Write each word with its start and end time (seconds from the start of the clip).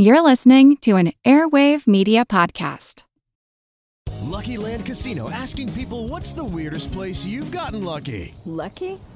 You're 0.00 0.20
listening 0.20 0.76
to 0.82 0.94
an 0.94 1.12
Airwave 1.24 1.88
Media 1.88 2.24
Podcast. 2.24 3.02
Lucky 4.20 4.56
Land 4.56 4.86
Casino 4.86 5.28
asking 5.28 5.72
people 5.72 6.06
what's 6.06 6.30
the 6.30 6.44
weirdest 6.44 6.92
place 6.92 7.26
you've 7.26 7.50
gotten 7.50 7.82
lucky? 7.82 8.32
Lucky? 8.44 9.00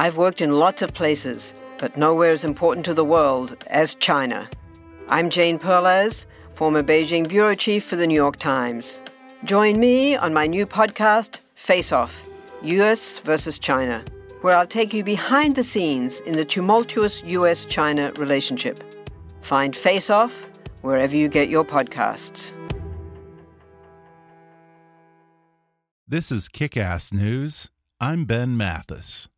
I've 0.00 0.16
worked 0.16 0.40
in 0.40 0.60
lots 0.60 0.80
of 0.80 0.94
places, 0.94 1.54
but 1.76 1.96
nowhere 1.96 2.30
as 2.30 2.44
important 2.44 2.86
to 2.86 2.94
the 2.94 3.04
world 3.04 3.56
as 3.66 3.96
China. 3.96 4.48
I'm 5.08 5.28
Jane 5.28 5.58
Perlez, 5.58 6.24
former 6.54 6.84
Beijing 6.84 7.26
bureau 7.26 7.56
chief 7.56 7.84
for 7.84 7.96
the 7.96 8.06
New 8.06 8.14
York 8.14 8.36
Times. 8.36 9.00
Join 9.42 9.80
me 9.80 10.14
on 10.14 10.32
my 10.32 10.46
new 10.46 10.66
podcast, 10.66 11.40
Face 11.56 11.90
Off 11.90 12.24
US 12.62 13.18
versus 13.18 13.58
China, 13.58 14.04
where 14.42 14.56
I'll 14.56 14.68
take 14.68 14.94
you 14.94 15.02
behind 15.02 15.56
the 15.56 15.64
scenes 15.64 16.20
in 16.20 16.36
the 16.36 16.44
tumultuous 16.44 17.24
US 17.24 17.64
China 17.64 18.12
relationship. 18.12 18.84
Find 19.40 19.74
Face 19.74 20.10
Off 20.10 20.48
wherever 20.82 21.16
you 21.16 21.28
get 21.28 21.48
your 21.48 21.64
podcasts. 21.64 22.52
This 26.06 26.30
is 26.30 26.48
Kick 26.48 26.76
Ass 26.76 27.12
News. 27.12 27.68
I'm 28.00 28.26
Ben 28.26 28.56
Mathis. 28.56 29.28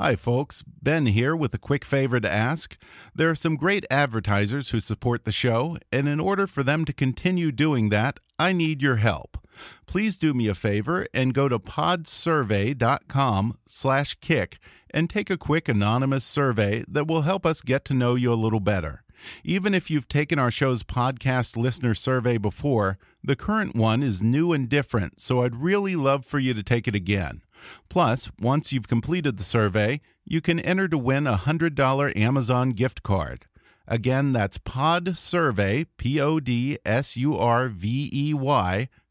Hi, 0.00 0.14
folks. 0.14 0.62
Ben 0.62 1.06
here 1.06 1.34
with 1.34 1.52
a 1.54 1.58
quick 1.58 1.84
favor 1.84 2.20
to 2.20 2.30
ask. 2.30 2.76
There 3.12 3.30
are 3.30 3.34
some 3.34 3.56
great 3.56 3.84
advertisers 3.90 4.70
who 4.70 4.78
support 4.78 5.24
the 5.24 5.32
show, 5.32 5.76
and 5.90 6.08
in 6.08 6.20
order 6.20 6.46
for 6.46 6.62
them 6.62 6.84
to 6.84 6.92
continue 6.92 7.50
doing 7.50 7.88
that, 7.88 8.20
I 8.38 8.52
need 8.52 8.80
your 8.80 8.98
help. 8.98 9.38
Please 9.86 10.16
do 10.16 10.34
me 10.34 10.46
a 10.46 10.54
favor 10.54 11.08
and 11.12 11.34
go 11.34 11.48
to 11.48 11.58
podsurvey.com 11.58 13.58
slash 13.66 14.14
kick 14.20 14.58
and 14.94 15.10
take 15.10 15.30
a 15.30 15.36
quick 15.36 15.68
anonymous 15.68 16.24
survey 16.24 16.84
that 16.86 17.08
will 17.08 17.22
help 17.22 17.44
us 17.44 17.60
get 17.60 17.84
to 17.86 17.92
know 17.92 18.14
you 18.14 18.32
a 18.32 18.34
little 18.34 18.60
better. 18.60 19.02
Even 19.42 19.74
if 19.74 19.90
you've 19.90 20.06
taken 20.06 20.38
our 20.38 20.52
show's 20.52 20.84
podcast 20.84 21.56
listener 21.56 21.96
survey 21.96 22.38
before, 22.38 22.98
the 23.24 23.34
current 23.34 23.74
one 23.74 24.04
is 24.04 24.22
new 24.22 24.52
and 24.52 24.68
different, 24.68 25.20
so 25.20 25.42
I'd 25.42 25.56
really 25.56 25.96
love 25.96 26.24
for 26.24 26.38
you 26.38 26.54
to 26.54 26.62
take 26.62 26.86
it 26.86 26.94
again. 26.94 27.42
Plus, 27.88 28.30
once 28.40 28.72
you've 28.72 28.88
completed 28.88 29.36
the 29.36 29.44
survey, 29.44 30.00
you 30.24 30.40
can 30.40 30.60
enter 30.60 30.88
to 30.88 30.98
win 30.98 31.26
a 31.26 31.36
$100 31.36 32.16
Amazon 32.16 32.70
gift 32.70 33.02
card. 33.02 33.46
Again, 33.86 34.32
that's 34.32 34.58
podsurvey, 34.58 35.86
P-O-D-S-U-R-V-E-Y 35.96 36.78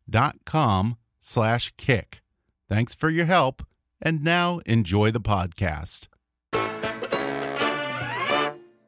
dot 0.10 0.36
com 0.46 0.98
slash 1.20 1.74
kick. 1.78 2.22
Thanks 2.70 2.94
for 2.94 3.10
your 3.10 3.26
help, 3.26 3.66
and 4.02 4.24
now 4.24 4.60
enjoy 4.66 5.12
the 5.12 5.20
podcast. 5.20 6.08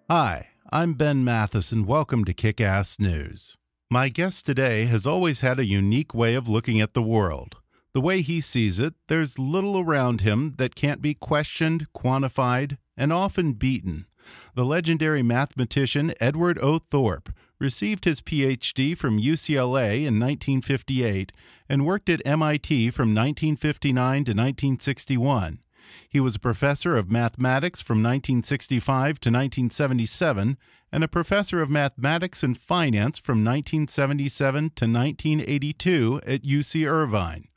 Hi, 0.10 0.48
I'm 0.72 0.94
Ben 0.94 1.24
Mathis, 1.24 1.72
and 1.72 1.86
welcome 1.88 2.26
to 2.26 2.34
Kick 2.34 2.62
Ass 2.62 3.00
News. 3.00 3.58
My 3.90 4.10
guest 4.10 4.46
today 4.46 4.86
has 4.86 5.08
always 5.08 5.42
had 5.42 5.60
a 5.60 5.66
unique 5.66 6.14
way 6.14 6.36
of 6.36 6.48
looking 6.48 6.80
at 6.80 6.94
the 6.94 7.02
world. 7.02 7.58
The 7.94 8.02
way 8.02 8.22
he 8.22 8.40
sees 8.40 8.80
it, 8.80 8.94
there's 9.08 9.40
little 9.40 9.80
around 9.80 10.22
him 10.22 10.54
that 10.58 10.76
can't 10.76 11.02
be 11.02 11.16
questioned, 11.16 11.88
quantified, 11.94 12.78
and 12.96 13.12
often 13.12 13.54
beaten. 13.54 14.06
The 14.54 14.66
legendary 14.66 15.24
mathematician 15.24 16.14
Edward 16.22 16.60
O. 16.60 16.80
Thorp 16.80 17.34
received 17.60 18.06
his 18.06 18.22
PhD 18.22 18.96
from 18.96 19.20
UCLA 19.20 20.06
in 20.06 20.20
1958 20.20 21.32
and 21.68 21.86
worked 21.86 22.10
at 22.10 22.22
MIT 22.26 22.92
from 22.92 23.10
1959 23.10 23.96
to 23.96 24.32
1961. 24.32 25.60
He 26.08 26.20
was 26.20 26.36
a 26.36 26.40
professor 26.40 26.96
of 26.96 27.10
mathematics 27.10 27.82
from 27.82 27.98
1965 27.98 29.20
to 29.20 29.30
1977 29.30 30.58
and 30.92 31.04
a 31.04 31.08
professor 31.08 31.62
of 31.62 31.70
mathematics 31.70 32.44
and 32.44 32.58
finance 32.58 33.18
from 33.18 33.44
1977 33.44 34.72
to 34.76 34.86
1982 34.86 36.22
at 36.26 36.44
UC 36.44 36.88
Irvine. 36.88 37.48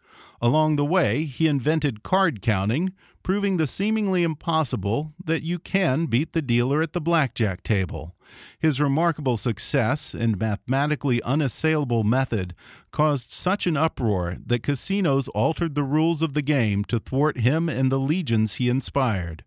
Along 0.42 0.74
the 0.74 0.84
way, 0.84 1.24
he 1.24 1.46
invented 1.46 2.02
card 2.02 2.42
counting, 2.42 2.92
proving 3.22 3.58
the 3.58 3.68
seemingly 3.68 4.24
impossible 4.24 5.14
that 5.24 5.44
you 5.44 5.60
can 5.60 6.06
beat 6.06 6.32
the 6.32 6.42
dealer 6.42 6.82
at 6.82 6.94
the 6.94 7.00
blackjack 7.00 7.62
table. 7.62 8.16
His 8.58 8.80
remarkable 8.80 9.36
success 9.36 10.14
and 10.14 10.36
mathematically 10.36 11.22
unassailable 11.22 12.02
method 12.02 12.56
caused 12.90 13.30
such 13.30 13.68
an 13.68 13.76
uproar 13.76 14.38
that 14.44 14.64
casinos 14.64 15.28
altered 15.28 15.76
the 15.76 15.84
rules 15.84 16.22
of 16.22 16.34
the 16.34 16.42
game 16.42 16.82
to 16.86 16.98
thwart 16.98 17.38
him 17.38 17.68
and 17.68 17.92
the 17.92 18.00
legions 18.00 18.56
he 18.56 18.68
inspired. 18.68 19.44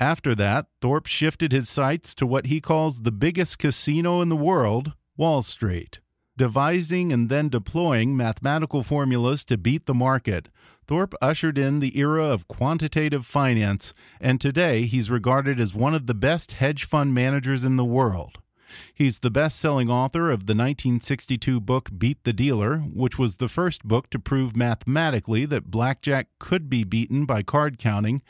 After 0.00 0.34
that, 0.36 0.68
Thorp 0.80 1.06
shifted 1.06 1.52
his 1.52 1.68
sights 1.68 2.14
to 2.14 2.26
what 2.26 2.46
he 2.46 2.60
calls 2.60 3.02
the 3.02 3.12
biggest 3.12 3.58
casino 3.58 4.22
in 4.22 4.30
the 4.30 4.36
world, 4.36 4.94
Wall 5.14 5.42
Street. 5.42 5.98
Devising 6.38 7.12
and 7.12 7.28
then 7.28 7.48
deploying 7.48 8.16
mathematical 8.16 8.84
formulas 8.84 9.42
to 9.46 9.58
beat 9.58 9.86
the 9.86 9.92
market, 9.92 10.48
Thorp 10.86 11.12
ushered 11.20 11.58
in 11.58 11.80
the 11.80 11.98
era 11.98 12.26
of 12.26 12.46
quantitative 12.46 13.26
finance, 13.26 13.92
and 14.20 14.40
today 14.40 14.82
he's 14.82 15.10
regarded 15.10 15.58
as 15.58 15.74
one 15.74 15.96
of 15.96 16.06
the 16.06 16.14
best 16.14 16.52
hedge 16.52 16.84
fund 16.84 17.12
managers 17.12 17.64
in 17.64 17.74
the 17.74 17.84
world. 17.84 18.38
He's 18.94 19.18
the 19.18 19.32
best 19.32 19.58
selling 19.58 19.90
author 19.90 20.30
of 20.30 20.46
the 20.46 20.54
1962 20.54 21.60
book 21.60 21.90
Beat 21.98 22.22
the 22.22 22.32
Dealer, 22.32 22.78
which 22.78 23.18
was 23.18 23.36
the 23.36 23.48
first 23.48 23.82
book 23.82 24.08
to 24.10 24.20
prove 24.20 24.54
mathematically 24.54 25.44
that 25.46 25.72
blackjack 25.72 26.28
could 26.38 26.70
be 26.70 26.84
beaten 26.84 27.24
by 27.24 27.42
card 27.42 27.80
counting. 27.80 28.22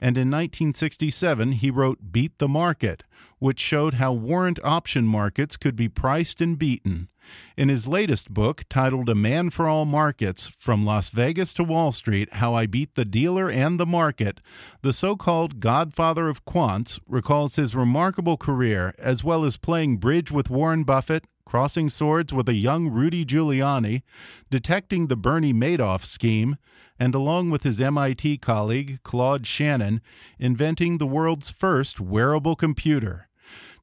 And 0.00 0.16
in 0.16 0.30
1967, 0.30 1.50
he 1.50 1.72
wrote 1.72 2.12
Beat 2.12 2.38
the 2.38 2.46
Market, 2.46 3.02
which 3.40 3.58
showed 3.58 3.94
how 3.94 4.12
warrant 4.12 4.60
option 4.62 5.04
markets 5.04 5.56
could 5.56 5.74
be 5.74 5.88
priced 5.88 6.40
and 6.40 6.56
beaten. 6.56 7.08
In 7.56 7.68
his 7.68 7.86
latest 7.86 8.32
book, 8.32 8.64
titled 8.68 9.08
A 9.08 9.14
Man 9.14 9.50
for 9.50 9.66
All 9.66 9.84
Markets 9.84 10.46
From 10.46 10.84
Las 10.84 11.10
Vegas 11.10 11.54
to 11.54 11.64
Wall 11.64 11.92
Street 11.92 12.34
How 12.34 12.54
I 12.54 12.66
Beat 12.66 12.94
the 12.94 13.04
Dealer 13.04 13.50
and 13.50 13.80
the 13.80 13.86
Market, 13.86 14.40
the 14.82 14.92
so 14.92 15.16
called 15.16 15.60
godfather 15.60 16.28
of 16.28 16.44
quants 16.44 17.00
recalls 17.06 17.56
his 17.56 17.74
remarkable 17.74 18.36
career 18.36 18.94
as 18.98 19.24
well 19.24 19.44
as 19.44 19.56
playing 19.56 19.96
bridge 19.96 20.30
with 20.30 20.50
Warren 20.50 20.84
Buffett, 20.84 21.24
crossing 21.44 21.88
swords 21.88 22.32
with 22.32 22.48
a 22.48 22.54
young 22.54 22.88
Rudy 22.88 23.24
Giuliani, 23.24 24.02
detecting 24.50 25.06
the 25.06 25.16
Bernie 25.16 25.54
Madoff 25.54 26.04
scheme, 26.04 26.56
and 26.98 27.14
along 27.14 27.50
with 27.50 27.62
his 27.62 27.80
MIT 27.80 28.38
colleague 28.38 29.00
Claude 29.02 29.46
Shannon, 29.46 30.00
inventing 30.38 30.98
the 30.98 31.06
world's 31.06 31.50
first 31.50 32.00
wearable 32.00 32.56
computer. 32.56 33.28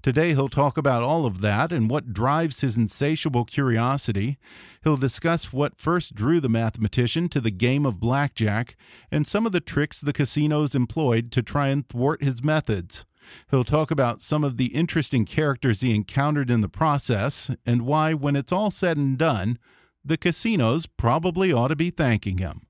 Today, 0.03 0.33
he'll 0.33 0.49
talk 0.49 0.77
about 0.77 1.01
all 1.01 1.25
of 1.25 1.39
that 1.39 1.71
and 1.71 1.89
what 1.89 2.11
drives 2.11 2.59
his 2.59 2.75
insatiable 2.75 3.45
curiosity. 3.45 4.37
He'll 4.83 4.97
discuss 4.97 5.53
what 5.53 5.79
first 5.79 6.13
drew 6.13 6.41
the 6.41 6.49
mathematician 6.49 7.29
to 7.29 7.39
the 7.39 7.51
game 7.51 7.85
of 7.85 8.01
blackjack 8.01 8.75
and 9.09 9.25
some 9.25 9.45
of 9.45 9.53
the 9.53 9.61
tricks 9.61 10.01
the 10.01 10.11
casinos 10.11 10.75
employed 10.75 11.31
to 11.31 11.41
try 11.41 11.69
and 11.69 11.87
thwart 11.87 12.21
his 12.21 12.43
methods. 12.43 13.05
He'll 13.49 13.63
talk 13.63 13.91
about 13.91 14.21
some 14.21 14.43
of 14.43 14.57
the 14.57 14.75
interesting 14.75 15.23
characters 15.23 15.79
he 15.79 15.95
encountered 15.95 16.51
in 16.51 16.59
the 16.59 16.67
process 16.67 17.49
and 17.65 17.83
why, 17.83 18.13
when 18.13 18.35
it's 18.35 18.51
all 18.51 18.71
said 18.71 18.97
and 18.97 19.17
done, 19.17 19.57
the 20.03 20.17
casinos 20.17 20.85
probably 20.85 21.53
ought 21.53 21.69
to 21.69 21.77
be 21.77 21.91
thanking 21.91 22.39
him. 22.39 22.67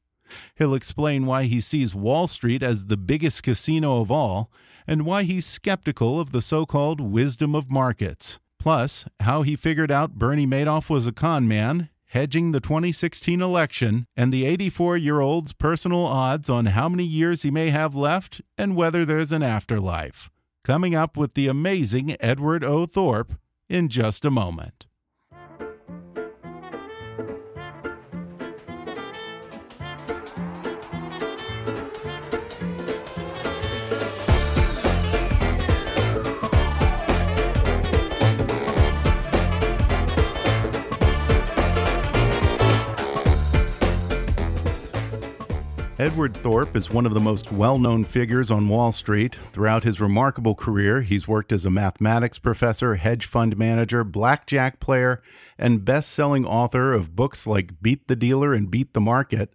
He'll 0.54 0.76
explain 0.76 1.26
why 1.26 1.46
he 1.46 1.62
sees 1.62 1.96
Wall 1.96 2.28
Street 2.28 2.62
as 2.62 2.86
the 2.86 2.98
biggest 2.98 3.42
casino 3.42 4.02
of 4.02 4.12
all 4.12 4.52
and 4.88 5.06
why 5.06 5.24
he's 5.24 5.46
skeptical 5.46 6.20
of 6.20 6.32
the 6.32 6.42
so 6.42 6.66
called 6.66 7.00
wisdom 7.00 7.56
of 7.56 7.72
markets. 7.72 8.40
Plus, 8.60 9.06
how 9.20 9.42
he 9.42 9.56
figured 9.56 9.92
out 9.92 10.18
Bernie 10.18 10.48
Madoff 10.48 10.90
was 10.90 11.06
a 11.06 11.12
con 11.12 11.48
man, 11.48 11.90
hedging 12.06 12.52
the 12.52 12.62
2016 12.62 13.42
election, 13.42 14.06
and 14.16 14.32
the 14.32 14.46
84 14.46 14.98
year 14.98 15.20
old's 15.20 15.52
personal 15.54 16.06
odds 16.06 16.50
on 16.50 16.68
how 16.68 16.88
many 16.88 17.04
years 17.04 17.42
he 17.42 17.52
may 17.52 17.72
have 17.72 17.96
left 17.96 18.42
and 18.58 18.76
whether 18.76 19.04
there's 19.04 19.32
an 19.32 19.44
afterlife. 19.44 20.30
Coming 20.64 20.96
up 20.96 21.18
with 21.18 21.34
the 21.34 21.48
amazing 21.48 22.16
Edward 22.22 22.64
O. 22.64 22.86
Thorp 22.86 23.34
in 23.68 23.90
just 23.90 24.24
a 24.24 24.32
moment. 24.32 24.86
Edward 46.04 46.36
Thorp 46.36 46.76
is 46.76 46.90
one 46.90 47.06
of 47.06 47.14
the 47.14 47.22
most 47.22 47.50
well 47.50 47.80
known 47.80 48.04
figures 48.04 48.52
on 48.52 48.68
Wall 48.68 48.92
Street. 48.92 49.38
Throughout 49.54 49.86
his 49.86 50.02
remarkable 50.02 50.54
career, 50.54 51.02
he's 51.02 51.30
worked 51.30 51.54
as 51.54 51.64
a 51.64 51.70
mathematics 51.70 52.38
professor, 52.38 52.96
hedge 52.96 53.26
fund 53.26 53.56
manager, 53.56 54.04
blackjack 54.04 54.82
player, 54.82 55.24
and 55.58 55.86
best 55.86 56.10
selling 56.10 56.46
author 56.46 56.92
of 56.92 57.16
books 57.16 57.48
like 57.48 57.82
Beat 57.82 58.10
the 58.10 58.18
Dealer 58.18 58.54
and 58.54 58.70
Beat 58.70 58.92
the 58.92 59.00
Market. 59.00 59.54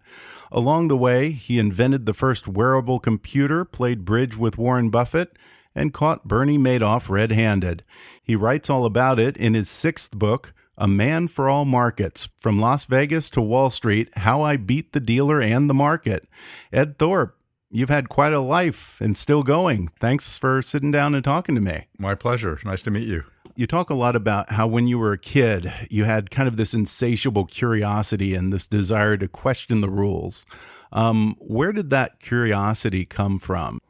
Along 0.50 0.88
the 0.88 0.96
way, 0.96 1.32
he 1.32 1.58
invented 1.58 2.06
the 2.06 2.14
first 2.14 2.48
wearable 2.48 2.98
computer, 2.98 3.66
played 3.66 4.06
bridge 4.06 4.38
with 4.38 4.56
Warren 4.56 4.88
Buffett, 4.88 5.36
and 5.74 5.92
caught 5.92 6.26
Bernie 6.26 6.56
Madoff 6.56 7.10
red 7.10 7.30
handed. 7.30 7.84
He 8.22 8.34
writes 8.34 8.70
all 8.70 8.86
about 8.86 9.18
it 9.18 9.36
in 9.36 9.52
his 9.52 9.68
sixth 9.68 10.12
book, 10.12 10.54
a 10.78 10.88
Man 10.88 11.28
for 11.28 11.48
All 11.48 11.64
Markets 11.64 12.28
From 12.40 12.58
Las 12.58 12.84
Vegas 12.84 13.28
to 13.30 13.42
Wall 13.42 13.68
Street 13.68 14.08
How 14.18 14.42
I 14.42 14.56
Beat 14.56 14.92
the 14.92 15.00
Dealer 15.00 15.40
and 15.40 15.68
the 15.68 15.74
Market. 15.74 16.28
Ed 16.72 16.98
Thorp, 16.98 17.36
you've 17.70 17.88
had 17.88 18.08
quite 18.08 18.32
a 18.32 18.40
life 18.40 18.96
and 19.00 19.18
still 19.18 19.42
going. 19.42 19.90
Thanks 20.00 20.38
for 20.38 20.62
sitting 20.62 20.92
down 20.92 21.14
and 21.14 21.24
talking 21.24 21.56
to 21.56 21.60
me. 21.60 21.88
My 21.98 22.14
pleasure. 22.14 22.58
Nice 22.64 22.82
to 22.82 22.90
meet 22.90 23.08
you. 23.08 23.24
You 23.56 23.66
talk 23.66 23.90
a 23.90 23.94
lot 23.94 24.14
about 24.14 24.52
how 24.52 24.68
when 24.68 24.86
you 24.86 25.00
were 25.00 25.12
a 25.12 25.18
kid, 25.18 25.72
you 25.90 26.04
had 26.04 26.30
kind 26.30 26.46
of 26.46 26.56
this 26.56 26.72
insatiable 26.72 27.44
curiosity 27.44 28.34
and 28.34 28.52
this 28.52 28.68
desire 28.68 29.16
to 29.16 29.26
question 29.26 29.80
the 29.80 29.90
rules. 29.90 30.46
Um, 30.92 31.34
where 31.40 31.72
did 31.72 31.90
that 31.90 32.20
curiosity 32.20 33.04
come 33.04 33.40
from? 33.40 33.80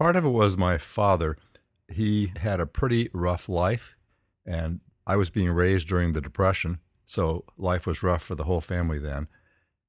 Part 0.00 0.16
of 0.16 0.24
it 0.24 0.30
was 0.30 0.56
my 0.56 0.76
father. 0.76 1.36
He 1.88 2.32
had 2.40 2.58
a 2.58 2.66
pretty 2.66 3.10
rough 3.14 3.48
life, 3.48 3.94
and 4.44 4.80
I 5.06 5.16
was 5.16 5.30
being 5.30 5.50
raised 5.50 5.88
during 5.88 6.12
the 6.12 6.20
Depression, 6.20 6.78
so 7.06 7.44
life 7.56 7.86
was 7.86 8.02
rough 8.02 8.22
for 8.22 8.34
the 8.34 8.44
whole 8.44 8.60
family 8.60 8.98
then. 8.98 9.28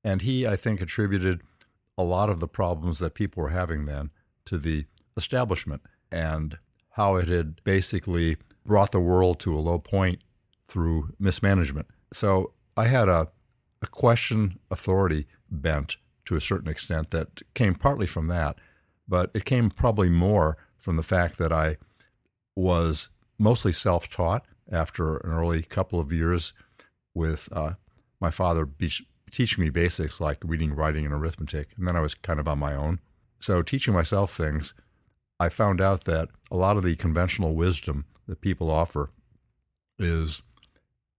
And 0.03 0.21
he, 0.21 0.47
I 0.47 0.55
think, 0.55 0.81
attributed 0.81 1.41
a 1.97 2.03
lot 2.03 2.29
of 2.29 2.39
the 2.39 2.47
problems 2.47 2.99
that 2.99 3.13
people 3.13 3.43
were 3.43 3.49
having 3.49 3.85
then 3.85 4.09
to 4.45 4.57
the 4.57 4.85
establishment 5.15 5.81
and 6.11 6.57
how 6.91 7.15
it 7.15 7.27
had 7.27 7.63
basically 7.63 8.37
brought 8.65 8.91
the 8.91 8.99
world 8.99 9.39
to 9.39 9.57
a 9.57 9.59
low 9.59 9.79
point 9.79 10.19
through 10.67 11.13
mismanagement. 11.19 11.87
So 12.13 12.53
I 12.75 12.85
had 12.85 13.07
a, 13.07 13.27
a 13.81 13.87
question 13.87 14.59
authority 14.69 15.27
bent 15.49 15.97
to 16.25 16.35
a 16.35 16.41
certain 16.41 16.69
extent 16.69 17.11
that 17.11 17.41
came 17.53 17.75
partly 17.75 18.07
from 18.07 18.27
that, 18.27 18.57
but 19.07 19.31
it 19.33 19.45
came 19.45 19.69
probably 19.69 20.09
more 20.09 20.57
from 20.77 20.95
the 20.95 21.03
fact 21.03 21.37
that 21.37 21.51
I 21.51 21.77
was 22.55 23.09
mostly 23.37 23.71
self 23.71 24.09
taught 24.09 24.45
after 24.71 25.17
an 25.17 25.31
early 25.31 25.63
couple 25.63 25.99
of 25.99 26.11
years 26.11 26.53
with 27.13 27.49
uh, 27.51 27.73
my 28.19 28.31
father 28.31 28.65
be- 28.65 28.91
teaching 29.31 29.63
me 29.63 29.69
basics 29.69 30.21
like 30.21 30.37
reading, 30.43 30.73
writing, 30.73 31.05
and 31.05 31.13
arithmetic. 31.13 31.69
And 31.77 31.87
then 31.87 31.95
I 31.95 32.01
was 32.01 32.13
kind 32.13 32.39
of 32.39 32.47
on 32.47 32.59
my 32.59 32.75
own. 32.75 32.99
So, 33.39 33.61
teaching 33.61 33.93
myself 33.93 34.35
things, 34.35 34.73
I 35.39 35.49
found 35.49 35.81
out 35.81 36.03
that 36.05 36.29
a 36.51 36.55
lot 36.55 36.77
of 36.77 36.83
the 36.83 36.95
conventional 36.95 37.55
wisdom 37.55 38.05
that 38.27 38.41
people 38.41 38.69
offer 38.69 39.09
is 39.97 40.43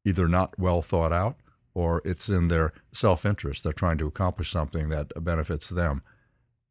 either 0.05 0.29
not 0.29 0.59
well 0.59 0.83
thought 0.83 1.13
out 1.13 1.37
or 1.75 2.03
it's 2.05 2.29
in 2.29 2.49
their 2.49 2.73
self 2.93 3.27
interest. 3.27 3.65
They're 3.65 3.73
trying 3.73 3.99
to 3.99 4.07
accomplish 4.07 4.51
something 4.51 4.89
that 4.91 5.13
benefits 5.25 5.69
them. 5.69 6.03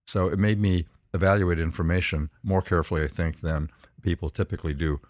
So, 0.07 0.27
it 0.27 0.39
made 0.39 0.59
me 0.59 0.85
evaluate 1.13 1.59
information 1.59 2.29
more 2.43 2.61
carefully, 2.61 3.03
I 3.03 3.07
think, 3.07 3.41
than 3.41 3.69
people 4.01 4.29
typically 4.29 4.73
do. 4.73 5.01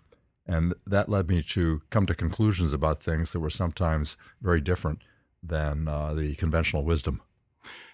And 0.52 0.74
that 0.86 1.08
led 1.08 1.30
me 1.30 1.42
to 1.44 1.82
come 1.92 2.06
to 2.08 2.14
conclusions 2.14 2.74
about 2.74 3.02
things 3.02 3.32
that 3.32 3.40
were 3.40 3.50
sometimes 3.50 4.18
very 4.42 4.60
different 4.60 5.00
than 5.42 5.88
uh, 5.88 6.14
the 6.14 6.36
conventional 6.36 6.84
wisdom. 6.84 7.22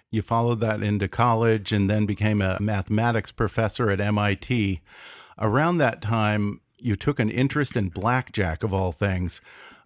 You 0.09 0.23
followed 0.23 0.59
that 0.61 0.81
into 0.81 1.07
college 1.07 1.71
and 1.71 1.87
then 1.87 2.07
became 2.07 2.41
a 2.41 2.57
mathematics 2.59 3.31
professor 3.31 3.91
at 3.91 4.01
MIT. 4.01 4.81
Around 5.37 5.77
that 5.77 6.01
time, 6.01 6.61
you 6.79 6.95
took 6.95 7.19
an 7.19 7.29
interest 7.29 7.77
in 7.77 7.89
blackjack, 7.89 8.63
of 8.63 8.73
all 8.73 8.91
things, 8.91 9.39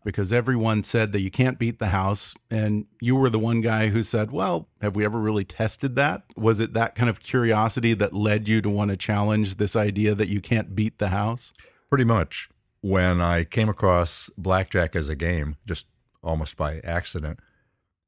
because 0.06 0.31
everyone 0.31 0.85
said 0.85 1.12
that 1.12 1.21
you 1.21 1.29
can't 1.29 1.59
beat 1.59 1.77
the 1.77 1.88
house. 1.88 2.33
And 2.50 2.85
you 3.01 3.18
were 3.18 3.29
the 3.29 3.38
one 3.38 3.59
guy 3.59 3.89
who 3.89 4.01
said, 4.01 4.31
Well, 4.31 4.69
have 4.81 4.95
we 4.95 5.03
ever 5.03 5.19
really 5.19 5.44
tested 5.44 5.97
that? 5.97 6.23
Was 6.38 6.62
it 6.62 6.73
that 6.73 6.95
kind 6.95 7.09
of 7.09 7.19
curiosity 7.19 7.94
that 7.95 8.13
led 8.13 8.47
you 8.47 8.62
to 8.62 8.69
want 8.69 8.91
to 8.91 8.97
challenge 8.97 9.56
this 9.56 9.75
idea 9.75 10.15
that 10.15 10.29
you 10.29 10.39
can't 10.39 10.73
beat 10.73 11.00
the 11.00 11.09
house? 11.09 11.51
Pretty 11.89 12.06
much. 12.06 12.47
When 12.81 13.22
I 13.22 13.44
came 13.44 13.69
across 13.69 14.30
blackjack 14.38 14.95
as 14.95 15.07
a 15.07 15.16
game, 15.16 15.57
just 15.66 15.88
almost 16.24 16.57
by 16.57 16.80
accident, 16.80 17.39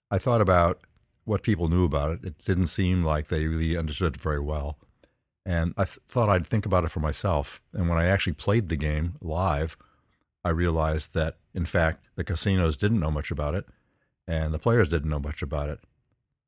I 0.10 0.18
thought 0.18 0.42
about 0.42 0.82
what 1.26 1.44
people 1.44 1.70
knew 1.70 1.86
about 1.86 2.12
it. 2.12 2.20
It 2.24 2.38
didn't 2.40 2.68
seem 2.68 3.04
like 3.04 3.28
they 3.28 3.48
really 3.48 3.78
understood 3.78 4.16
it 4.16 4.22
very 4.22 4.40
well. 4.40 4.78
And 5.46 5.74
I 5.78 5.86
th- 5.86 6.00
thought 6.08 6.30
I'd 6.30 6.48
think 6.48 6.66
about 6.66 6.86
it 6.86 6.92
for 6.92 7.00
myself. 7.00 7.62
And 7.74 7.88
when 7.88 7.98
I 7.98 8.06
actually 8.06 8.34
played 8.34 8.70
the 8.70 8.76
game 8.76 9.16
live, 9.22 9.78
I 10.44 10.50
realized 10.50 11.14
that, 11.14 11.38
in 11.54 11.66
fact, 11.66 12.04
the 12.16 12.24
casinos 12.24 12.78
didn't 12.78 13.00
know 13.00 13.12
much 13.12 13.32
about 13.32 13.56
it 13.56 13.66
and 14.28 14.54
the 14.54 14.60
players 14.60 14.90
didn't 14.90 15.10
know 15.10 15.20
much 15.20 15.42
about 15.42 15.70
it. 15.70 15.80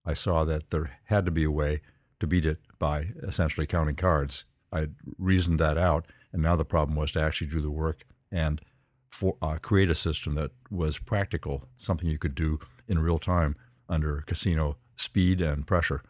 I 0.06 0.14
saw 0.14 0.46
that 0.46 0.70
there 0.70 0.92
had 1.06 1.26
to 1.26 1.32
be 1.32 1.44
a 1.44 1.52
way 1.52 1.82
to 2.20 2.28
beat 2.28 2.46
it 2.46 2.60
by 2.80 3.08
essentially 3.24 3.68
counting 3.68 3.96
cards. 3.96 4.46
I 4.72 4.88
reasoned 5.18 5.60
that 5.60 5.78
out, 5.78 6.06
and 6.32 6.42
now 6.42 6.56
the 6.56 6.66
problem 6.66 6.96
was 6.96 7.12
to 7.14 7.22
actually 7.22 7.48
do 7.48 7.62
the 7.62 7.72
work 7.72 8.04
and 8.32 8.62
for, 9.10 9.36
uh, 9.42 9.58
create 9.58 9.90
a 9.90 9.96
system 9.96 10.36
that 10.36 10.52
was 10.70 11.00
practical, 11.00 11.68
something 11.78 12.10
you 12.10 12.18
could 12.18 12.36
do 12.36 12.60
in 12.88 13.00
real 13.00 13.20
time 13.20 13.56
under 13.88 14.22
casino 14.22 14.78
speed 14.96 15.42
and 15.42 15.66
pressure. 15.66 16.02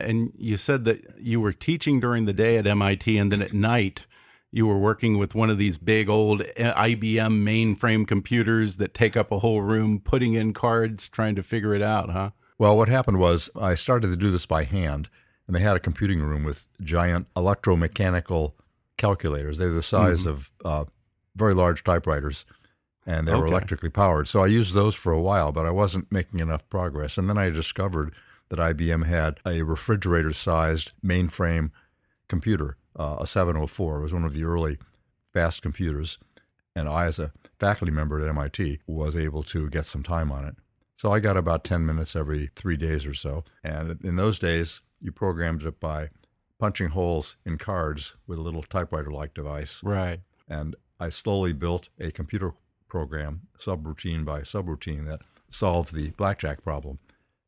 And 0.00 0.32
you 0.36 0.56
said 0.56 0.84
that 0.84 1.20
you 1.20 1.40
were 1.40 1.52
teaching 1.52 2.00
during 2.00 2.24
the 2.24 2.32
day 2.32 2.56
at 2.56 2.66
MIT, 2.66 3.18
and 3.18 3.32
then 3.32 3.42
at 3.42 3.52
night 3.52 4.06
you 4.50 4.66
were 4.66 4.78
working 4.78 5.18
with 5.18 5.34
one 5.34 5.50
of 5.50 5.58
these 5.58 5.76
big 5.76 6.08
old 6.08 6.40
IBM 6.56 7.42
mainframe 7.42 8.06
computers 8.06 8.76
that 8.76 8.94
take 8.94 9.16
up 9.16 9.30
a 9.30 9.40
whole 9.40 9.60
room, 9.60 10.00
putting 10.00 10.34
in 10.34 10.52
cards, 10.52 11.08
trying 11.08 11.34
to 11.34 11.42
figure 11.42 11.74
it 11.74 11.82
out, 11.82 12.10
huh? 12.10 12.30
Well, 12.58 12.76
what 12.76 12.88
happened 12.88 13.18
was 13.18 13.50
I 13.60 13.74
started 13.74 14.08
to 14.08 14.16
do 14.16 14.30
this 14.30 14.46
by 14.46 14.64
hand, 14.64 15.08
and 15.46 15.54
they 15.54 15.60
had 15.60 15.76
a 15.76 15.80
computing 15.80 16.20
room 16.20 16.44
with 16.44 16.66
giant 16.80 17.26
electromechanical 17.34 18.54
calculators. 18.96 19.58
They're 19.58 19.70
the 19.70 19.82
size 19.82 20.26
mm 20.26 20.32
-hmm. 20.32 20.32
of 20.32 20.50
uh, 20.64 20.84
very 21.38 21.54
large 21.54 21.84
typewriters, 21.84 22.44
and 23.06 23.26
they 23.26 23.32
okay. 23.32 23.40
were 23.40 23.46
electrically 23.46 23.88
powered. 23.88 24.28
So 24.28 24.42
I 24.42 24.46
used 24.46 24.74
those 24.74 24.94
for 24.94 25.12
a 25.12 25.20
while, 25.20 25.52
but 25.52 25.66
I 25.66 25.70
wasn't 25.70 26.10
making 26.12 26.40
enough 26.40 26.68
progress. 26.68 27.16
And 27.16 27.28
then 27.28 27.38
I 27.38 27.48
discovered 27.50 28.14
that 28.48 28.58
IBM 28.58 29.06
had 29.06 29.40
a 29.46 29.62
refrigerator 29.62 30.32
sized 30.32 30.92
mainframe 31.04 31.70
computer, 32.28 32.76
uh, 32.98 33.16
a 33.20 33.26
704. 33.26 33.98
It 33.98 34.02
was 34.02 34.14
one 34.14 34.24
of 34.24 34.34
the 34.34 34.44
early 34.44 34.78
fast 35.32 35.62
computers. 35.62 36.18
And 36.74 36.88
I, 36.88 37.06
as 37.06 37.18
a 37.18 37.32
faculty 37.58 37.92
member 37.92 38.20
at 38.20 38.28
MIT, 38.28 38.80
was 38.86 39.16
able 39.16 39.42
to 39.44 39.68
get 39.68 39.86
some 39.86 40.02
time 40.02 40.30
on 40.30 40.44
it. 40.44 40.54
So 40.96 41.12
I 41.12 41.20
got 41.20 41.36
about 41.36 41.64
10 41.64 41.86
minutes 41.86 42.16
every 42.16 42.50
three 42.56 42.76
days 42.76 43.06
or 43.06 43.14
so. 43.14 43.44
And 43.62 44.00
in 44.02 44.16
those 44.16 44.38
days, 44.38 44.80
you 45.00 45.12
programmed 45.12 45.62
it 45.62 45.78
by 45.78 46.08
punching 46.58 46.88
holes 46.88 47.36
in 47.44 47.56
cards 47.56 48.16
with 48.26 48.38
a 48.38 48.42
little 48.42 48.62
typewriter 48.62 49.10
like 49.10 49.32
device. 49.32 49.80
Right. 49.84 50.20
And 50.48 50.74
I 51.00 51.08
slowly 51.10 51.52
built 51.52 51.88
a 51.98 52.10
computer 52.10 52.54
program, 52.88 53.42
subroutine 53.58 54.24
by 54.24 54.40
subroutine, 54.40 55.06
that 55.06 55.20
solved 55.50 55.94
the 55.94 56.10
blackjack 56.10 56.62
problem. 56.62 56.98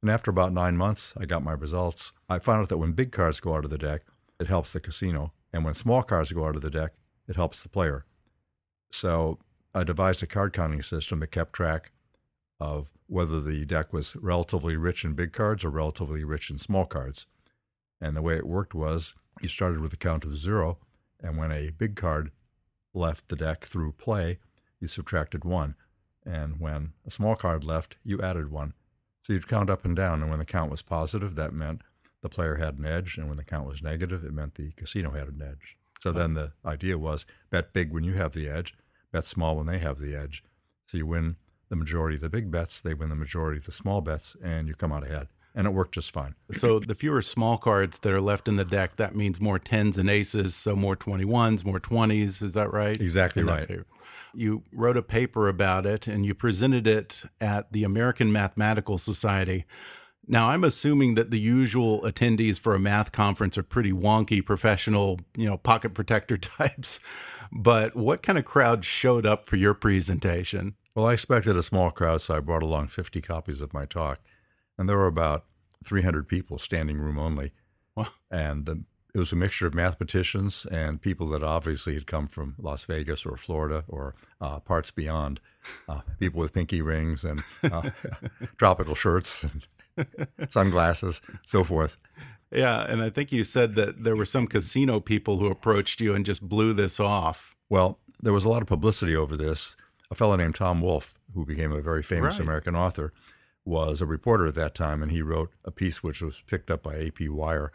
And 0.03 0.11
after 0.11 0.31
about 0.31 0.53
nine 0.53 0.77
months, 0.77 1.13
I 1.19 1.27
got 1.27 1.45
my 1.45 1.53
results. 1.53 2.13
I 2.29 2.39
found 2.39 2.63
out 2.63 2.69
that 2.71 2.79
when 2.79 2.93
big 2.93 3.13
cards 3.13 3.41
go 3.41 3.55
out 3.55 3.65
of 3.65 3.71
the 3.71 3.79
deck, 3.79 4.03
it 4.39 4.47
helps 4.47 4.73
the 4.73 4.81
casino. 4.81 5.33
And 5.53 5.65
when 5.65 5.75
small 5.75 6.03
cards 6.03 6.33
go 6.33 6.47
out 6.47 6.57
of 6.57 6.63
the 6.63 6.71
deck, 6.71 6.93
it 7.29 7.37
helps 7.37 7.63
the 7.63 7.69
player. 7.69 8.07
So 8.93 9.39
I 9.75 9.85
devised 9.85 10.23
a 10.23 10.27
card 10.27 10.53
counting 10.53 10.83
system 10.83 11.21
that 11.21 11.29
kept 11.29 11.53
track 11.53 11.93
of 12.59 12.89
whether 13.07 13.41
the 13.41 13.65
deck 13.65 13.93
was 13.93 14.17
relatively 14.17 14.77
rich 14.77 15.05
in 15.05 15.15
big 15.15 15.33
cards 15.33 15.65
or 15.65 15.71
relatively 15.71 16.25
rich 16.25 16.51
in 16.51 16.59
small 16.59 16.87
cards. 16.87 17.27
And 18.01 18.17
the 18.17 18.23
way 18.23 18.37
it 18.37 18.47
worked 18.47 18.75
was 18.75 19.15
you 19.41 19.49
started 19.49 19.81
with 19.81 19.93
a 19.93 19.97
count 19.97 20.25
of 20.25 20.37
zero, 20.37 20.79
and 21.23 21.37
when 21.37 21.53
a 21.53 21.71
big 21.71 21.97
card 21.97 22.31
left 22.95 23.29
the 23.29 23.37
deck 23.37 23.65
through 23.65 23.93
play, 23.93 24.39
you 24.81 24.89
subtracted 24.89 25.45
one. 25.45 25.75
And 26.25 26.61
when 26.61 26.93
a 27.07 27.11
small 27.11 27.37
card 27.37 27.65
left, 27.65 27.97
you 28.05 28.21
added 28.21 28.51
one. 28.51 28.75
So 29.23 29.33
you'd 29.33 29.49
count 29.49 29.71
up 29.71 29.85
and 29.85 29.97
down. 29.97 30.23
And 30.23 30.31
when 30.31 30.39
the 30.39 30.45
count 30.45 30.71
was 30.71 30.83
positive, 30.83 31.35
that 31.35 31.53
meant 31.53 31.83
the 32.23 32.29
player 32.29 32.57
had 32.57 32.79
an 32.79 32.87
edge. 32.87 33.17
And 33.17 33.29
when 33.29 33.37
the 33.37 33.45
count 33.45 33.67
was 33.67 33.83
negative, 33.83 34.25
it 34.25 34.33
meant 34.33 34.55
the 34.55 34.73
casino 34.73 35.11
had 35.11 35.29
an 35.29 35.43
edge. 35.43 35.77
So 36.01 36.13
then 36.13 36.35
the 36.35 36.53
idea 36.65 36.97
was 36.99 37.27
bet 37.51 37.73
big 37.73 37.93
when 37.93 38.05
you 38.05 38.15
have 38.15 38.33
the 38.33 38.49
edge, 38.49 38.75
bet 39.13 39.27
small 39.27 39.57
when 39.57 39.67
they 39.67 39.79
have 39.79 39.99
the 39.99 40.17
edge. 40.17 40.43
So 40.87 40.97
you 40.97 41.07
win 41.07 41.37
the 41.69 41.77
majority 41.77 42.17
of 42.17 42.23
the 42.23 42.31
big 42.31 42.51
bets, 42.51 42.81
they 42.81 42.95
win 42.95 43.11
the 43.11 43.15
majority 43.15 43.59
of 43.59 43.67
the 43.67 43.73
small 43.73 44.01
bets, 44.01 44.35
and 44.43 44.67
you 44.67 44.75
come 44.75 44.93
out 44.93 45.05
ahead 45.05 45.29
and 45.55 45.67
it 45.67 45.71
worked 45.71 45.95
just 45.95 46.11
fine. 46.13 46.35
so 46.53 46.79
the 46.79 46.95
fewer 46.95 47.23
small 47.23 47.59
cards 47.59 47.99
that 48.01 48.13
are 48.13 48.21
left 48.21 48.49
in 48.49 48.57
the 48.57 48.65
deck, 48.65 48.97
that 48.97 49.15
means 49.15 49.41
more 49.41 49.59
tens 49.59 49.99
and 49.99 50.09
aces, 50.09 50.55
so 50.55 50.77
more 50.77 50.97
21s, 50.97 51.65
more 51.65 51.81
20s. 51.81 52.43
Is 52.43 52.55
that 52.55 52.73
right? 52.73 53.01
Exactly 53.01 53.43
right. 53.43 53.69
You 54.33 54.63
wrote 54.73 54.97
a 54.97 55.03
paper 55.03 55.49
about 55.49 55.87
it 55.87 56.07
and 56.07 56.25
you 56.25 56.35
presented 56.35 56.87
it 56.87 57.23
at 57.41 57.73
the 57.73 57.83
American 57.83 58.31
Mathematical 58.31 58.97
Society. 58.97 59.65
Now, 60.29 60.51
I'm 60.51 60.63
assuming 60.63 61.17
that 61.17 61.33
the 61.33 61.41
usual 61.41 62.03
attendees 62.03 62.61
for 62.61 62.75
a 62.75 62.79
math 62.79 63.11
conference 63.11 63.59
are 63.59 63.65
pretty 63.65 63.91
wonky, 63.91 64.45
professional, 64.45 65.19
you 65.37 65.47
know, 65.47 65.57
pocket 65.57 65.95
protector 65.95 66.37
types. 66.37 67.01
But 67.51 67.97
what 67.97 68.23
kind 68.23 68.39
of 68.39 68.45
crowd 68.45 68.85
showed 68.85 69.27
up 69.27 69.47
for 69.47 69.57
your 69.57 69.75
presentation? 69.75 70.77
Well, 70.95 71.07
I 71.07 71.15
expected 71.15 71.57
a 71.57 71.63
small 71.63 71.91
crowd, 71.91 72.21
so 72.21 72.37
I 72.37 72.41
brought 72.41 72.63
along 72.63 72.89
50 72.89 73.21
copies 73.21 73.61
of 73.61 73.73
my 73.73 73.87
talk. 73.87 74.21
And 74.81 74.89
there 74.89 74.97
were 74.97 75.07
about 75.07 75.45
300 75.85 76.27
people, 76.27 76.59
standing 76.59 76.97
room 76.99 77.19
only. 77.19 77.53
Wow. 77.95 78.09
And 78.31 78.65
the, 78.65 78.83
it 79.15 79.19
was 79.19 79.31
a 79.31 79.37
mixture 79.37 79.67
of 79.67 79.75
mathematicians 79.75 80.65
and 80.65 81.03
people 81.03 81.29
that 81.29 81.43
obviously 81.43 81.93
had 81.93 82.07
come 82.07 82.27
from 82.27 82.55
Las 82.59 82.85
Vegas 82.85 83.27
or 83.27 83.37
Florida 83.37 83.85
or 83.89 84.15
uh, 84.41 84.59
parts 84.61 84.91
beyond. 84.91 85.39
Uh, 85.87 86.01
people 86.19 86.41
with 86.41 86.55
pinky 86.55 86.81
rings 86.81 87.27
and 87.27 87.43
uh, 87.63 87.91
tropical 88.57 88.95
shirts 88.95 89.45
and 89.45 89.67
sunglasses, 90.49 91.21
so 91.45 91.63
forth. 91.63 91.99
Yeah, 92.51 92.81
and 92.91 93.03
I 93.03 93.11
think 93.11 93.33
you 93.33 93.45
said 93.45 93.75
that 93.75 94.03
there 94.03 94.17
were 94.17 94.25
some 94.25 94.47
casino 94.47 94.99
people 94.99 95.39
who 95.39 95.49
approached 95.49 96.01
you 96.01 96.15
and 96.15 96.25
just 96.25 96.41
blew 96.41 96.73
this 96.73 96.99
off. 96.99 97.55
Well, 97.69 97.99
there 98.23 98.33
was 98.33 98.47
a 98.47 98.49
lot 98.49 98.63
of 98.63 98.69
publicity 98.69 99.15
over 99.15 99.37
this. 99.37 99.77
A 100.11 100.15
fellow 100.15 100.37
named 100.37 100.55
Tom 100.55 100.81
Wolfe, 100.81 101.15
who 101.35 101.45
became 101.45 101.71
a 101.71 101.83
very 101.83 102.03
famous 102.03 102.39
Right. 102.39 102.47
American 102.47 102.75
author, 102.75 103.13
was 103.65 104.01
a 104.01 104.07
reporter 104.07 104.47
at 104.47 104.55
that 104.55 104.75
time, 104.75 105.03
and 105.03 105.13
he 105.13 105.23
wrote 105.23 105.53
a 105.65 105.71
piece 105.71 106.03
which 106.03 106.23
was 106.23 106.43
picked 106.43 106.71
up 106.71 106.83
by 106.83 106.99
AP 106.99 107.29
Wire. 107.29 107.73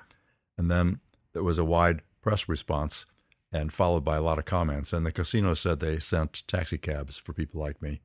And 0.58 0.70
then 0.70 1.00
there 1.34 1.44
was 1.44 1.60
a 1.60 1.66
wide 1.66 2.02
press 2.22 2.50
response 2.50 3.06
and 3.52 3.72
followed 3.72 4.04
by 4.04 4.18
a 4.18 4.22
lot 4.22 4.40
of 4.40 4.46
comments. 4.46 4.92
And 4.92 5.06
the 5.06 5.12
casino 5.12 5.54
said 5.54 5.80
they 5.80 6.00
sent 6.00 6.48
taxi 6.48 6.78
cabs 6.78 7.18
for 7.18 7.34
people 7.34 7.62
like 7.62 7.82
me. 7.82 8.02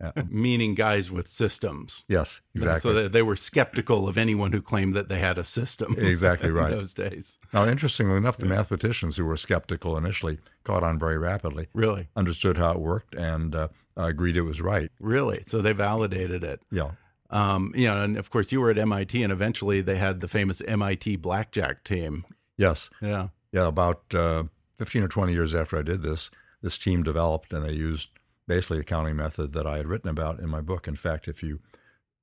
Meaning 0.28 0.74
guys 0.74 1.10
with 1.10 1.26
systems. 1.28 2.04
Yes, 2.08 2.40
exactly. 2.54 2.80
So 2.80 2.92
they, 2.94 3.08
they 3.08 3.22
were 3.22 3.36
skeptical 3.36 4.08
of 4.08 4.16
anyone 4.16 4.52
who 4.52 4.62
claimed 4.62 4.94
that 4.94 5.08
they 5.08 5.18
had 5.18 5.38
a 5.38 5.44
system. 5.44 5.94
Exactly 5.98 6.50
right. 6.50 6.70
those 6.70 6.94
days. 6.94 7.38
now, 7.52 7.66
interestingly 7.66 8.16
enough, 8.16 8.36
the 8.36 8.46
mathematicians 8.46 9.16
who 9.16 9.24
were 9.24 9.36
skeptical 9.36 9.96
initially 9.96 10.38
caught 10.64 10.82
on 10.82 10.98
very 10.98 11.18
rapidly, 11.18 11.68
Really? 11.74 12.08
understood 12.16 12.56
how 12.56 12.72
it 12.72 12.78
worked, 12.80 13.14
and 13.14 13.54
uh, 13.54 13.68
agreed 13.96 14.36
it 14.36 14.42
was 14.42 14.60
right. 14.60 14.90
Really? 15.00 15.42
So 15.46 15.60
they 15.60 15.72
validated 15.72 16.44
it. 16.44 16.60
Yeah. 16.70 16.92
Um, 17.30 17.72
you 17.76 17.86
know, 17.88 18.02
and 18.02 18.16
of 18.16 18.30
course 18.30 18.52
you 18.52 18.60
were 18.60 18.70
at 18.70 18.78
MIT, 18.78 19.22
and 19.22 19.32
eventually 19.32 19.80
they 19.80 19.96
had 19.98 20.20
the 20.20 20.28
famous 20.28 20.60
MIT 20.62 21.16
blackjack 21.16 21.84
team. 21.84 22.24
Yes. 22.56 22.88
Yeah. 23.02 23.28
Yeah, 23.52 23.66
about 23.66 24.02
uh, 24.14 24.44
15 24.78 25.02
or 25.02 25.08
20 25.08 25.32
years 25.32 25.54
after 25.54 25.78
I 25.78 25.82
did 25.82 26.02
this, 26.02 26.30
this 26.62 26.78
team 26.78 27.02
developed 27.02 27.52
and 27.52 27.64
they 27.64 27.72
used 27.72 28.10
basically 28.48 28.78
the 28.78 28.84
counting 28.84 29.14
method 29.14 29.52
that 29.52 29.66
I 29.66 29.76
had 29.76 29.86
written 29.86 30.10
about 30.10 30.40
in 30.40 30.48
my 30.48 30.60
book. 30.60 30.88
In 30.88 30.96
fact, 30.96 31.28
if 31.28 31.42
you 31.42 31.60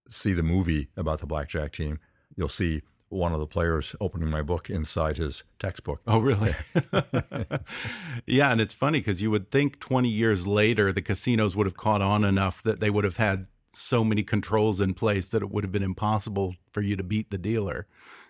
see 0.09 0.33
the 0.33 0.43
movie 0.43 0.89
about 0.97 1.19
the 1.19 1.27
blackjack 1.27 1.71
team, 1.71 1.99
you'll 2.35 2.49
see 2.49 2.81
one 3.09 3.31
of 3.31 3.39
the 3.39 3.47
players 3.47 3.95
opening 4.01 4.29
my 4.29 4.41
book 4.41 4.69
inside 4.69 5.17
his 5.17 5.43
textbook. 5.59 6.01
Oh, 6.07 6.17
really? 6.17 6.55
yeah, 8.25 8.51
and 8.51 8.59
it's 8.59 8.73
funny 8.73 8.99
because 8.99 9.21
you 9.21 9.31
would 9.31 9.51
think 9.51 9.79
20 9.79 10.09
years 10.09 10.45
later 10.45 10.91
the 10.91 11.01
casinos 11.01 11.55
would 11.55 11.67
have 11.67 11.77
caught 11.77 12.01
on 12.01 12.23
enough 12.23 12.61
that 12.63 12.79
they 12.79 12.89
would 12.89 13.03
have 13.03 13.17
had 13.17 13.45
so 13.73 14.03
many 14.03 14.23
controls 14.23 14.81
in 14.81 14.93
place 14.93 15.27
that 15.27 15.43
it 15.43 15.51
would 15.51 15.63
have 15.63 15.71
been 15.71 15.83
impossible 15.83 16.55
for 16.71 16.81
you 16.81 16.95
to 16.95 17.03
beat 17.03 17.29
the 17.29 17.37
dealer. 17.37 17.87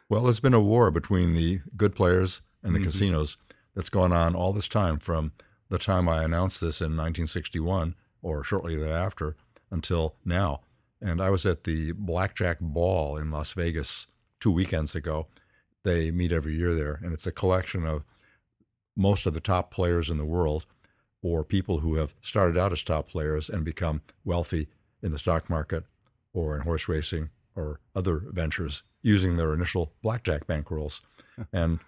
Well, 0.09 0.23
there's 0.23 0.39
been 0.39 0.53
a 0.53 0.59
war 0.59 0.91
between 0.91 1.33
the 1.33 1.61
good 1.77 1.95
players 1.95 2.41
and 2.61 2.75
the 2.75 2.79
mm-hmm. 2.79 2.85
casinos 2.85 3.37
that's 3.75 3.89
gone 3.89 4.11
on 4.11 4.35
all 4.35 4.53
this 4.53 4.67
time 4.67 4.99
from 4.99 5.31
the 5.69 5.77
time 5.77 6.07
I 6.07 6.23
announced 6.23 6.61
this 6.61 6.81
in 6.81 6.97
1961 6.97 7.95
or 8.21 8.43
shortly 8.43 8.75
thereafter 8.75 9.35
until 9.71 10.15
now. 10.23 10.61
And 11.01 11.21
I 11.21 11.29
was 11.29 11.45
at 11.45 11.63
the 11.63 11.91
Blackjack 11.91 12.59
Ball 12.59 13.17
in 13.17 13.31
Las 13.31 13.53
Vegas 13.53 14.07
two 14.39 14.51
weekends 14.51 14.95
ago. 14.95 15.27
They 15.83 16.09
meet 16.11 16.31
every 16.31 16.55
year 16.55 16.73
there, 16.73 16.99
and 17.03 17.13
it's 17.13 17.27
a 17.27 17.31
collection 17.31 17.85
of 17.85 18.03
most 18.95 19.25
of 19.25 19.33
the 19.33 19.39
top 19.39 19.71
players 19.71 20.09
in 20.09 20.17
the 20.17 20.25
world 20.25 20.65
or 21.21 21.43
people 21.43 21.79
who 21.79 21.95
have 21.95 22.15
started 22.21 22.57
out 22.57 22.71
as 22.71 22.83
top 22.83 23.09
players 23.09 23.49
and 23.49 23.65
become 23.65 24.01
wealthy 24.23 24.67
in 25.01 25.11
the 25.11 25.19
stock 25.19 25.49
market 25.49 25.83
or 26.33 26.55
in 26.55 26.61
horse 26.61 26.87
racing 26.87 27.29
or 27.55 27.79
other 27.95 28.21
ventures 28.31 28.83
using 29.01 29.37
their 29.37 29.53
initial 29.53 29.93
blackjack 30.01 30.45
bankrolls. 30.47 31.01
and 31.53 31.79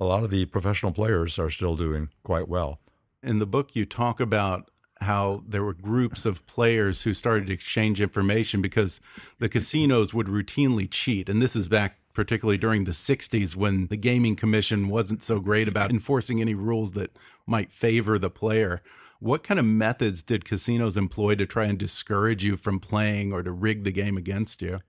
a 0.00 0.04
lot 0.04 0.24
of 0.24 0.30
the 0.30 0.44
professional 0.46 0.92
players 0.92 1.38
are 1.38 1.50
still 1.50 1.76
doing 1.76 2.08
quite 2.22 2.48
well. 2.48 2.80
In 3.26 3.40
the 3.40 3.46
book, 3.46 3.74
you 3.74 3.84
talk 3.84 4.20
about 4.20 4.70
how 5.00 5.42
there 5.46 5.64
were 5.64 5.74
groups 5.74 6.24
of 6.24 6.46
players 6.46 7.02
who 7.02 7.12
started 7.12 7.48
to 7.48 7.52
exchange 7.52 8.00
information 8.00 8.62
because 8.62 9.00
the 9.40 9.48
casinos 9.48 10.14
would 10.14 10.28
routinely 10.28 10.88
cheat. 10.88 11.28
And 11.28 11.42
this 11.42 11.56
is 11.56 11.66
back 11.66 11.98
particularly 12.14 12.56
during 12.56 12.84
the 12.84 12.92
60s 12.92 13.54
when 13.54 13.88
the 13.88 13.96
Gaming 13.96 14.36
Commission 14.36 14.88
wasn't 14.88 15.22
so 15.22 15.38
great 15.38 15.68
about 15.68 15.90
enforcing 15.90 16.40
any 16.40 16.54
rules 16.54 16.92
that 16.92 17.14
might 17.46 17.72
favor 17.72 18.18
the 18.18 18.30
player. 18.30 18.80
What 19.18 19.42
kind 19.42 19.60
of 19.60 19.66
methods 19.66 20.22
did 20.22 20.44
casinos 20.44 20.96
employ 20.96 21.34
to 21.34 21.46
try 21.46 21.64
and 21.64 21.78
discourage 21.78 22.42
you 22.42 22.56
from 22.56 22.80
playing 22.80 23.32
or 23.32 23.42
to 23.42 23.50
rig 23.52 23.84
the 23.84 23.92
game 23.92 24.16
against 24.16 24.62
you? 24.62 24.80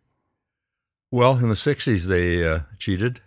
Well, 1.11 1.37
in 1.37 1.49
the 1.49 1.55
60s, 1.55 2.05
they 2.05 2.47
uh, 2.47 2.59
cheated. 2.77 3.19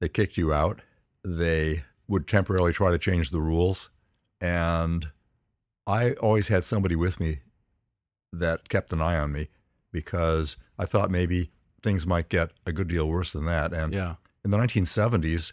They 0.00 0.08
kicked 0.08 0.38
you 0.38 0.54
out. 0.54 0.80
They 1.24 1.84
would 2.08 2.26
temporarily 2.26 2.72
try 2.72 2.92
to 2.92 2.98
change 2.98 3.30
the 3.30 3.40
rules. 3.40 3.90
And 4.42 5.08
I 5.86 6.12
always 6.14 6.48
had 6.48 6.64
somebody 6.64 6.96
with 6.96 7.20
me 7.20 7.38
that 8.32 8.68
kept 8.68 8.92
an 8.92 9.00
eye 9.00 9.16
on 9.16 9.30
me 9.32 9.48
because 9.92 10.56
I 10.78 10.84
thought 10.84 11.10
maybe 11.12 11.50
things 11.80 12.06
might 12.06 12.28
get 12.28 12.50
a 12.66 12.72
good 12.72 12.88
deal 12.88 13.06
worse 13.08 13.32
than 13.32 13.44
that. 13.46 13.72
And 13.72 13.92
Yeah. 13.94 14.16
in 14.44 14.50
the 14.50 14.56
1970s, 14.58 15.52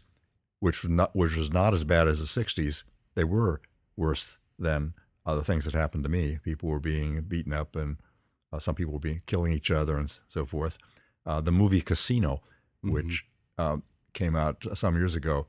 which 0.60 0.82
was 0.82 0.90
not 0.90 1.16
which 1.16 1.38
was 1.38 1.52
not 1.52 1.74
as 1.74 1.84
bad 1.84 2.08
as 2.08 2.20
the 2.20 2.26
60s, 2.26 2.84
they 3.14 3.24
were 3.24 3.62
worse 3.96 4.38
than 4.58 4.94
uh, 5.26 5.36
the 5.36 5.44
things 5.44 5.66
that 5.66 5.76
happened 5.76 6.04
to 6.04 6.10
me. 6.10 6.40
People 6.44 6.70
were 6.70 6.80
being 6.80 7.22
beaten 7.22 7.54
up, 7.54 7.76
and 7.76 7.98
uh, 8.52 8.58
some 8.60 8.74
people 8.76 8.94
were 8.94 9.00
being 9.00 9.22
killing 9.28 9.54
each 9.54 9.70
other, 9.70 9.98
and 9.98 10.12
so 10.28 10.46
forth. 10.46 10.78
Uh, 11.26 11.40
the 11.42 11.52
movie 11.52 11.82
Casino, 11.82 12.42
which 12.82 13.26
um, 13.58 13.84
came 14.14 14.36
out 14.36 14.66
some 14.74 14.96
years 14.96 15.16
ago, 15.16 15.46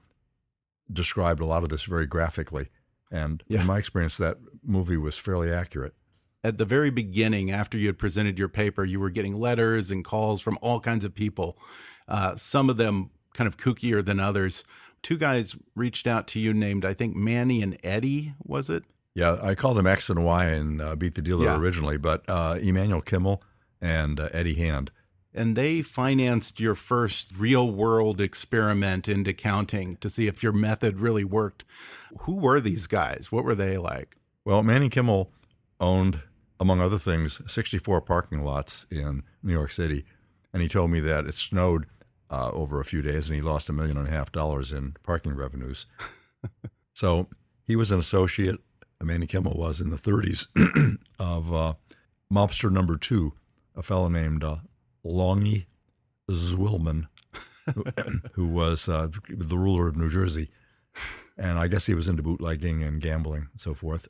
described 0.93 1.41
a 1.41 1.47
lot 1.47 1.63
of 1.63 1.71
this 1.71 1.85
very 1.85 2.07
graphically. 2.07 2.69
And 3.11 3.43
Yeah. 3.49 3.61
in 3.63 3.67
my 3.67 3.79
experience, 3.79 4.17
that 4.19 4.39
movie 4.65 4.97
was 4.97 5.19
fairly 5.19 5.51
accurate. 5.53 5.95
At 6.43 6.59
the 6.59 6.65
very 6.65 6.91
beginning, 6.91 7.51
after 7.51 7.77
you 7.77 7.87
had 7.89 7.99
presented 7.99 8.39
your 8.39 8.49
paper, 8.49 8.85
you 8.85 8.99
were 9.01 9.11
getting 9.11 9.35
letters 9.39 9.91
and 9.91 10.05
calls 10.05 10.41
from 10.41 10.59
all 10.63 10.81
kinds 10.81 11.05
of 11.05 11.15
people, 11.15 11.59
uh, 12.09 12.37
some 12.37 12.71
of 12.71 12.77
them 12.77 13.11
kind 13.35 13.47
of 13.49 13.57
kookier 13.57 14.05
than 14.05 14.19
others. 14.19 14.65
Two 15.03 15.17
guys 15.19 15.57
reached 15.75 16.07
out 16.07 16.27
to 16.29 16.39
you 16.39 16.53
named, 16.55 16.85
I 16.85 16.95
think, 16.95 17.15
Manny 17.17 17.63
and 17.63 17.77
Eddie, 17.85 18.35
was 18.43 18.71
it? 18.71 18.85
Yeah, 19.15 19.39
I 19.43 19.55
called 19.55 19.79
him 19.79 19.87
X 19.87 20.09
and 20.09 20.25
Y 20.25 20.45
and 20.47 20.81
uh, 20.81 20.95
Beat 20.97 21.15
the 21.15 21.23
Dealer 21.23 21.45
Yeah. 21.47 21.57
originally, 21.59 21.97
but 21.99 22.23
uh, 22.29 22.59
Emmanuel 22.61 23.01
Kimmel 23.03 23.43
and 23.81 24.19
uh, 24.21 24.29
Eddie 24.33 24.55
Hand. 24.55 24.93
And 25.33 25.57
they 25.57 25.83
financed 25.83 26.59
your 26.59 26.75
first 26.75 27.29
real 27.37 27.71
world 27.71 28.21
experiment 28.21 29.09
into 29.09 29.33
counting 29.33 29.97
to 29.99 30.11
see 30.11 30.27
if 30.27 30.43
your 30.43 30.53
method 30.53 30.99
really 30.99 31.25
worked. 31.25 31.65
Who 32.21 32.35
were 32.35 32.61
these 32.61 32.87
guys? 32.87 33.31
What 33.31 33.45
were 33.45 33.55
they 33.55 33.79
like? 33.79 34.17
Well, 34.45 34.63
Manny 34.63 34.89
Kimmel 34.89 35.31
owned, 35.79 36.21
among 36.59 36.81
other 36.81 36.99
things, 36.99 37.41
64 37.47 38.01
parking 38.01 38.43
lots 38.45 38.87
in 38.91 39.23
New 39.43 39.53
York 39.53 39.71
City. 39.71 40.05
And 40.53 40.63
he 40.63 40.69
told 40.69 40.91
me 40.91 40.99
that 41.01 41.27
it 41.27 41.37
snowed 41.37 41.87
uh, 42.31 42.51
over 42.53 42.81
a 42.81 42.85
few 42.85 43.03
days 43.03 43.29
and 43.29 43.37
he 43.37 43.43
lost 43.43 43.69
a 43.69 43.73
million 43.73 43.97
and 43.97 44.09
a 44.09 44.11
half 44.11 44.33
dollars 44.33 44.73
in 44.73 44.97
parking 45.03 45.35
revenues. 45.35 45.87
so 46.93 47.29
he 47.67 47.77
was 47.77 47.93
an 47.93 48.01
associate, 48.01 48.59
Manny 49.01 49.27
Kimmel 49.27 49.57
was 49.57 49.81
in 49.81 49.91
the 49.91 49.97
30s, 49.97 50.47
of 51.19 51.55
uh, 51.55 51.75
mobster 52.33 52.71
number 52.71 52.97
two, 52.97 53.33
a 53.77 53.83
fellow 53.83 54.09
named 54.09 54.45
uh, 54.45 54.57
Longy 55.05 55.67
Zwillman, 56.31 57.09
who, 57.75 57.85
who 58.35 58.47
was 58.49 58.89
uh, 58.89 59.09
the 59.29 59.59
ruler 59.59 59.89
of 59.89 59.97
New 59.97 60.09
Jersey. 60.11 60.51
And 61.37 61.59
I 61.59 61.69
guess 61.69 61.87
he 61.87 61.95
was 61.95 62.09
into 62.09 62.23
bootlegging 62.23 62.83
and 62.83 63.01
gambling 63.01 63.49
and 63.51 63.61
so 63.61 63.73
forth. 63.75 64.09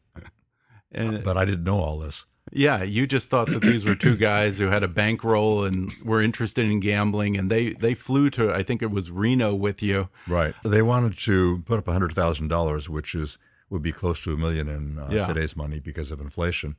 And 0.93 1.23
But 1.23 1.37
I 1.37 1.45
didn't 1.45 1.63
know 1.65 1.79
all 1.79 1.99
this. 1.99 2.27
yeah, 2.51 2.83
you 2.83 3.07
just 3.07 3.31
thought 3.31 3.49
that 3.51 3.63
these 3.63 3.85
were 3.85 3.95
two 3.95 4.17
guys 4.17 4.59
who 4.59 4.67
had 4.67 4.83
a 4.83 4.89
bankroll 4.89 5.65
and 5.65 5.93
were 6.05 6.21
interested 6.21 6.65
in 6.65 6.81
gambling, 6.81 7.37
and 7.37 7.49
they 7.49 7.75
they 7.75 7.95
flew 7.95 8.29
to 8.31 8.53
I 8.53 8.65
think 8.65 8.83
it 8.83 8.91
was 8.91 9.11
Reno 9.11 9.55
with 9.55 9.83
you. 9.83 10.09
Right. 10.27 10.55
They 10.65 10.83
wanted 10.83 11.17
to 11.19 11.63
put 11.67 11.79
up 11.79 11.87
hundred 11.87 12.13
thousand 12.13 12.49
dollars, 12.49 12.89
which 12.89 13.15
is 13.15 13.39
would 13.69 13.83
be 13.83 13.93
close 13.93 14.21
to 14.25 14.33
a 14.33 14.37
million 14.37 14.69
in 14.69 14.99
uh, 14.99 15.09
Yeah. 15.13 15.23
today's 15.25 15.55
money 15.57 15.79
because 15.79 16.11
of 16.11 16.21
inflation. 16.21 16.75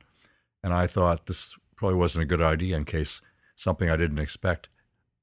And 0.62 0.74
I 0.74 0.86
thought 0.86 1.24
this 1.26 1.56
probably 1.76 1.96
wasn't 1.96 2.24
a 2.24 2.26
good 2.26 2.42
idea 2.42 2.76
in 2.76 2.84
case 2.84 3.22
something 3.62 3.88
I 3.88 3.96
didn't 3.96 4.18
expect 4.18 4.68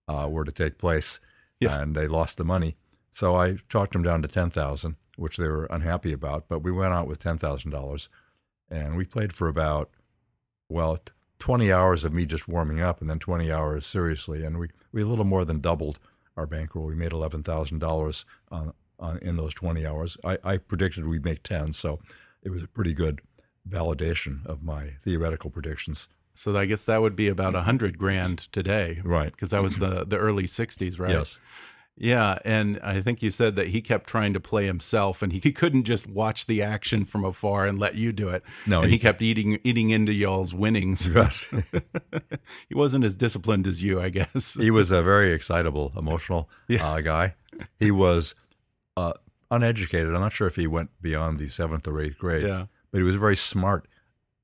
uh, 0.07 0.27
were 0.29 0.45
to 0.45 0.51
take 0.51 0.77
place, 0.77 1.19
Yeah. 1.59 1.79
and 1.81 1.95
they 1.95 2.07
lost 2.07 2.37
the 2.37 2.45
money. 2.45 2.77
So 3.13 3.35
I 3.35 3.57
talked 3.69 3.93
them 3.93 4.03
down 4.03 4.21
to 4.21 4.27
ten 4.27 4.49
thousand, 4.49 4.95
which 5.17 5.37
they 5.37 5.47
were 5.47 5.65
unhappy 5.65 6.13
about. 6.13 6.47
But 6.47 6.63
we 6.63 6.71
went 6.71 6.93
out 6.93 7.07
with 7.07 7.19
ten 7.19 7.37
thousand 7.37 7.71
dollars, 7.71 8.09
and 8.69 8.95
we 8.95 9.05
played 9.05 9.33
for 9.33 9.47
about 9.47 9.89
well 10.69 10.99
20 11.39 11.71
hours 11.71 12.03
of 12.03 12.13
me 12.13 12.25
just 12.25 12.49
warming 12.49 12.81
up 12.81 12.99
and 12.99 13.09
then 13.09 13.17
20 13.17 13.49
hours 13.49 13.85
seriously. 13.85 14.43
And 14.43 14.59
we, 14.59 14.67
we 14.91 15.01
a 15.01 15.05
little 15.05 15.23
more 15.23 15.45
than 15.45 15.61
doubled 15.61 15.97
our 16.35 16.45
bankroll. 16.45 16.85
We 16.85 16.95
made 16.95 17.13
$11,000 17.13 18.25
on, 18.51 18.73
on, 18.99 19.17
in 19.19 19.37
those 19.37 19.53
20 19.53 19.85
hours. 19.87 20.17
I, 20.25 20.37
I 20.43 20.57
predicted 20.57 21.07
we'd 21.07 21.23
make 21.23 21.41
10, 21.43 21.71
so 21.71 21.99
it 22.43 22.49
was 22.49 22.61
a 22.61 22.67
pretty 22.67 22.93
good 22.93 23.21
validation 23.67 24.45
of 24.45 24.63
my 24.63 24.95
theoretical 25.05 25.49
predictions. 25.49 26.09
So 26.39 26.55
I 26.55 26.65
guess 26.65 26.85
that 26.85 27.01
would 27.01 27.17
be 27.17 27.27
about 27.27 27.53
a 27.53 27.63
hundred 27.63 27.97
grand 27.97 28.47
today, 28.53 29.01
Right. 29.03 29.29
Because 29.31 29.49
that 29.49 29.61
was 29.61 29.75
the 29.75 30.05
the 30.05 30.17
early 30.17 30.45
'60s, 30.45 30.97
right? 30.97 31.09
Yes. 31.11 31.37
Yeah, 32.01 32.39
and 32.45 32.79
I 32.81 33.01
think 33.01 33.21
you 33.21 33.29
said 33.29 33.57
that 33.57 33.67
he 33.67 33.81
kept 33.81 34.07
trying 34.07 34.31
to 34.31 34.39
play 34.39 34.65
himself, 34.65 35.21
and 35.21 35.33
he, 35.33 35.39
he 35.39 35.51
couldn't 35.61 35.83
just 35.83 36.07
watch 36.07 36.45
the 36.45 36.61
action 36.61 37.03
from 37.03 37.25
afar 37.25 37.65
and 37.65 37.77
let 37.77 37.95
you 37.95 38.13
do 38.13 38.29
it. 38.29 38.41
No, 38.65 38.79
and 38.79 38.89
he, 38.89 38.95
he- 38.95 38.99
kept 38.99 39.21
eating 39.21 39.59
eating 39.65 39.89
into 39.89 40.13
y'all's 40.13 40.53
winnings. 40.53 41.07
Yes. 41.13 41.45
he 42.69 42.73
wasn't 42.73 43.03
as 43.03 43.15
disciplined 43.17 43.67
as 43.67 43.83
you, 43.83 43.99
I 43.99 44.07
guess. 44.07 44.53
he 44.53 44.71
was 44.71 44.91
a 44.91 45.03
very 45.03 45.33
excitable, 45.33 45.91
emotional 45.97 46.49
uh, 46.79 47.01
guy. 47.01 47.35
He 47.81 47.91
was 47.91 48.33
uh, 48.95 49.11
uneducated. 49.51 50.15
I'm 50.15 50.21
not 50.21 50.31
sure 50.31 50.47
if 50.47 50.55
he 50.55 50.67
went 50.67 50.91
beyond 51.01 51.37
the 51.37 51.47
seventh 51.47 51.85
or 51.85 51.99
eighth 51.99 52.17
grade, 52.17 52.45
Yeah. 52.47 52.67
but 52.91 52.99
he 52.99 53.03
was 53.03 53.15
very 53.15 53.35
smart 53.35 53.88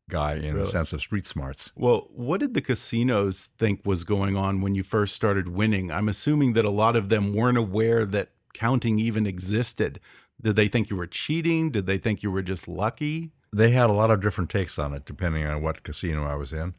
guy 0.10 0.34
in 0.36 0.42
Really? 0.54 0.60
the 0.60 0.66
sense 0.66 0.94
of 0.94 1.02
street 1.02 1.26
smarts. 1.26 1.72
Well, 1.76 2.08
what 2.12 2.40
did 2.40 2.54
the 2.54 2.62
casinos 2.62 3.50
think 3.58 3.82
was 3.86 4.04
going 4.04 4.36
on 4.38 4.62
when 4.62 4.76
you 4.76 4.84
first 4.84 5.16
started 5.16 5.50
winning? 5.50 5.92
I'm 5.92 6.10
assuming 6.10 6.54
that 6.54 6.66
a 6.66 6.70
lot 6.70 6.96
of 6.96 7.10
them 7.10 7.34
weren't 7.34 7.58
aware 7.58 8.06
that 8.06 8.30
counting 8.54 9.00
even 9.00 9.26
existed. 9.26 10.00
Did 10.42 10.56
they 10.56 10.68
think 10.68 10.90
you 10.90 10.96
were 10.96 11.08
cheating? 11.08 11.72
Did 11.72 11.86
they 11.86 11.98
think 11.98 12.22
you 12.24 12.32
were 12.32 12.42
just 12.44 12.68
lucky? 12.68 13.32
They 13.52 13.72
had 13.72 13.90
a 13.90 13.94
lot 13.94 14.12
of 14.12 14.22
different 14.22 14.50
takes 14.50 14.78
on 14.78 14.94
it 14.94 15.06
depending 15.06 15.46
on 15.46 15.62
what 15.62 15.84
casino 15.84 16.26
I 16.26 16.36
was 16.36 16.54
in. 16.54 16.76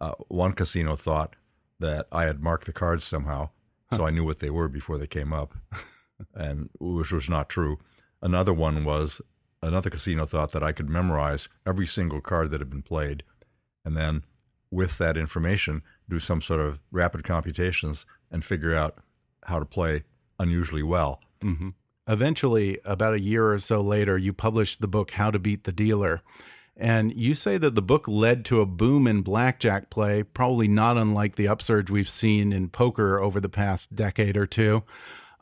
Uh, 0.00 0.12
one 0.28 0.52
casino 0.52 0.94
thought 0.96 1.36
that 1.80 2.06
I 2.12 2.24
had 2.24 2.40
marked 2.42 2.66
the 2.66 2.72
cards 2.72 3.04
somehow, 3.04 3.50
so 3.92 4.06
I 4.06 4.10
knew 4.10 4.24
what 4.24 4.40
they 4.40 4.50
were 4.50 4.68
before 4.68 4.98
they 4.98 5.06
came 5.06 5.32
up, 5.32 5.54
and 6.34 6.70
which 6.80 7.12
was 7.12 7.28
not 7.28 7.48
true. 7.48 7.78
Another 8.20 8.52
one 8.52 8.84
was 8.84 9.20
another 9.62 9.90
casino 9.90 10.26
thought 10.26 10.52
that 10.52 10.62
I 10.62 10.72
could 10.72 10.88
memorize 10.88 11.48
every 11.66 11.86
single 11.86 12.20
card 12.20 12.50
that 12.50 12.60
had 12.60 12.70
been 12.70 12.82
played, 12.82 13.22
and 13.84 13.96
then 13.96 14.24
with 14.70 14.98
that 14.98 15.16
information 15.16 15.82
do 16.08 16.18
some 16.18 16.42
sort 16.42 16.60
of 16.60 16.78
rapid 16.90 17.24
computations 17.24 18.06
and 18.30 18.44
figure 18.44 18.74
out 18.74 18.98
how 19.44 19.58
to 19.58 19.64
play 19.64 20.04
unusually 20.38 20.82
well. 20.82 21.20
Mm-hmm. 21.42 21.70
Eventually, 22.06 22.78
about 22.84 23.14
a 23.14 23.20
year 23.20 23.52
or 23.52 23.58
so 23.58 23.80
later, 23.80 24.16
you 24.16 24.32
published 24.32 24.80
the 24.80 24.88
book 24.88 25.12
How 25.12 25.30
to 25.30 25.38
Beat 25.38 25.64
the 25.64 25.72
Dealer. 25.72 26.22
And 26.74 27.12
you 27.14 27.34
say 27.34 27.58
that 27.58 27.74
the 27.74 27.82
book 27.82 28.06
led 28.06 28.44
to 28.46 28.60
a 28.60 28.66
boom 28.66 29.06
in 29.06 29.22
blackjack 29.22 29.90
play, 29.90 30.22
probably 30.22 30.68
not 30.68 30.96
unlike 30.96 31.36
the 31.36 31.48
upsurge 31.48 31.90
we've 31.90 32.08
seen 32.08 32.52
in 32.52 32.68
poker 32.68 33.18
over 33.18 33.40
the 33.40 33.48
past 33.48 33.94
decade 33.94 34.36
or 34.36 34.46
two. 34.46 34.84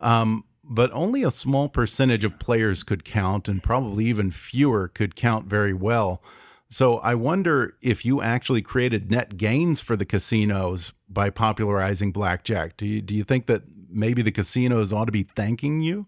Um, 0.00 0.44
but 0.68 0.90
only 0.92 1.22
a 1.22 1.30
small 1.30 1.68
percentage 1.68 2.24
of 2.24 2.38
players 2.38 2.82
could 2.82 3.04
count, 3.04 3.48
and 3.48 3.62
probably 3.62 4.06
even 4.06 4.30
fewer 4.30 4.88
could 4.88 5.14
count 5.14 5.46
very 5.46 5.72
well. 5.72 6.22
So 6.68 6.98
I 6.98 7.14
wonder 7.14 7.76
if 7.80 8.04
you 8.04 8.20
actually 8.20 8.62
created 8.62 9.10
net 9.10 9.36
gains 9.36 9.80
for 9.80 9.96
the 9.96 10.04
casinos 10.04 10.92
by 11.08 11.30
popularizing 11.30 12.10
blackjack. 12.10 12.76
Do 12.76 12.86
you, 12.86 13.00
do 13.00 13.14
you 13.14 13.22
think 13.22 13.46
that 13.46 13.62
maybe 13.88 14.22
the 14.22 14.32
casinos 14.32 14.92
ought 14.92 15.04
to 15.04 15.12
be 15.12 15.22
thanking 15.22 15.80
you? 15.80 16.06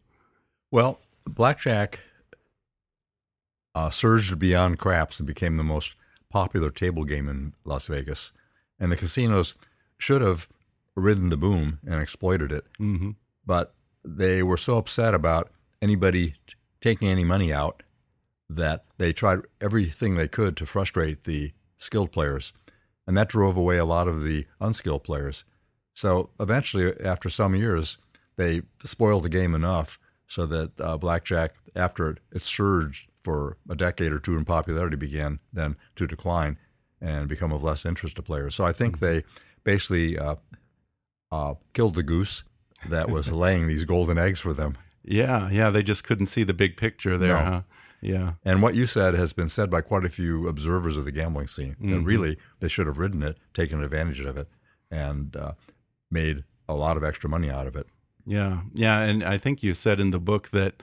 Well, 0.71 1.01
blackjack 1.25 2.01
uh, 3.75 3.91
surged 3.91 4.39
beyond 4.39 4.79
craps 4.79 5.21
and 5.21 5.27
became 5.27 5.57
the 5.57 5.65
most 5.65 5.95
popular 6.31 6.71
table 6.71 7.05
game 7.05 7.29
in 7.29 7.55
Las 7.65 7.87
Vegas, 7.87 8.33
and 8.81 8.91
the 8.91 8.97
casinos 8.97 9.55
should 9.97 10.21
have 10.21 10.49
ridden 10.97 11.29
the 11.29 11.37
boom 11.37 11.79
and 11.87 12.03
exploited 12.03 12.51
it. 12.51 12.65
Mm-hmm. 12.81 13.11
But 13.47 13.73
they 14.05 14.43
were 14.43 14.57
so 14.57 14.79
upset 14.79 15.15
about 15.15 15.51
anybody 15.83 16.35
t- 16.47 16.55
taking 16.81 17.09
any 17.09 17.25
money 17.25 17.53
out 17.53 17.83
that 18.49 18.85
they 18.99 19.13
tried 19.13 19.41
everything 19.61 20.15
they 20.15 20.29
could 20.29 20.57
to 20.57 20.67
frustrate 20.67 21.25
the 21.25 21.53
skilled 21.79 22.13
players, 22.13 22.53
and 23.07 23.17
that 23.17 23.29
drove 23.29 23.57
away 23.57 23.79
a 23.79 23.85
lot 23.85 24.09
of 24.09 24.23
the 24.23 24.47
unskilled 24.61 25.05
players. 25.05 25.45
So 25.95 26.31
eventually, 26.41 26.93
after 27.01 27.29
some 27.29 27.55
years, 27.55 27.99
they 28.37 28.63
spoiled 28.85 29.25
the 29.25 29.29
game 29.29 29.55
enough 29.55 29.99
so 30.29 30.47
that 30.47 30.81
uh, 30.81 30.97
blackjack, 30.97 31.55
after 31.75 32.11
it, 32.11 32.19
it 32.33 32.43
surged 32.43 33.09
for 33.23 33.57
a 33.69 33.75
decade 33.75 34.13
or 34.13 34.19
two 34.19 34.37
in 34.37 34.45
popularity, 34.45 34.97
began 34.97 35.41
then 35.53 35.77
to 35.97 36.07
decline 36.07 36.57
and 37.01 37.29
become 37.29 37.53
of 37.53 37.63
less 37.63 37.85
interest 37.85 38.17
to 38.17 38.23
players. 38.23 38.55
So 38.55 38.65
I 38.65 38.73
think 38.73 38.99
they 38.99 39.25
basically 39.65 40.19
uh, 40.19 40.37
uh, 41.31 41.55
killed 41.73 41.95
the 41.95 42.03
goose 42.03 42.45
that 42.89 43.11
was 43.11 43.33
laying 43.33 43.67
these 43.67 43.85
golden 43.85 44.19
eggs 44.19 44.41
for 44.41 44.53
them. 44.53 44.77
Yeah, 45.05 45.49
yeah, 45.51 45.71
they 45.71 45.83
just 45.83 46.05
couldn't 46.05 46.27
see 46.27 46.45
the 46.45 46.55
big 46.55 46.77
picture 46.77 47.17
there, 47.17 47.39
No. 47.39 47.45
huh? 47.45 47.63
Yeah. 48.01 48.33
And 48.45 48.63
what 48.63 48.75
you 48.77 48.87
said 48.87 49.15
has 49.15 49.33
been 49.33 49.49
said 49.49 49.71
by 49.71 49.81
quite 49.81 50.05
a 50.05 50.09
few 50.11 50.47
observers 50.47 50.97
of 50.97 51.05
the 51.05 51.11
gambling 51.13 51.49
scene. 51.49 51.75
Mhm. 51.83 51.93
And 51.95 52.07
really, 52.07 52.37
they 52.61 52.69
should 52.69 52.87
have 52.87 52.99
ridden 52.99 53.23
it, 53.23 53.39
taken 53.55 53.83
advantage 53.83 54.21
of 54.21 54.37
it, 54.37 54.49
and 54.91 55.35
uh, 55.35 55.53
made 56.11 56.45
a 56.69 56.75
lot 56.75 56.97
of 56.97 57.03
extra 57.05 57.29
money 57.29 57.51
out 57.51 57.67
of 57.67 57.75
it. 57.75 57.87
Yeah, 58.27 58.61
yeah, 58.75 59.01
and 59.01 59.25
I 59.25 59.39
think 59.39 59.63
you 59.63 59.75
said 59.75 59.99
in 59.99 60.11
the 60.11 60.21
book 60.21 60.51
that 60.51 60.83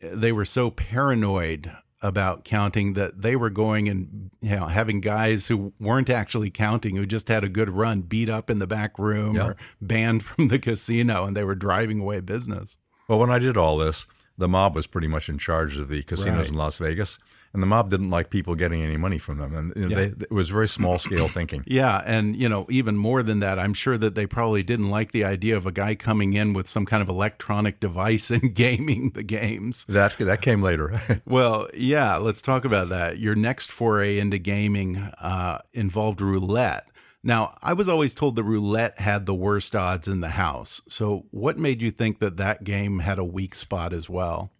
they 0.00 0.32
were 0.32 0.44
so 0.44 0.70
paranoid 0.70 1.70
about 2.02 2.44
counting 2.44 2.94
that 2.94 3.20
they 3.20 3.36
were 3.36 3.50
going 3.50 3.88
and 3.88 4.30
you 4.40 4.56
know 4.56 4.66
having 4.66 5.00
guys 5.00 5.48
who 5.48 5.72
weren't 5.78 6.08
actually 6.08 6.50
counting 6.50 6.96
who 6.96 7.04
just 7.04 7.28
had 7.28 7.44
a 7.44 7.48
good 7.48 7.68
run 7.68 8.00
beat 8.00 8.28
up 8.28 8.48
in 8.48 8.58
the 8.58 8.66
back 8.66 8.98
room 8.98 9.36
or 9.38 9.56
banned 9.82 10.24
from 10.24 10.48
the 10.48 10.58
casino 10.58 11.24
and 11.24 11.36
they 11.36 11.44
were 11.44 11.54
driving 11.54 12.00
away 12.00 12.20
business. 12.20 12.78
Well, 13.08 13.18
when 13.18 13.30
I 13.30 13.38
did 13.38 13.56
all 13.56 13.76
this, 13.76 14.06
the 14.38 14.48
mob 14.48 14.74
was 14.74 14.86
pretty 14.86 15.08
much 15.08 15.28
in 15.28 15.36
charge 15.36 15.78
of 15.78 15.88
the 15.88 16.02
casinos 16.02 16.36
Right. 16.46 16.48
in 16.48 16.54
Las 16.54 16.78
Vegas, 16.78 17.18
and 17.52 17.60
the 17.62 17.66
mob 17.66 17.90
didn't 17.90 18.10
like 18.10 18.30
people 18.30 18.54
getting 18.54 18.80
any 18.82 18.96
money 18.96 19.18
from 19.18 19.38
them, 19.38 19.54
and 19.56 19.72
you 19.74 19.88
know, 19.88 19.88
Yeah. 19.88 20.08
they, 20.16 20.24
it 20.24 20.30
was 20.30 20.48
very 20.50 20.68
small 20.68 20.98
scale 20.98 21.26
thinking. 21.28 21.64
Yeah, 21.66 22.02
and 22.06 22.36
you 22.36 22.48
know, 22.48 22.66
even 22.70 22.96
more 22.96 23.22
than 23.22 23.40
that, 23.40 23.58
I'm 23.58 23.74
sure 23.74 23.98
that 23.98 24.14
they 24.14 24.26
probably 24.26 24.62
didn't 24.62 24.88
like 24.90 25.12
the 25.12 25.24
idea 25.24 25.56
of 25.56 25.66
a 25.66 25.72
guy 25.72 25.94
coming 25.96 26.34
in 26.34 26.52
with 26.52 26.68
some 26.68 26.86
kind 26.86 27.02
of 27.02 27.08
electronic 27.08 27.80
device 27.80 28.30
and 28.36 28.54
gaming 28.54 29.10
the 29.10 29.22
games. 29.22 29.84
That 29.88 30.16
that 30.18 30.42
came 30.42 30.62
later. 30.62 31.00
Well, 31.26 31.68
yeah, 31.74 32.16
let's 32.16 32.40
talk 32.42 32.64
about 32.64 32.88
that. 32.90 33.18
Your 33.18 33.34
next 33.34 33.70
foray 33.70 34.18
into 34.18 34.38
gaming 34.38 34.96
uh, 34.98 35.58
involved 35.72 36.20
roulette. 36.20 36.86
Now, 37.22 37.58
I 37.62 37.74
was 37.74 37.88
always 37.88 38.14
told 38.14 38.36
that 38.36 38.44
roulette 38.44 38.98
had 39.00 39.26
the 39.26 39.34
worst 39.34 39.76
odds 39.76 40.08
in 40.08 40.20
the 40.20 40.30
house. 40.30 40.80
So, 40.88 41.26
what 41.30 41.58
made 41.58 41.82
you 41.82 41.90
think 41.90 42.18
that 42.20 42.38
that 42.38 42.64
game 42.64 43.00
had 43.00 43.18
a 43.18 43.24
weak 43.24 43.54
spot 43.54 43.92
as 43.92 44.08
well? 44.08 44.50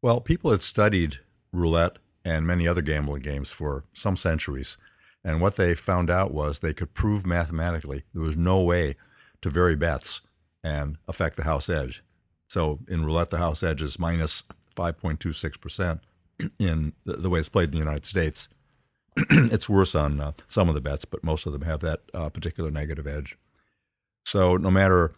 Well, 0.00 0.20
people 0.20 0.50
had 0.52 0.62
studied 0.62 1.18
roulette 1.52 1.98
and 2.24 2.46
many 2.46 2.66
other 2.68 2.82
gambling 2.82 3.22
games 3.22 3.52
for 3.52 3.84
some 3.92 4.16
centuries. 4.16 4.76
And 5.24 5.40
what 5.40 5.56
they 5.56 5.74
found 5.74 6.10
out 6.10 6.32
was 6.32 6.58
they 6.58 6.74
could 6.74 6.94
prove 6.94 7.24
mathematically 7.26 8.04
there 8.12 8.22
was 8.22 8.36
no 8.36 8.60
way 8.60 8.96
to 9.40 9.50
vary 9.50 9.76
bets 9.76 10.20
and 10.64 10.96
affect 11.08 11.36
the 11.36 11.44
house 11.44 11.68
edge. 11.68 12.02
So 12.48 12.80
in 12.88 13.04
roulette, 13.04 13.30
the 13.30 13.38
house 13.38 13.62
edge 13.62 13.82
is 13.82 13.98
minus 13.98 14.44
5.26% 14.76 16.00
in 16.58 16.92
the, 17.04 17.30
way 17.30 17.40
it's 17.40 17.48
played 17.48 17.68
in 17.68 17.72
the 17.72 17.78
United 17.78 18.06
States. 18.06 18.48
it's 19.16 19.68
worse 19.68 19.94
on 19.94 20.20
uh, 20.20 20.32
some 20.48 20.68
of 20.68 20.74
the 20.74 20.80
bets, 20.80 21.04
but 21.04 21.24
most 21.24 21.46
of 21.46 21.52
them 21.52 21.62
have 21.62 21.80
that 21.80 22.00
uh, 22.14 22.28
particular 22.28 22.70
negative 22.70 23.06
edge. 23.06 23.36
So 24.24 24.56
no 24.56 24.70
matter 24.70 25.12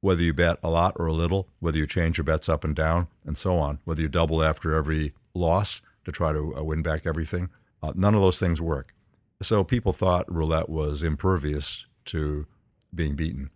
whether 0.00 0.22
you 0.22 0.34
bet 0.34 0.58
a 0.62 0.68
lot 0.68 0.94
or 0.96 1.06
a 1.06 1.12
little, 1.12 1.48
whether 1.60 1.78
you 1.78 1.86
change 1.86 2.18
your 2.18 2.24
bets 2.24 2.48
up 2.48 2.62
and 2.62 2.76
down, 2.76 3.08
and 3.24 3.38
so 3.38 3.58
on, 3.58 3.78
whether 3.84 4.02
you 4.02 4.08
double 4.08 4.42
after 4.42 4.74
every 4.74 5.14
loss 5.34 5.80
to 6.04 6.12
try 6.12 6.32
to 6.32 6.54
uh, 6.56 6.62
win 6.62 6.82
back 6.82 7.06
everything, 7.06 7.50
uh, 7.82 7.92
none 7.94 8.14
of 8.14 8.20
those 8.20 8.38
things 8.38 8.60
work. 8.60 8.94
So 9.42 9.64
people 9.64 9.92
thought 9.92 10.32
roulette 10.32 10.68
was 10.68 11.02
impervious 11.02 11.86
to 12.06 12.46
being 12.94 13.14
beaten. 13.14 13.50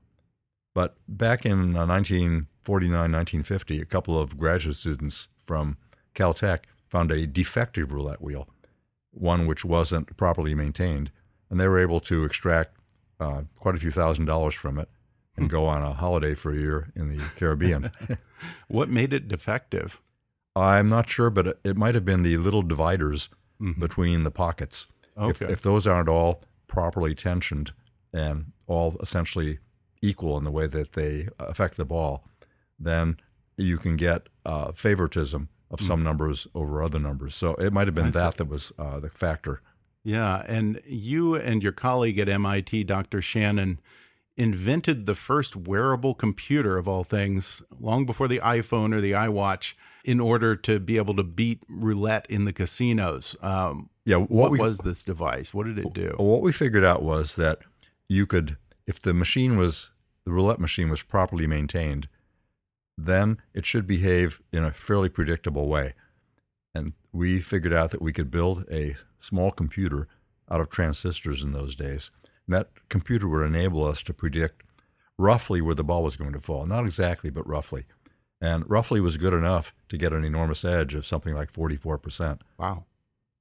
But 0.75 0.97
back 1.09 1.47
in 1.47 1.77
uh, 1.77 1.87
1949, 1.87 2.93
1950, 2.93 3.81
a 3.81 3.85
couple 3.85 4.19
of 4.19 4.39
graduate 4.39 4.77
students 4.77 5.29
from 5.45 5.77
Caltech 6.15 6.61
found 6.89 7.11
a 7.11 7.27
defective 7.27 7.93
roulette 7.93 8.21
wheel, 8.21 8.49
one 9.11 9.47
which 9.47 9.65
wasn't 9.65 10.17
properly 10.17 10.55
maintained, 10.55 11.11
and 11.51 11.59
they 11.59 11.69
were 11.69 11.81
able 11.81 12.01
to 12.01 12.25
extract 12.25 12.77
uh, 13.21 13.43
quite 13.57 13.75
a 13.75 13.79
few 13.79 13.91
thousand 13.91 14.27
dollars 14.27 14.55
from 14.55 14.79
it 14.79 14.89
and 15.37 15.49
go 15.51 15.67
on 15.67 15.83
a 15.83 15.93
holiday 15.93 16.35
for 16.35 16.53
a 16.53 16.59
year 16.59 16.93
in 16.95 17.17
the 17.17 17.23
Caribbean. 17.37 17.91
What 18.69 18.89
made 18.89 19.13
it 19.13 19.27
defective? 19.27 20.01
I'm 20.59 20.89
not 20.89 21.09
sure, 21.09 21.31
but 21.31 21.47
it, 21.47 21.61
it 21.65 21.77
might 21.77 21.95
have 21.95 22.05
been 22.05 22.23
the 22.23 22.37
little 22.39 22.63
dividers 22.63 23.29
between 23.79 24.23
the 24.25 24.31
pockets. 24.31 24.87
If, 25.17 25.43
Okay. 25.43 25.53
if 25.53 25.63
those 25.63 25.87
aren't 25.87 26.09
all 26.09 26.43
properly 26.69 27.15
tensioned 27.15 27.73
and 28.13 28.53
all 28.67 28.97
essentially 29.01 29.59
equal 30.01 30.39
in 30.39 30.45
the 30.45 30.51
way 30.51 30.67
that 30.69 30.93
they 30.93 31.29
affect 31.41 31.77
the 31.77 31.85
ball, 31.85 32.25
then 32.79 33.17
you 33.57 33.79
can 33.79 33.97
get 33.97 34.29
uh, 34.47 34.71
favoritism 34.73 35.49
of 35.71 35.81
some 35.81 36.03
numbers 36.05 36.47
over 36.55 36.83
other 36.83 36.99
numbers. 37.01 37.35
So 37.35 37.55
it 37.57 37.73
might 37.73 37.89
have 37.89 37.95
been 37.95 38.07
I 38.07 38.11
see. 38.11 38.19
that 38.19 38.37
that 38.37 38.49
was 38.49 38.73
uh, 38.79 39.01
the 39.01 39.11
factor. 39.11 39.61
Yeah, 40.05 40.45
and 40.47 40.81
you 40.87 41.35
and 41.35 41.63
your 41.63 41.73
colleague 41.73 42.19
at 42.21 42.29
MIT, 42.29 42.85
Dr. 42.85 43.21
Shannon, 43.21 43.81
invented 44.37 45.07
the 45.07 45.17
first 45.17 45.57
wearable 45.57 46.15
computer 46.15 46.79
of 46.79 46.87
all 46.87 47.03
things 47.05 47.61
long 47.81 48.07
before 48.07 48.29
the 48.29 48.39
iPhone 48.39 48.95
or 48.95 49.01
the 49.01 49.13
iWatch 49.13 49.73
in 50.09 50.21
order 50.21 50.57
to 50.57 50.81
be 50.81 50.97
able 50.97 51.15
to 51.15 51.23
beat 51.23 51.63
roulette 51.69 52.25
in 52.31 52.47
the 52.47 52.53
casinos. 52.53 53.37
Um, 53.43 53.91
yeah, 54.07 54.17
what, 54.17 54.31
what 54.31 54.51
we, 54.53 54.59
was 54.59 54.79
this 54.79 55.05
device? 55.05 55.53
What 55.53 55.67
did 55.67 55.79
it 55.79 55.93
do? 55.93 56.15
What 56.17 56.41
we 56.41 56.51
figured 56.51 56.83
out 56.83 57.03
was 57.03 57.37
that 57.37 57.59
you 58.09 58.25
could, 58.25 58.57
if 58.87 58.99
the 58.99 59.13
machine 59.13 59.59
was, 59.59 59.91
the 60.25 60.33
roulette 60.33 60.61
machine 60.61 60.89
was 60.89 61.03
properly 61.03 61.47
maintained, 61.47 62.09
then 62.97 63.37
it 63.53 63.67
should 63.67 63.87
behave 63.87 64.41
in 64.51 64.65
a 64.65 64.73
fairly 64.73 65.11
predictable 65.11 65.69
way. 65.69 65.93
And 66.75 66.95
we 67.13 67.43
figured 67.43 67.75
out 67.75 67.91
that 67.91 68.01
we 68.01 68.15
could 68.15 68.31
build 68.31 68.65
a 68.71 68.97
small 69.21 69.51
computer 69.51 70.09
out 70.51 70.63
of 70.63 70.71
transistors 70.71 71.45
in 71.45 71.53
those 71.53 71.77
days 71.77 72.11
And 72.47 72.57
that 72.57 72.71
computer 72.89 73.29
would 73.29 73.45
enable 73.45 73.85
us 73.85 74.03
to 74.05 74.15
predict 74.15 74.63
roughly 75.19 75.61
where 75.61 75.75
the 75.75 75.85
ball 75.85 76.03
was 76.03 76.17
going 76.17 76.33
to 76.33 76.41
fall. 76.41 76.65
Not 76.65 76.87
exactly, 76.87 77.29
but 77.29 77.47
roughly. 77.47 77.85
And 78.41 78.69
roughly 78.71 79.01
was 79.01 79.17
good 79.17 79.33
enough 79.33 79.75
to 79.89 79.97
get 79.97 80.13
an 80.13 80.25
enormous 80.25 80.65
edge 80.65 80.95
of 80.95 81.05
something 81.05 81.35
like 81.35 81.53
44%. 81.53 82.41
Wow. 82.59 82.85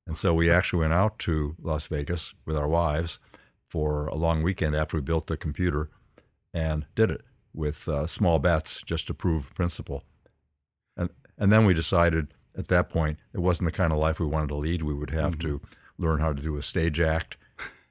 And 0.08 0.18
so 0.18 0.34
we 0.34 0.50
actually 0.50 0.80
went 0.80 0.94
out 0.94 1.20
to 1.20 1.56
Las 1.62 1.88
Vegas 1.88 2.34
with 2.46 2.58
our 2.58 2.68
wives 2.68 3.20
for 3.68 4.08
a 4.08 4.16
long 4.16 4.42
weekend 4.42 4.76
after 4.76 4.98
we 4.98 5.02
built 5.02 5.28
the 5.28 5.38
computer 5.38 5.90
and 6.54 6.86
did 6.96 7.12
it 7.12 7.22
with 7.54 7.88
uh, 7.88 8.08
small 8.08 8.40
bets 8.40 8.82
just 8.84 9.08
to 9.08 9.14
prove 9.14 9.54
principle. 9.54 10.04
And, 10.96 11.10
and 11.38 11.52
then 11.52 11.66
we 11.66 11.74
decided 11.74 12.34
at 12.58 12.70
that 12.70 12.90
point 12.90 13.20
it 13.34 13.40
wasn't 13.40 13.68
the 13.68 13.78
kind 13.78 13.92
of 13.92 14.00
life 14.00 14.20
we 14.20 14.26
wanted 14.26 14.50
to 14.50 14.56
lead. 14.56 14.82
We 14.82 14.94
would 14.94 15.12
have 15.12 15.38
mm-hmm. 15.38 15.48
to 15.48 15.62
learn 15.98 16.20
how 16.20 16.34
to 16.34 16.42
do 16.42 16.58
a 16.58 16.64
stage 16.64 17.00
act 17.02 17.38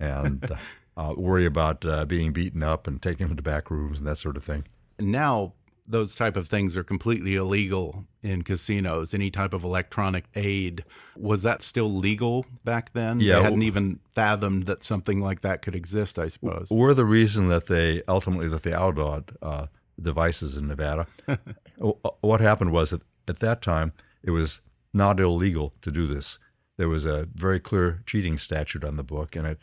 and 0.00 0.50
uh, 0.96 1.14
worry 1.16 1.44
about 1.44 1.84
uh, 1.84 2.04
being 2.04 2.32
beaten 2.32 2.62
up 2.62 2.86
and 2.86 3.00
taken 3.00 3.30
into 3.30 3.42
back 3.42 3.70
rooms 3.70 3.98
and 3.98 4.08
that 4.08 4.16
sort 4.16 4.36
of 4.36 4.44
thing. 4.44 4.64
Now, 4.98 5.52
those 5.88 6.14
type 6.14 6.36
of 6.36 6.48
things 6.48 6.76
are 6.76 6.82
completely 6.82 7.36
illegal 7.36 8.04
in 8.22 8.42
casinos. 8.42 9.14
Any 9.14 9.30
type 9.30 9.52
of 9.52 9.64
electronic 9.64 10.24
aid 10.34 10.84
was 11.16 11.42
that 11.42 11.62
still 11.62 11.94
legal 11.94 12.46
back 12.64 12.92
then? 12.92 13.20
Yeah, 13.20 13.36
they 13.36 13.42
hadn't 13.42 13.62
even 13.62 14.00
fathomed 14.12 14.66
that 14.66 14.82
something 14.82 15.20
like 15.20 15.42
that 15.42 15.62
could 15.62 15.74
exist. 15.74 16.18
I 16.18 16.28
suppose. 16.28 16.68
We're 16.70 16.94
the 16.94 17.04
reason 17.04 17.48
that 17.48 17.66
they 17.66 18.02
ultimately 18.08 18.48
that 18.48 18.62
they 18.62 18.72
outlawed 18.72 19.36
uh, 19.40 19.66
devices 20.00 20.56
in 20.56 20.68
Nevada. 20.68 21.06
what 22.20 22.40
happened 22.40 22.72
was 22.72 22.90
that 22.90 23.02
at 23.28 23.38
that 23.40 23.62
time 23.62 23.92
it 24.22 24.30
was 24.30 24.60
not 24.92 25.20
illegal 25.20 25.74
to 25.82 25.90
do 25.90 26.06
this. 26.06 26.38
There 26.76 26.88
was 26.88 27.06
a 27.06 27.28
very 27.34 27.60
clear 27.60 28.02
cheating 28.06 28.38
statute 28.38 28.84
on 28.84 28.96
the 28.96 29.04
book, 29.04 29.36
and 29.36 29.46
it 29.46 29.62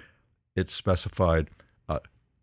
it 0.56 0.70
specified 0.70 1.50
uh, 1.90 2.00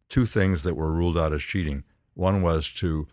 two 0.09 0.27
things 0.27 0.65
that 0.65 0.75
were 0.75 0.91
ruled 0.91 1.17
out 1.17 1.33
as 1.33 1.43
cheating. 1.43 1.85
One 2.15 2.43
was 2.43 2.69
to 2.75 3.09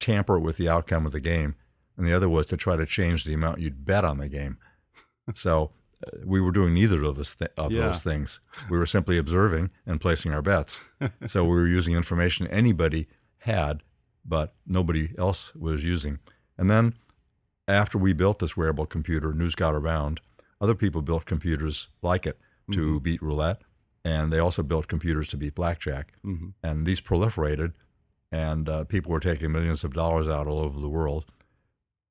tamper 0.00 0.38
with 0.38 0.56
the 0.56 0.68
outcome 0.68 1.06
of 1.06 1.12
the 1.12 1.20
game, 1.20 1.54
and 1.96 2.06
the 2.06 2.12
other 2.12 2.28
was 2.28 2.46
to 2.46 2.56
try 2.56 2.76
to 2.76 2.86
change 2.86 3.24
the 3.24 3.34
amount 3.34 3.60
you'd 3.60 3.84
bet 3.84 4.04
on 4.04 4.18
the 4.18 4.28
game. 4.28 4.58
so 5.34 5.72
uh, 6.06 6.18
we 6.24 6.40
were 6.40 6.52
doing 6.52 6.74
neither 6.74 7.02
of, 7.04 7.16
those, 7.16 7.34
th- 7.34 7.50
of 7.56 7.72
yeah. 7.72 7.82
those 7.82 8.02
things. 8.02 8.40
We 8.68 8.78
were 8.78 8.86
simply 8.86 9.18
observing 9.18 9.70
and 9.86 10.00
placing 10.00 10.32
our 10.32 10.42
bets. 10.42 10.80
so 11.26 11.44
we 11.44 11.50
were 11.50 11.66
using 11.66 11.96
information 11.96 12.46
anybody 12.48 13.08
had, 13.38 13.82
but 14.24 14.54
nobody 14.66 15.10
else 15.18 15.54
was 15.54 15.84
using. 15.84 16.18
And 16.58 16.68
then 16.68 16.94
after 17.68 17.98
we 17.98 18.12
built 18.12 18.38
this 18.38 18.56
wearable 18.56 18.86
computer, 18.86 19.32
news 19.32 19.54
got 19.54 19.74
around. 19.74 20.20
Other 20.60 20.74
people 20.74 21.02
built 21.02 21.26
computers 21.26 21.88
like 22.02 22.26
it 22.26 22.38
to 22.72 22.78
mm-hmm. 22.78 22.98
beat 22.98 23.22
roulette 23.22 23.62
and 24.06 24.32
they 24.32 24.38
also 24.38 24.62
built 24.62 24.86
computers 24.86 25.26
to 25.26 25.36
beat 25.36 25.56
blackjack. 25.56 26.12
Mm-hmm. 26.24 26.50
And 26.62 26.86
these 26.86 27.00
proliferated, 27.00 27.72
and 28.32 28.68
uh, 28.68 28.84
people 28.84 29.12
were 29.12 29.20
taking 29.20 29.52
millions 29.52 29.84
of 29.84 29.92
dollars 29.92 30.28
out 30.28 30.46
all 30.46 30.60
over 30.60 30.80
the 30.80 30.88
world. 30.88 31.26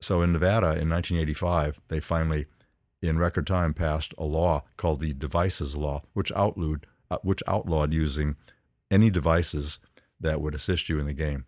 So 0.01 0.21
in 0.21 0.34
Nevada 0.34 0.80
in 0.80 0.89
1985, 0.89 1.82
they 1.88 1.99
finally, 1.99 2.45
in 3.01 3.17
record 3.17 3.47
time, 3.47 3.73
passed 3.73 4.13
a 4.17 4.23
law 4.23 4.63
called 4.78 4.99
the 4.99 5.13
Devices 5.13 5.75
Law, 5.75 6.04
which 6.13 6.32
outlawed 6.36 6.88
uh, 7.12 7.19
which 7.21 7.43
outlawed 7.47 7.93
using 7.93 8.36
any 8.89 9.10
devices 9.10 9.80
that 10.19 10.41
would 10.41 10.56
assist 10.56 10.89
you 10.89 10.99
in 10.99 11.06
the 11.06 11.13
game. 11.13 11.45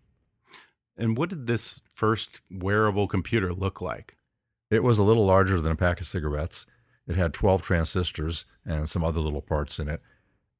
And 0.95 1.17
what 1.17 1.29
did 1.29 1.47
this 1.47 1.81
first 1.87 2.41
wearable 2.51 3.07
computer 3.07 3.53
look 3.53 3.81
like? 3.81 4.17
It 4.69 4.83
was 4.83 4.97
a 4.97 5.03
little 5.03 5.25
larger 5.25 5.59
than 5.59 5.71
a 5.71 5.75
pack 5.75 5.99
of 5.99 6.07
cigarettes. 6.07 6.65
It 7.07 7.15
had 7.15 7.33
12 7.33 7.61
transistors 7.61 8.45
and 8.65 8.87
some 8.87 9.03
other 9.03 9.21
little 9.21 9.41
parts 9.41 9.79
in 9.79 9.87
it 9.87 10.01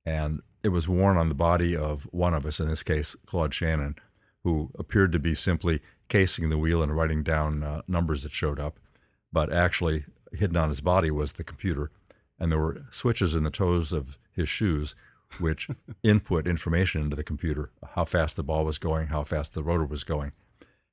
and 0.08 0.42
it 0.64 0.70
was 0.70 0.90
worn 0.90 1.18
on 1.18 1.30
the 1.30 1.36
body 1.36 1.76
of 1.76 2.04
one 2.12 2.34
of 2.34 2.46
us, 2.46 2.60
in 2.60 2.68
this 2.68 2.84
case, 2.84 3.16
Claude 3.26 3.54
Shannon, 3.54 3.96
who 4.44 4.72
appeared 4.78 5.12
to 5.12 5.20
be 5.20 5.34
simply 5.34 5.82
casing 6.10 6.50
the 6.50 6.58
wheel 6.58 6.82
and 6.82 6.96
writing 6.96 7.24
down 7.24 7.64
uh, 7.64 7.82
numbers 7.88 8.24
that 8.24 8.32
showed 8.32 8.60
up, 8.60 8.80
but 9.32 9.52
actually 9.52 10.06
hidden 10.34 10.58
on 10.58 10.70
his 10.70 10.82
body 10.82 11.12
was 11.12 11.34
the 11.34 11.44
computer, 11.44 11.92
and 12.40 12.52
there 12.52 12.60
were 12.60 12.86
switches 12.92 13.36
in 13.36 13.44
the 13.44 13.50
toes 13.50 13.92
of 13.92 14.18
his 14.32 14.50
shoes 14.50 14.96
which 15.40 15.70
input 16.04 16.48
information 16.48 17.02
into 17.02 17.16
the 17.16 17.24
computer 17.24 17.72
how 17.96 18.06
fast 18.06 18.36
the 18.36 18.44
ball 18.44 18.66
was 18.66 18.80
going, 18.80 19.08
how 19.08 19.24
fast 19.24 19.54
the 19.54 19.64
rotor 19.64 19.86
was 19.86 20.04
going. 20.04 20.32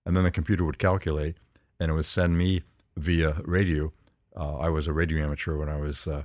And 0.05 0.17
then 0.17 0.25
the 0.25 0.31
computer 0.31 0.65
would 0.65 0.79
calculate 0.79 1.37
and 1.81 1.91
it 1.91 1.95
would 1.95 2.07
send 2.07 2.37
me 2.37 2.63
via 2.97 3.37
radio. 3.45 3.93
Uh, 4.37 4.59
I 4.59 4.69
was 4.69 4.87
a 4.87 4.93
radio 4.93 5.23
amateur 5.23 5.57
when 5.57 5.69
I 5.69 5.77
was 5.77 6.07
uh, 6.07 6.25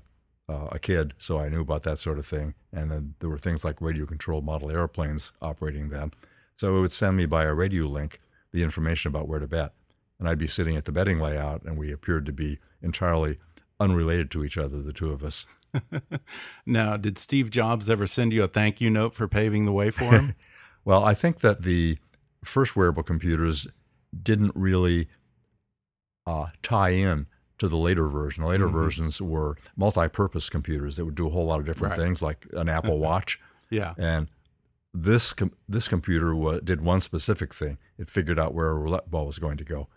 uh, 0.49 0.67
a 0.71 0.79
kid, 0.79 1.13
so 1.19 1.39
I 1.39 1.47
knew 1.47 1.61
about 1.61 1.83
that 1.83 1.99
sort 1.99 2.17
of 2.17 2.25
thing. 2.25 2.55
And 2.73 2.89
then 2.91 3.13
there 3.19 3.29
were 3.29 3.37
things 3.37 3.63
like 3.63 3.81
radio 3.81 4.05
controlled 4.05 4.43
model 4.43 4.71
airplanes 4.71 5.31
operating 5.41 5.89
then. 5.89 6.11
So 6.57 6.75
it 6.75 6.81
would 6.81 6.91
send 6.91 7.15
me 7.17 7.25
by 7.27 7.43
a 7.43 7.53
radio 7.53 7.83
link 7.83 8.19
the 8.51 8.63
information 8.63 9.09
about 9.09 9.27
where 9.27 9.39
to 9.39 9.47
bet. 9.47 9.73
And 10.19 10.27
I'd 10.27 10.39
be 10.39 10.47
sitting 10.47 10.75
at 10.75 10.85
the 10.85 10.91
betting 10.91 11.19
layout, 11.19 11.63
and 11.63 11.77
we 11.77 11.91
appeared 11.91 12.25
to 12.25 12.33
be 12.33 12.59
entirely 12.81 13.37
unrelated 13.79 14.31
to 14.31 14.43
each 14.43 14.57
other, 14.57 14.81
the 14.81 14.91
two 14.91 15.11
of 15.11 15.23
us. 15.23 15.45
now, 16.65 16.97
did 16.97 17.19
Steve 17.19 17.51
Jobs 17.51 17.87
ever 17.87 18.07
send 18.07 18.33
you 18.33 18.43
a 18.43 18.47
thank 18.47 18.81
you 18.81 18.89
note 18.89 19.13
for 19.13 19.27
paving 19.27 19.65
the 19.65 19.71
way 19.71 19.91
for 19.91 20.05
him? 20.05 20.35
well, 20.83 21.05
I 21.05 21.13
think 21.13 21.39
that 21.39 21.61
the 21.61 21.99
first 22.43 22.75
wearable 22.75 23.03
computers 23.03 23.67
didn't 24.21 24.51
really 24.55 25.07
uh, 26.25 26.47
tie 26.63 26.89
in 26.89 27.27
to 27.59 27.67
the 27.67 27.77
later 27.77 28.07
version. 28.07 28.43
The 28.43 28.49
later 28.49 28.65
mm-hmm. 28.65 28.77
versions 28.77 29.21
were 29.21 29.57
multi-purpose 29.77 30.49
computers 30.49 30.97
that 30.97 31.05
would 31.05 31.15
do 31.15 31.27
a 31.27 31.29
whole 31.29 31.45
lot 31.45 31.59
of 31.59 31.65
different 31.65 31.97
right. 31.97 32.03
things, 32.03 32.21
like 32.21 32.47
an 32.53 32.69
Apple 32.69 32.99
Watch. 32.99 33.39
yeah, 33.69 33.93
and 33.97 34.29
this 34.93 35.33
com- 35.33 35.53
this 35.67 35.87
computer 35.87 36.33
w- 36.33 36.61
did 36.61 36.81
one 36.81 36.99
specific 36.99 37.53
thing. 37.53 37.77
It 37.97 38.09
figured 38.09 38.39
out 38.39 38.53
where 38.53 38.69
a 38.69 38.73
roulette 38.73 39.11
ball 39.11 39.25
was 39.25 39.39
going 39.39 39.57
to 39.57 39.63
go. 39.63 39.87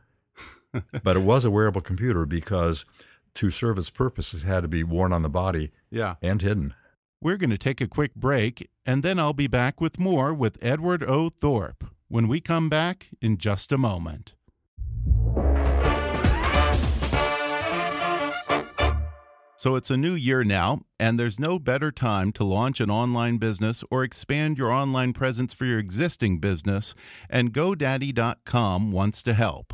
but 1.02 1.16
it 1.16 1.22
was 1.22 1.44
a 1.44 1.50
wearable 1.50 1.80
computer 1.80 2.26
because 2.26 2.84
to 3.34 3.50
serve 3.50 3.78
its 3.78 3.90
purpose, 3.90 4.34
it 4.34 4.42
had 4.42 4.60
to 4.62 4.68
be 4.68 4.82
worn 4.82 5.12
on 5.12 5.22
the 5.22 5.28
body 5.28 5.70
yeah. 5.90 6.16
and 6.22 6.42
hidden. 6.42 6.74
We're 7.20 7.36
going 7.36 7.50
to 7.50 7.58
take 7.58 7.80
a 7.80 7.86
quick 7.86 8.14
break, 8.14 8.68
and 8.84 9.02
then 9.02 9.18
I'll 9.18 9.32
be 9.32 9.46
back 9.46 9.80
with 9.80 9.98
more 9.98 10.34
with 10.34 10.58
Edward 10.60 11.02
O. 11.04 11.28
Thorp 11.28 11.84
when 12.08 12.28
we 12.28 12.40
come 12.40 12.68
back 12.68 13.08
in 13.20 13.38
just 13.38 13.72
a 13.72 13.78
moment. 13.78 14.34
So 19.62 19.76
it's 19.76 19.92
a 19.92 19.96
new 19.96 20.14
year 20.14 20.42
now, 20.42 20.80
and 20.98 21.20
there's 21.20 21.38
no 21.38 21.60
better 21.60 21.92
time 21.92 22.32
to 22.32 22.42
launch 22.42 22.80
an 22.80 22.90
online 22.90 23.38
business 23.38 23.84
or 23.92 24.02
expand 24.02 24.58
your 24.58 24.72
online 24.72 25.12
presence 25.12 25.54
for 25.54 25.66
your 25.66 25.78
existing 25.78 26.38
business, 26.38 26.96
and 27.30 27.52
GoDaddy.com 27.52 28.90
wants 28.90 29.22
to 29.22 29.34
help. 29.34 29.72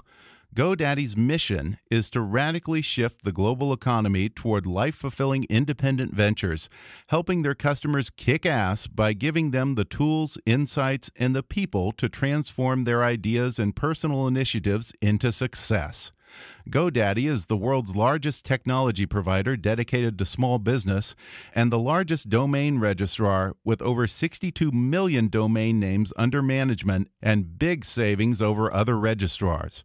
GoDaddy's 0.54 1.16
mission 1.16 1.78
is 1.90 2.10
to 2.10 2.20
radically 2.20 2.82
shift 2.82 3.24
the 3.24 3.32
global 3.32 3.72
economy 3.72 4.28
toward 4.28 4.66
life 4.66 4.94
fulfilling 4.94 5.46
independent 5.48 6.12
ventures, 6.12 6.68
helping 7.06 7.40
their 7.40 7.54
customers 7.54 8.10
kick 8.10 8.44
ass 8.44 8.86
by 8.88 9.14
giving 9.14 9.52
them 9.52 9.74
the 9.74 9.86
tools, 9.86 10.36
insights, 10.44 11.10
and 11.16 11.34
the 11.34 11.42
people 11.42 11.92
to 11.92 12.10
transform 12.10 12.84
their 12.84 13.02
ideas 13.02 13.58
and 13.58 13.74
personal 13.74 14.26
initiatives 14.26 14.92
into 15.00 15.32
success. 15.32 16.12
GoDaddy 16.68 17.24
is 17.24 17.46
the 17.46 17.56
world's 17.56 17.96
largest 17.96 18.44
technology 18.44 19.06
provider 19.06 19.56
dedicated 19.56 20.18
to 20.18 20.24
small 20.24 20.58
business 20.58 21.14
and 21.54 21.72
the 21.72 21.78
largest 21.78 22.28
domain 22.28 22.78
registrar 22.78 23.56
with 23.64 23.80
over 23.82 24.06
62 24.06 24.70
million 24.70 25.28
domain 25.28 25.80
names 25.80 26.12
under 26.16 26.42
management 26.42 27.08
and 27.22 27.58
big 27.58 27.84
savings 27.84 28.42
over 28.42 28.72
other 28.72 28.98
registrars. 28.98 29.84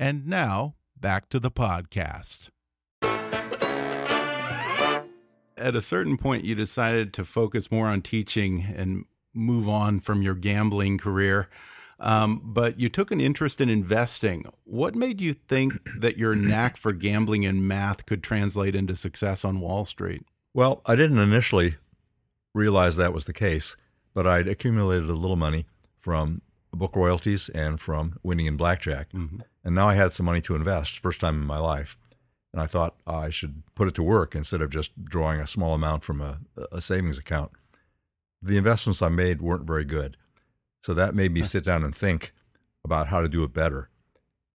And 0.00 0.26
now, 0.26 0.76
back 0.98 1.28
to 1.28 1.38
the 1.38 1.50
podcast. 1.50 2.48
At 5.58 5.76
a 5.76 5.82
certain 5.82 6.16
point, 6.16 6.42
you 6.42 6.54
decided 6.54 7.12
to 7.12 7.24
focus 7.26 7.70
more 7.70 7.86
on 7.86 8.00
teaching 8.00 8.64
and 8.74 9.04
move 9.34 9.68
on 9.68 10.00
from 10.00 10.22
your 10.22 10.34
gambling 10.34 10.96
career. 10.96 11.50
Um, 11.98 12.40
but 12.42 12.80
you 12.80 12.88
took 12.88 13.10
an 13.10 13.20
interest 13.20 13.60
in 13.60 13.68
investing. 13.68 14.46
What 14.64 14.94
made 14.94 15.20
you 15.20 15.34
think 15.34 15.74
that 15.98 16.16
your 16.16 16.34
knack 16.34 16.78
for 16.78 16.94
gambling 16.94 17.44
and 17.44 17.68
math 17.68 18.06
could 18.06 18.22
translate 18.22 18.74
into 18.74 18.96
success 18.96 19.44
on 19.44 19.60
Wall 19.60 19.84
Street? 19.84 20.24
Well, 20.54 20.80
I 20.86 20.96
didn't 20.96 21.18
initially 21.18 21.76
realize 22.54 22.96
that 22.96 23.12
was 23.12 23.26
the 23.26 23.34
case, 23.34 23.76
but 24.14 24.26
I'd 24.26 24.48
accumulated 24.48 25.10
a 25.10 25.12
little 25.12 25.36
money 25.36 25.66
from 25.98 26.40
book 26.72 26.96
royalties 26.96 27.50
and 27.50 27.78
from 27.78 28.18
winning 28.22 28.46
in 28.46 28.56
blackjack. 28.56 29.10
Mm-hmm. 29.12 29.40
And 29.64 29.74
now 29.74 29.88
I 29.88 29.94
had 29.94 30.12
some 30.12 30.26
money 30.26 30.40
to 30.42 30.54
invest, 30.54 30.98
first 30.98 31.20
time 31.20 31.40
in 31.40 31.46
my 31.46 31.58
life. 31.58 31.98
And 32.52 32.60
I 32.60 32.66
thought 32.66 32.96
I 33.06 33.30
should 33.30 33.62
put 33.74 33.88
it 33.88 33.94
to 33.94 34.02
work 34.02 34.34
instead 34.34 34.60
of 34.60 34.70
just 34.70 35.04
drawing 35.04 35.40
a 35.40 35.46
small 35.46 35.74
amount 35.74 36.02
from 36.02 36.20
a, 36.20 36.40
a 36.72 36.80
savings 36.80 37.18
account. 37.18 37.52
The 38.42 38.56
investments 38.56 39.02
I 39.02 39.08
made 39.08 39.40
weren't 39.40 39.66
very 39.66 39.84
good. 39.84 40.16
So 40.82 40.94
that 40.94 41.14
made 41.14 41.32
me 41.32 41.42
sit 41.42 41.62
down 41.62 41.84
and 41.84 41.94
think 41.94 42.32
about 42.84 43.08
how 43.08 43.20
to 43.20 43.28
do 43.28 43.44
it 43.44 43.52
better. 43.52 43.90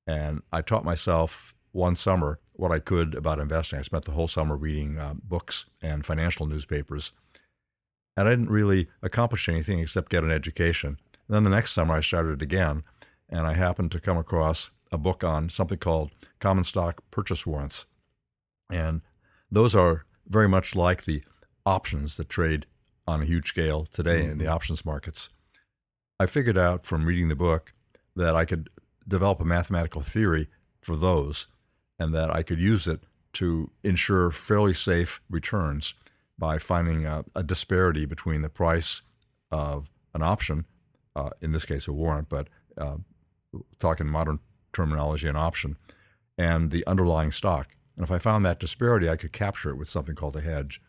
And 0.08 0.42
I 0.52 0.62
taught 0.62 0.84
myself 0.84 1.56
one 1.72 1.96
summer 1.96 2.40
what 2.54 2.72
I 2.72 2.80
could 2.80 3.16
about 3.16 3.40
investing. 3.40 3.80
I 3.80 3.84
spent 3.84 4.06
the 4.06 4.12
whole 4.12 4.28
summer 4.28 4.56
reading 4.56 4.98
uh, 4.98 5.14
books 5.22 5.66
and 5.82 6.06
financial 6.06 6.46
newspapers. 6.46 7.12
And 8.18 8.28
I 8.28 8.32
didn't 8.32 8.50
really 8.50 8.88
accomplish 9.02 9.48
anything 9.50 9.80
except 9.80 10.10
get 10.10 10.24
an 10.24 10.32
education. 10.32 10.98
And 11.28 11.36
then 11.36 11.44
the 11.44 11.50
next 11.50 11.74
summer, 11.74 11.96
I 11.96 12.02
started 12.02 12.42
again, 12.42 12.84
and 13.30 13.46
I 13.46 13.54
happened 13.54 13.92
to 13.92 14.00
come 14.00 14.18
across 14.18 14.70
a 14.96 14.98
book 14.98 15.24
on 15.24 15.50
something 15.50 15.78
called 15.78 16.12
common 16.40 16.64
stock 16.64 17.04
purchase 17.12 17.46
warrants. 17.46 17.86
And 18.72 19.02
those 19.52 19.76
are 19.76 20.06
very 20.28 20.50
much 20.50 20.76
like 20.76 21.06
the 21.06 21.24
options 21.66 22.18
that 22.18 22.30
trade 22.30 22.66
on 23.08 23.22
a 23.22 23.26
huge 23.26 23.50
scale 23.50 23.86
today 23.86 24.22
mm-hmm. 24.22 24.32
in 24.32 24.38
the 24.40 24.46
mm-hmm. 24.46 24.54
options 24.54 24.84
markets. 24.84 25.30
I 26.20 26.26
figured 26.26 26.58
out 26.58 26.86
from 26.86 27.06
reading 27.06 27.28
the 27.28 27.36
book 27.36 27.74
that 28.16 28.36
I 28.36 28.46
could 28.46 28.70
develop 29.08 29.40
a 29.40 29.46
mathematical 29.46 30.02
theory 30.02 30.48
for 30.82 30.96
those 30.96 31.48
and 32.00 32.14
that 32.14 32.34
I 32.34 32.42
could 32.42 32.60
use 32.60 32.88
it 32.88 33.04
to 33.34 33.70
ensure 33.84 34.32
fairly 34.32 34.74
safe 34.74 35.22
returns 35.30 35.94
by 36.40 36.58
finding 36.58 37.06
a, 37.06 37.26
a 37.36 37.44
disparity 37.44 38.06
between 38.06 38.42
the 38.42 38.50
price 38.50 39.02
of 39.52 39.90
an 40.14 40.24
option 40.24 40.66
uh, 41.16 41.30
in 41.42 41.52
this 41.52 41.66
case 41.66 41.88
a 41.88 41.94
warrant, 41.94 42.30
but 42.30 42.48
uh, 42.78 42.98
talking 43.80 44.08
modern 44.08 44.40
terminology, 44.76 45.28
an 45.28 45.36
option, 45.36 45.78
and 46.38 46.72
the 46.72 46.86
underlying 46.86 47.32
stock. 47.32 47.76
And 47.96 48.04
if 48.04 48.12
I 48.12 48.20
found 48.20 48.46
that 48.46 48.60
disparity, 48.60 49.10
I 49.10 49.16
could 49.16 49.32
capture 49.32 49.70
it 49.70 49.78
with 49.78 49.90
something 49.90 50.16
called 50.16 50.36
a 50.36 50.42
hedge. 50.42 50.82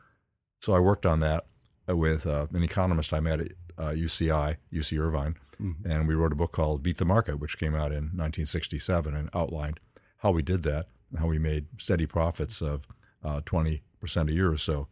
So 0.61 0.75
I 0.75 0.81
worked 0.81 1.07
on 1.07 1.21
that 1.21 1.47
with 1.89 2.27
uh, 2.27 2.47
an 2.53 2.63
economist 2.63 3.13
I 3.13 3.21
met 3.21 3.41
at 3.41 3.53
UCI, 3.79 4.53
uh, 4.53 4.55
UC 4.73 4.99
Irvine, 4.99 5.37
mm-hmm. 5.61 5.89
and 5.89 6.09
we 6.09 6.15
wrote 6.15 6.33
a 6.33 6.37
book 6.37 6.53
called 6.53 6.83
Beat 6.83 6.99
the 6.99 7.05
Market, 7.05 7.39
which 7.39 7.59
came 7.59 7.75
out 7.75 7.93
in 7.93 8.11
1967 8.15 9.15
and 9.15 9.31
outlined 9.35 9.79
how 10.19 10.33
we 10.33 10.43
did 10.43 10.63
that 10.65 10.87
and 11.11 11.21
how 11.21 11.27
we 11.27 11.39
made 11.39 11.67
steady 11.79 12.07
profits 12.07 12.61
of 12.61 12.87
uh, 13.23 13.41
20% 13.43 13.81
a 14.29 14.33
year 14.33 14.51
or 14.51 14.57
so 14.57 14.89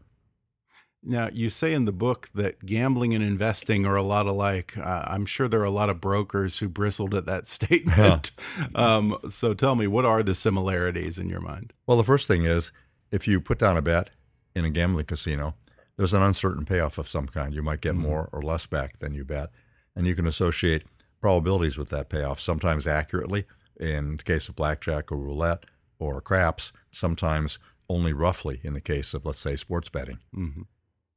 now, 1.07 1.29
you 1.33 1.51
say 1.51 1.73
in 1.73 1.85
the 1.85 1.93
book 1.93 2.31
that 2.35 2.65
gambling 2.65 3.15
and 3.15 3.23
investing 3.23 3.85
are 3.85 3.97
a 3.97 4.03
lot 4.03 4.27
alike. 4.27 4.77
Uh, 4.77 5.05
I'm 5.07 5.27
sure 5.27 5.49
there 5.49 5.61
are 5.61 5.65
a 5.65 5.71
lot 5.71 5.91
of 5.91 6.01
brokers 6.01 6.59
who 6.59 6.69
bristled 6.69 7.15
at 7.15 7.27
that 7.27 7.47
statement. 7.57 8.31
um, 8.75 9.19
so 9.29 9.55
tell 9.55 9.75
me, 9.75 9.87
what 9.87 10.05
are 10.05 10.23
the 10.23 10.35
similarities 10.35 11.19
in 11.19 11.29
your 11.29 11.41
mind? 11.41 11.73
Well, 11.87 11.99
the 11.99 12.05
first 12.05 12.27
thing 12.27 12.45
is 12.45 12.73
if 13.11 13.29
you 13.29 13.41
put 13.41 13.59
down 13.59 13.77
a 13.77 13.83
bet 13.83 14.11
in 14.55 14.65
a 14.65 14.71
gambling 14.71 15.07
casino, 15.07 15.55
there's 15.97 16.15
an 16.15 16.23
uncertain 16.23 16.65
payoff 16.65 16.99
of 16.99 17.09
some 17.09 17.29
kind. 17.29 17.55
You 17.55 17.63
might 17.63 17.81
get 17.81 17.95
mm 17.95 18.01
-hmm. 18.01 18.09
more 18.09 18.29
or 18.33 18.43
less 18.43 18.67
back 18.67 18.99
than 18.99 19.15
you 19.15 19.25
bet. 19.25 19.51
And 19.95 20.07
you 20.07 20.15
can 20.17 20.27
associate 20.27 20.85
probabilities 21.21 21.79
with 21.79 21.89
that 21.91 22.09
payoff, 22.09 22.41
sometimes 22.41 22.87
accurately 22.87 23.45
in 23.79 24.17
the 24.17 24.25
case 24.25 24.49
of 24.49 24.57
blackjack 24.57 25.13
or 25.13 25.19
roulette 25.19 25.65
or 25.99 26.21
craps, 26.21 26.73
sometimes 26.91 27.59
only 27.89 28.13
roughly 28.13 28.61
in 28.63 28.75
the 28.75 28.81
case 28.81 29.17
of, 29.17 29.25
let's 29.27 29.41
say, 29.41 29.57
sports 29.57 29.91
betting. 29.91 30.19
Mm 30.33 30.53
-hmm. 30.53 30.65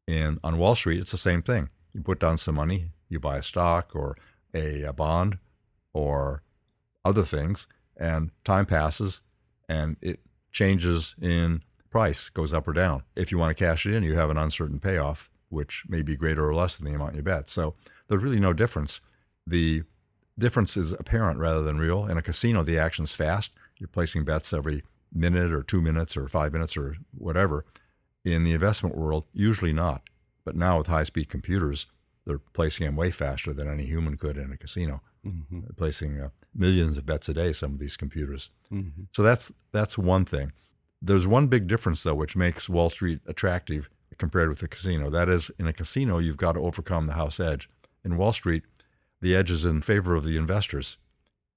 And 0.08 0.40
on 0.44 0.58
Wall 0.58 0.76
Street, 0.76 1.00
it's 1.00 1.12
the 1.12 1.18
same 1.18 1.42
thing. 1.42 1.70
You 1.94 2.02
put 2.02 2.20
down 2.20 2.38
some 2.38 2.56
money, 2.56 2.92
you 3.10 3.20
buy 3.20 3.38
a 3.38 3.44
stock 3.44 3.96
or 3.96 4.18
a, 4.54 4.84
a 4.84 4.94
bond 4.94 5.38
or 5.94 6.44
other 7.04 7.24
things, 7.24 7.68
and 7.96 8.32
time 8.44 8.66
passes 8.66 9.22
and 9.68 9.98
it 10.02 10.20
changes 10.52 11.16
in 11.22 11.62
price, 11.90 12.30
goes 12.30 12.54
up 12.54 12.68
or 12.68 12.74
down. 12.74 13.04
If 13.16 13.32
you 13.32 13.38
want 13.38 13.56
to 13.56 13.64
cash 13.64 13.86
it 13.86 13.94
in, 13.94 14.04
you 14.04 14.16
have 14.16 14.30
an 14.30 14.38
uncertain 14.38 14.80
payoff, 14.80 15.30
which 15.50 15.84
may 15.88 16.02
be 16.02 16.16
greater 16.16 16.48
or 16.48 16.56
less 16.56 16.76
than 16.76 16.86
the 16.86 16.94
amount 16.94 17.16
you 17.16 17.22
bet. 17.22 17.50
So 17.50 17.76
there's 18.08 18.24
really 18.24 18.40
no 18.40 18.54
difference. 18.54 19.02
The 19.46 19.84
difference 20.38 20.78
is 20.78 20.92
apparent 20.94 21.40
rather 21.40 21.62
than 21.62 21.78
real. 21.78 22.06
In 22.06 22.18
a 22.18 22.22
casino, 22.22 22.64
the 22.64 22.78
action's 22.78 23.14
fast. 23.14 23.52
You're 23.78 23.88
placing 23.88 24.26
bets 24.26 24.54
every 24.54 24.84
minute 25.14 25.52
or 25.52 25.64
two 25.64 25.82
minutes 25.82 26.18
or 26.18 26.28
five 26.28 26.54
minutes 26.54 26.78
or 26.78 26.98
whatever. 27.18 27.66
In 28.34 28.44
the 28.44 28.54
investment 28.54 28.98
world, 28.98 29.26
usually 29.34 29.74
not. 29.74 30.02
But 30.44 30.56
now 30.56 30.78
with 30.78 30.88
high 30.88 31.04
speed 31.04 31.30
computers, 31.30 31.88
they're 32.26 32.40
placing 32.40 32.86
them 32.86 32.96
way 32.96 33.12
faster 33.12 33.54
than 33.54 33.70
any 33.70 33.86
human 33.86 34.18
could 34.18 34.38
in 34.38 34.52
a 34.52 34.58
casino. 34.58 35.02
Mm-hmm. 35.26 35.74
placing 35.76 36.22
uh, 36.22 36.30
millions 36.56 36.96
of 36.98 37.06
bets 37.06 37.28
a 37.28 37.34
day, 37.34 37.52
some 37.52 37.74
of 37.74 37.80
these 37.80 37.98
computers. 37.98 38.50
Mm-hmm. 38.72 39.04
So 39.12 39.24
that's, 39.24 39.52
that's 39.74 39.98
one 39.98 40.24
thing. 40.24 40.54
There's 41.02 41.28
one 41.28 41.48
big 41.48 41.68
difference, 41.68 42.04
though, 42.04 42.16
which 42.16 42.38
makes 42.38 42.70
Wall 42.70 42.90
Street 42.90 43.20
attractive 43.28 43.90
compared 44.18 44.48
with 44.48 44.60
the 44.60 44.70
casino. 44.70 45.10
That 45.10 45.28
is, 45.28 45.52
in 45.60 45.68
a 45.68 45.74
casino, 45.74 46.20
you've 46.20 46.38
got 46.38 46.54
to 46.54 46.62
overcome 46.62 47.08
the 47.08 47.14
house 47.14 47.42
edge. 47.42 47.70
In 48.06 48.16
Wall 48.16 48.32
Street, 48.32 48.64
the 49.20 49.36
edge 49.36 49.52
is 49.52 49.66
in 49.66 49.82
favor 49.82 50.16
of 50.16 50.24
the 50.24 50.38
investors. 50.38 50.98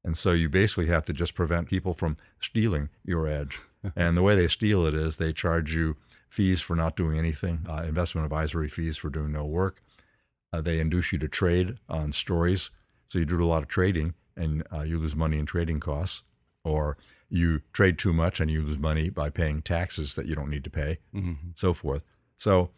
And 0.03 0.17
so 0.17 0.33
you 0.33 0.49
basically 0.49 0.87
have 0.87 1.05
to 1.05 1.13
just 1.13 1.35
prevent 1.35 1.69
people 1.69 1.95
from 1.95 2.17
stealing 2.41 2.89
your 3.05 3.29
edge. 3.29 3.61
and 3.97 4.17
the 4.17 4.23
way 4.23 4.35
they 4.35 4.49
steal 4.49 4.85
it 4.85 4.95
is 4.95 5.17
they 5.17 5.33
charge 5.33 5.75
you 5.75 5.97
fees 6.31 6.61
for 6.61 6.77
not 6.77 6.97
doing 6.97 7.19
anything, 7.19 7.67
uh, 7.69 7.83
investment 7.83 8.25
advisory 8.25 8.69
fees 8.69 8.97
for 8.97 9.11
doing 9.11 9.33
no 9.33 9.45
work. 9.45 9.83
Uh, 10.53 10.61
they 10.61 10.81
induce 10.81 11.13
you 11.13 11.19
to 11.19 11.29
trade 11.29 11.77
on 11.89 12.13
stories. 12.13 12.71
So 13.09 13.19
you 13.19 13.25
do 13.25 13.43
a 13.43 13.45
lot 13.45 13.63
of 13.63 13.69
trading 13.69 14.15
and 14.37 14.63
uh, 14.73 14.83
you 14.83 14.99
lose 14.99 15.17
money 15.17 15.39
in 15.39 15.47
trading 15.47 15.81
costs, 15.81 16.23
or 16.65 16.97
you 17.29 17.61
trade 17.73 17.99
too 17.99 18.13
much 18.13 18.41
and 18.41 18.51
you 18.51 18.63
lose 18.63 18.79
money 18.79 19.11
by 19.11 19.29
paying 19.29 19.61
taxes 19.61 20.15
that 20.15 20.27
you 20.27 20.35
don't 20.35 20.51
need 20.51 20.65
to 20.65 20.71
pay, 20.71 20.99
mm-hmm. 21.15 21.51
so 21.55 21.73
forth. 21.73 22.03
So, 22.39 22.71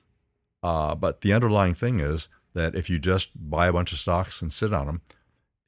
uh, 0.63 0.95
but 0.95 1.21
the 1.21 1.33
underlying 1.33 1.75
thing 1.75 2.01
is 2.01 2.29
that 2.55 2.75
if 2.75 2.91
you 2.91 2.99
just 2.99 3.31
buy 3.35 3.67
a 3.67 3.73
bunch 3.73 3.93
of 3.93 3.99
stocks 3.99 4.43
and 4.43 4.53
sit 4.53 4.73
on 4.73 4.87
them, 4.87 5.03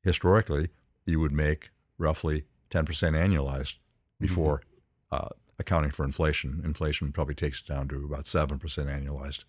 historically, 0.03 0.69
you 1.07 1.21
would 1.21 1.33
make 1.33 1.71
roughly 1.99 2.45
10% 2.71 2.85
annualized 2.87 3.77
before 4.21 4.63
mm-hmm. 5.13 5.27
Accounting 5.59 5.91
for 5.91 6.05
inflation. 6.05 6.61
Inflation 6.65 7.13
probably 7.13 7.35
takes 7.35 7.61
it 7.61 7.67
down 7.67 7.89
to 7.89 8.05
about 8.05 8.25
7% 8.25 8.59
annualized. 8.59 9.45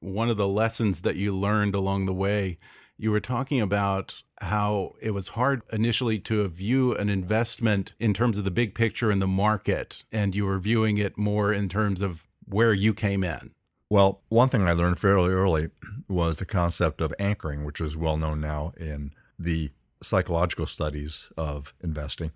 One 0.00 0.30
of 0.30 0.36
the 0.36 0.48
lessons 0.48 1.02
that 1.02 1.16
you 1.16 1.34
learned 1.34 1.74
along 1.74 2.06
the 2.06 2.14
way, 2.14 2.58
you 2.96 3.10
were 3.10 3.20
talking 3.20 3.60
about 3.60 4.22
how 4.40 4.94
it 5.00 5.10
was 5.10 5.28
hard 5.28 5.62
initially 5.72 6.18
to 6.20 6.46
view 6.48 6.94
an 6.94 7.08
investment 7.08 7.92
in 7.98 8.12
terms 8.12 8.38
of 8.38 8.44
the 8.44 8.50
big 8.50 8.74
picture 8.74 9.10
in 9.10 9.18
the 9.18 9.26
market, 9.26 10.04
and 10.12 10.34
you 10.34 10.44
were 10.44 10.58
viewing 10.58 10.98
it 10.98 11.16
more 11.16 11.52
in 11.52 11.68
terms 11.68 12.02
of 12.02 12.26
where 12.44 12.74
you 12.74 12.92
came 12.92 13.24
in. 13.24 13.52
Well, 13.88 14.20
one 14.28 14.48
thing 14.48 14.62
I 14.62 14.72
learned 14.72 14.98
fairly 14.98 15.30
early 15.30 15.70
was 16.08 16.38
the 16.38 16.46
concept 16.46 17.00
of 17.00 17.14
anchoring, 17.18 17.64
which 17.64 17.80
is 17.80 17.96
well 17.96 18.16
known 18.16 18.40
now 18.40 18.72
in 18.76 19.12
the 19.38 19.70
psychological 20.02 20.66
studies 20.66 21.30
of 21.36 21.74
investing. 21.82 22.30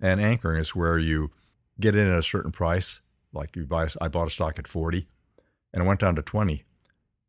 And 0.00 0.20
anchoring 0.20 0.60
is 0.60 0.74
where 0.74 0.98
you 0.98 1.30
get 1.80 1.96
in 1.96 2.10
at 2.10 2.18
a 2.18 2.22
certain 2.22 2.52
price. 2.52 3.00
Like 3.32 3.56
you 3.56 3.64
buy, 3.64 3.88
I 4.00 4.08
bought 4.08 4.26
a 4.26 4.30
stock 4.30 4.58
at 4.58 4.68
40 4.68 5.06
and 5.72 5.82
it 5.82 5.86
went 5.86 6.00
down 6.00 6.16
to 6.16 6.22
20. 6.22 6.64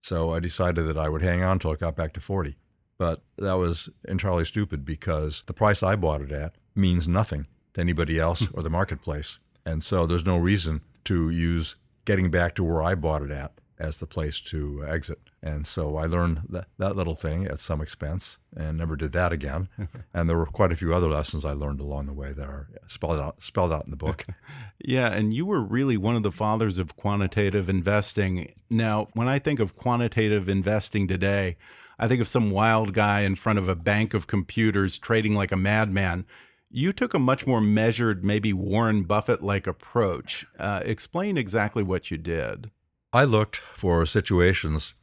So 0.01 0.33
I 0.33 0.39
decided 0.39 0.87
that 0.87 0.97
I 0.97 1.09
would 1.09 1.21
hang 1.21 1.43
on 1.43 1.53
until 1.53 1.71
it 1.71 1.79
got 1.79 1.95
back 1.95 2.13
to 2.13 2.19
40. 2.19 2.55
But 2.97 3.21
that 3.37 3.53
was 3.53 3.89
entirely 4.07 4.45
stupid 4.45 4.85
because 4.85 5.43
the 5.45 5.53
price 5.53 5.83
I 5.83 5.95
bought 5.95 6.21
it 6.21 6.31
at 6.31 6.55
means 6.75 7.07
nothing 7.07 7.47
to 7.73 7.81
anybody 7.81 8.19
else 8.19 8.47
or 8.53 8.63
the 8.63 8.69
marketplace. 8.69 9.39
And 9.65 9.81
so 9.83 10.05
there's 10.05 10.25
no 10.25 10.37
reason 10.37 10.81
to 11.05 11.29
use 11.29 11.75
getting 12.05 12.31
back 12.31 12.55
to 12.55 12.63
where 12.63 12.81
I 12.81 12.95
bought 12.95 13.21
it 13.21 13.31
at 13.31 13.53
as 13.82 13.98
the 13.98 14.06
place 14.06 14.39
to 14.39 14.86
exit. 14.88 15.20
And 15.41 15.65
so 15.65 15.98
I 15.98 16.06
learned 16.06 16.44
that, 16.50 16.67
that 16.78 16.96
little 16.96 17.15
thing 17.15 17.48
at 17.48 17.60
some 17.60 17.82
expense 17.82 18.38
and 18.56 18.78
never 18.78 18.96
did 18.96 19.12
that 19.13 19.34
again. 19.34 19.70
and 20.13 20.30
there 20.30 20.38
were 20.38 20.46
quite 20.46 20.72
a 20.72 20.76
few 20.76 20.94
other 20.94 21.10
lessons 21.10 21.46
I 21.46 21.54
learned 21.54 21.80
along 21.80 22.06
the 22.06 22.13
way 22.13 22.32
that 22.32 22.48
are 22.48 22.70
spelled 22.88 23.20
out, 23.20 23.41
spelled 23.41 23.74
out 23.74 23.86
in 23.86 23.91
the 23.91 23.98
book. 23.98 24.28
yeah, 24.80 25.12
and 25.12 25.34
you 25.34 25.46
were 25.46 25.62
really 25.62 25.98
one 25.98 26.15
of 26.15 26.24
the 26.24 26.32
fathers 26.32 26.78
of 26.78 26.96
quantitative 26.96 27.70
investing. 27.70 28.54
Now, 28.70 29.08
when 29.13 29.28
I 29.28 29.39
think 29.39 29.60
of 29.60 29.76
quantitative 29.76 30.48
investing 30.48 31.08
today, 31.08 31.58
I 31.98 32.08
think 32.08 32.22
of 32.22 32.28
some 32.28 32.52
wild 32.52 32.94
guy 32.94 33.22
in 33.22 33.36
front 33.36 33.58
of 33.58 33.67
a 33.67 33.76
bank 33.76 34.13
of 34.13 34.28
computers 34.28 35.00
trading 35.00 35.34
like 35.34 35.52
a 35.52 35.58
madman. 35.58 36.26
You 36.70 36.94
took 36.94 37.13
a 37.13 37.20
much 37.20 37.48
more 37.48 37.62
measured, 37.62 38.24
maybe 38.24 38.54
Warren 38.54 39.04
Buffett 39.04 39.44
like 39.44 39.67
approach. 39.67 40.46
Uh, 40.58 40.82
explain 40.86 41.38
exactly 41.38 41.84
what 41.84 42.12
you 42.12 42.17
did. 42.17 42.70
I 43.13 43.26
looked 43.26 43.58
for 43.58 44.06
situations 44.06 44.93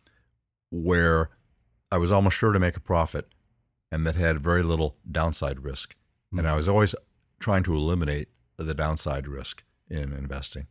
where 0.71 1.31
I 1.90 1.99
was 1.99 2.12
almost 2.12 2.37
sure 2.37 2.53
to 2.53 2.59
make 2.59 2.77
a 2.77 2.81
profit 2.81 3.29
and 3.90 4.07
that 4.07 4.16
had 4.16 4.42
very 4.42 4.62
little 4.62 4.97
downside 5.11 5.61
risk. 5.61 5.94
Mm-hmm. 5.94 6.38
And 6.40 6.49
I 6.49 6.57
was 6.57 6.68
always 6.68 6.94
trying 7.38 7.62
to 7.64 7.75
eliminate 7.75 8.29
the 8.57 8.75
downside 8.75 9.29
risk 9.29 9.62
in 9.88 10.12
investing. 10.12 10.66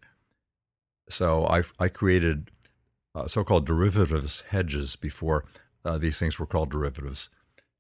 So 1.10 1.45
I, 1.47 1.63
I 1.80 1.88
created 1.88 2.52
uh, 3.15 3.28
so 3.28 3.43
called 3.43 3.65
derivatives 3.65 4.43
hedges 4.50 4.95
before 4.95 5.45
uh, 5.86 5.97
these 5.97 6.19
things 6.19 6.39
were 6.39 6.45
called 6.45 6.69
derivatives. 6.69 7.30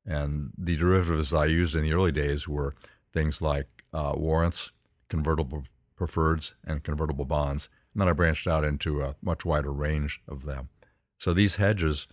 And 0.05 0.51
the 0.57 0.77
derivatives 0.77 1.33
I 1.33 1.45
used 1.45 1.75
in 1.75 1.83
the 1.83 1.93
early 1.93 2.11
days 2.11 2.47
were 2.47 2.73
things 3.13 3.41
like 3.41 3.67
uh, 3.93 4.13
warrants, 4.15 4.71
convertible 5.09 5.65
preferreds, 5.99 6.53
and 6.65 6.83
convertible 6.83 7.25
bonds. 7.25 7.69
And 7.97 8.03
then 8.03 8.09
I 8.09 8.13
branched 8.13 8.45
out 8.45 8.63
into 8.63 9.01
a 9.01 9.15
much 9.23 9.43
wider 9.43 9.73
range 9.73 10.21
of 10.27 10.45
them. 10.45 10.69
So 11.17 11.33
these 11.33 11.55
hedges 11.55 12.05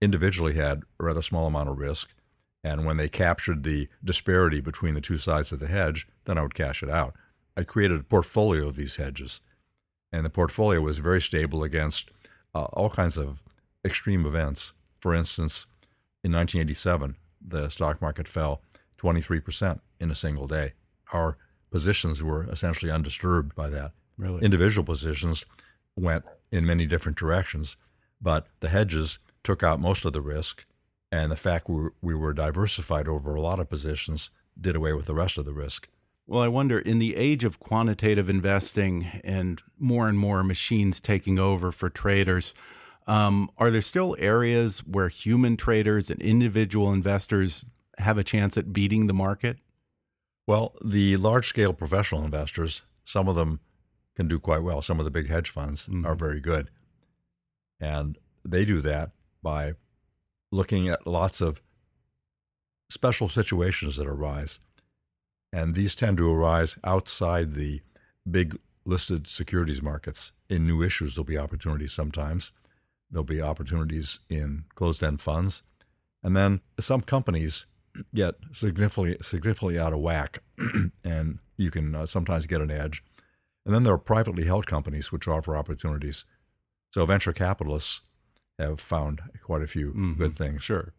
individually 0.00 0.54
had 0.54 0.84
a 1.00 1.04
rather 1.04 1.22
small 1.22 1.48
amount 1.48 1.68
of 1.68 1.78
risk. 1.78 2.08
And 2.62 2.86
when 2.86 2.98
they 2.98 3.08
captured 3.08 3.64
the 3.64 3.88
disparity 4.04 4.60
between 4.60 4.94
the 4.94 5.00
two 5.00 5.18
sides 5.18 5.50
of 5.50 5.58
the 5.58 5.66
hedge, 5.66 6.06
then 6.24 6.38
I 6.38 6.42
would 6.42 6.54
cash 6.54 6.84
it 6.84 6.88
out. 6.88 7.16
I 7.56 7.64
created 7.64 7.98
a 7.98 8.04
portfolio 8.04 8.68
of 8.68 8.76
these 8.76 8.94
hedges. 8.94 9.40
And 10.12 10.24
the 10.24 10.30
portfolio 10.30 10.80
was 10.80 10.98
very 10.98 11.20
stable 11.20 11.64
against 11.64 12.10
uh, 12.54 12.66
all 12.66 12.90
kinds 12.90 13.18
of 13.18 13.42
extreme 13.84 14.26
events. 14.26 14.72
For 15.00 15.16
instance, 15.16 15.66
in 16.22 16.30
1987, 16.30 17.16
the 17.44 17.70
stock 17.70 18.00
market 18.00 18.28
fell 18.28 18.62
23% 18.98 19.80
in 19.98 20.12
a 20.12 20.14
single 20.14 20.46
day. 20.46 20.74
Our 21.12 21.38
positions 21.72 22.22
were 22.22 22.44
essentially 22.44 22.92
undisturbed 22.92 23.56
by 23.56 23.68
that. 23.70 23.94
Really? 24.16 24.42
Individual 24.42 24.84
positions 24.84 25.44
went 25.96 26.24
in 26.50 26.66
many 26.66 26.86
different 26.86 27.18
directions, 27.18 27.76
but 28.20 28.46
the 28.60 28.68
hedges 28.68 29.18
took 29.42 29.62
out 29.62 29.80
most 29.80 30.04
of 30.04 30.12
the 30.12 30.20
risk, 30.20 30.64
and 31.10 31.30
the 31.30 31.36
fact 31.36 31.68
we, 31.68 31.88
we 32.00 32.14
were 32.14 32.32
diversified 32.32 33.08
over 33.08 33.34
a 33.34 33.40
lot 33.40 33.60
of 33.60 33.68
positions 33.68 34.30
did 34.60 34.76
away 34.76 34.92
with 34.92 35.06
the 35.06 35.14
rest 35.14 35.38
of 35.38 35.44
the 35.44 35.52
risk. 35.52 35.88
Well, 36.26 36.42
I 36.42 36.48
wonder 36.48 36.78
in 36.78 37.00
the 37.00 37.16
age 37.16 37.44
of 37.44 37.60
quantitative 37.60 38.30
investing 38.30 39.20
and 39.22 39.60
more 39.78 40.08
and 40.08 40.18
more 40.18 40.42
machines 40.42 40.98
taking 40.98 41.38
over 41.38 41.70
for 41.70 41.90
traders, 41.90 42.54
um, 43.06 43.50
are 43.58 43.70
there 43.70 43.82
still 43.82 44.16
areas 44.18 44.78
where 44.78 45.08
human 45.08 45.58
traders 45.58 46.08
and 46.08 46.22
individual 46.22 46.92
investors 46.92 47.66
have 47.98 48.16
a 48.16 48.24
chance 48.24 48.56
at 48.56 48.72
beating 48.72 49.06
the 49.06 49.12
market? 49.12 49.58
Well, 50.46 50.74
the 50.82 51.16
large 51.18 51.48
scale 51.48 51.74
professional 51.74 52.24
investors, 52.24 52.82
some 53.04 53.28
of 53.28 53.36
them 53.36 53.60
can 54.16 54.28
do 54.28 54.38
quite 54.38 54.62
well. 54.62 54.82
Some 54.82 54.98
of 54.98 55.04
the 55.04 55.10
big 55.10 55.28
hedge 55.28 55.50
funds 55.50 55.86
mm-hmm. 55.86 56.06
are 56.06 56.14
very 56.14 56.40
good. 56.40 56.70
And 57.80 58.18
they 58.44 58.64
do 58.64 58.80
that 58.82 59.10
by 59.42 59.74
looking 60.52 60.88
at 60.88 61.06
lots 61.06 61.40
of 61.40 61.60
special 62.88 63.28
situations 63.28 63.96
that 63.96 64.06
arise. 64.06 64.60
And 65.52 65.74
these 65.74 65.94
tend 65.94 66.18
to 66.18 66.32
arise 66.32 66.78
outside 66.84 67.54
the 67.54 67.82
big 68.28 68.58
listed 68.84 69.26
securities 69.26 69.82
markets. 69.82 70.32
In 70.48 70.66
new 70.66 70.82
issues, 70.82 71.14
there'll 71.14 71.24
be 71.24 71.38
opportunities 71.38 71.92
sometimes. 71.92 72.52
There'll 73.10 73.24
be 73.24 73.40
opportunities 73.40 74.20
in 74.28 74.64
closed 74.74 75.02
end 75.02 75.20
funds. 75.20 75.62
And 76.22 76.36
then 76.36 76.60
some 76.80 77.02
companies 77.02 77.66
get 78.14 78.34
significantly 78.52 79.16
significantly 79.22 79.78
out 79.78 79.92
of 79.92 80.00
whack, 80.00 80.38
and 81.04 81.38
you 81.56 81.70
can 81.70 81.94
uh, 81.94 82.06
sometimes 82.06 82.46
get 82.46 82.60
an 82.60 82.70
edge. 82.70 83.02
And 83.64 83.74
then 83.74 83.82
there 83.82 83.94
are 83.94 83.98
privately 83.98 84.44
held 84.44 84.66
companies 84.66 85.10
which 85.10 85.28
offer 85.28 85.56
opportunities. 85.56 86.24
So 86.92 87.06
venture 87.06 87.32
capitalists 87.32 88.02
have 88.58 88.80
found 88.80 89.20
quite 89.42 89.62
a 89.62 89.66
few 89.66 89.90
mm-hmm. 89.90 90.12
good 90.14 90.32
things. 90.32 90.62
Sure. 90.64 90.92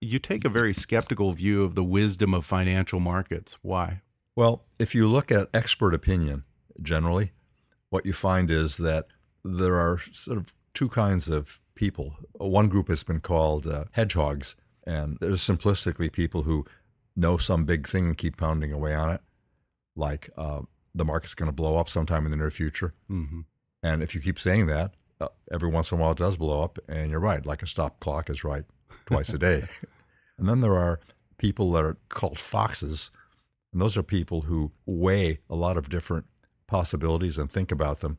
You 0.00 0.18
take 0.18 0.44
a 0.44 0.50
very 0.50 0.72
skeptical 0.72 1.32
view 1.32 1.64
of 1.64 1.74
the 1.74 1.84
wisdom 1.84 2.34
of 2.34 2.44
financial 2.44 3.00
markets. 3.00 3.58
Why? 3.62 4.02
Well, 4.34 4.64
if 4.78 4.94
you 4.94 5.08
look 5.08 5.32
at 5.32 5.48
expert 5.54 5.94
opinion 5.94 6.44
generally, 6.82 7.32
what 7.90 8.04
you 8.04 8.12
find 8.12 8.50
is 8.50 8.76
that 8.76 9.06
there 9.44 9.76
are 9.76 9.98
sort 10.12 10.38
of 10.38 10.52
two 10.74 10.88
kinds 10.88 11.28
of 11.28 11.60
people. 11.74 12.16
One 12.32 12.68
group 12.68 12.88
has 12.88 13.02
been 13.02 13.20
called 13.20 13.66
uh, 13.66 13.84
hedgehogs, 13.92 14.56
and 14.86 15.16
there's 15.20 15.40
simplistically 15.40 16.12
people 16.12 16.42
who 16.42 16.66
know 17.16 17.38
some 17.38 17.64
big 17.64 17.88
thing 17.88 18.06
and 18.06 18.18
keep 18.18 18.36
pounding 18.36 18.72
away 18.72 18.94
on 18.94 19.10
it, 19.10 19.20
like 19.94 20.28
uh, 20.36 20.62
the 20.96 21.04
market's 21.04 21.34
going 21.34 21.48
to 21.48 21.54
blow 21.54 21.76
up 21.76 21.88
sometime 21.88 22.24
in 22.24 22.30
the 22.30 22.36
near 22.36 22.50
future. 22.50 22.94
Mm-hmm. 23.10 23.40
And 23.82 24.02
if 24.02 24.14
you 24.14 24.20
keep 24.20 24.40
saying 24.40 24.66
that, 24.66 24.94
uh, 25.20 25.28
every 25.52 25.68
once 25.68 25.92
in 25.92 25.98
a 25.98 26.00
while 26.00 26.12
it 26.12 26.18
does 26.18 26.36
blow 26.36 26.62
up, 26.62 26.78
and 26.88 27.10
you're 27.10 27.20
right. 27.20 27.44
Like 27.44 27.62
a 27.62 27.66
stop 27.66 28.00
clock 28.00 28.30
is 28.30 28.42
right 28.42 28.64
twice 29.06 29.32
a 29.32 29.38
day. 29.38 29.68
and 30.38 30.48
then 30.48 30.60
there 30.60 30.76
are 30.76 31.00
people 31.38 31.70
that 31.72 31.84
are 31.84 31.96
called 32.08 32.38
foxes, 32.38 33.10
and 33.72 33.80
those 33.80 33.96
are 33.96 34.02
people 34.02 34.42
who 34.42 34.72
weigh 34.86 35.38
a 35.48 35.54
lot 35.54 35.76
of 35.76 35.88
different 35.88 36.24
possibilities 36.66 37.38
and 37.38 37.50
think 37.50 37.70
about 37.70 38.00
them, 38.00 38.18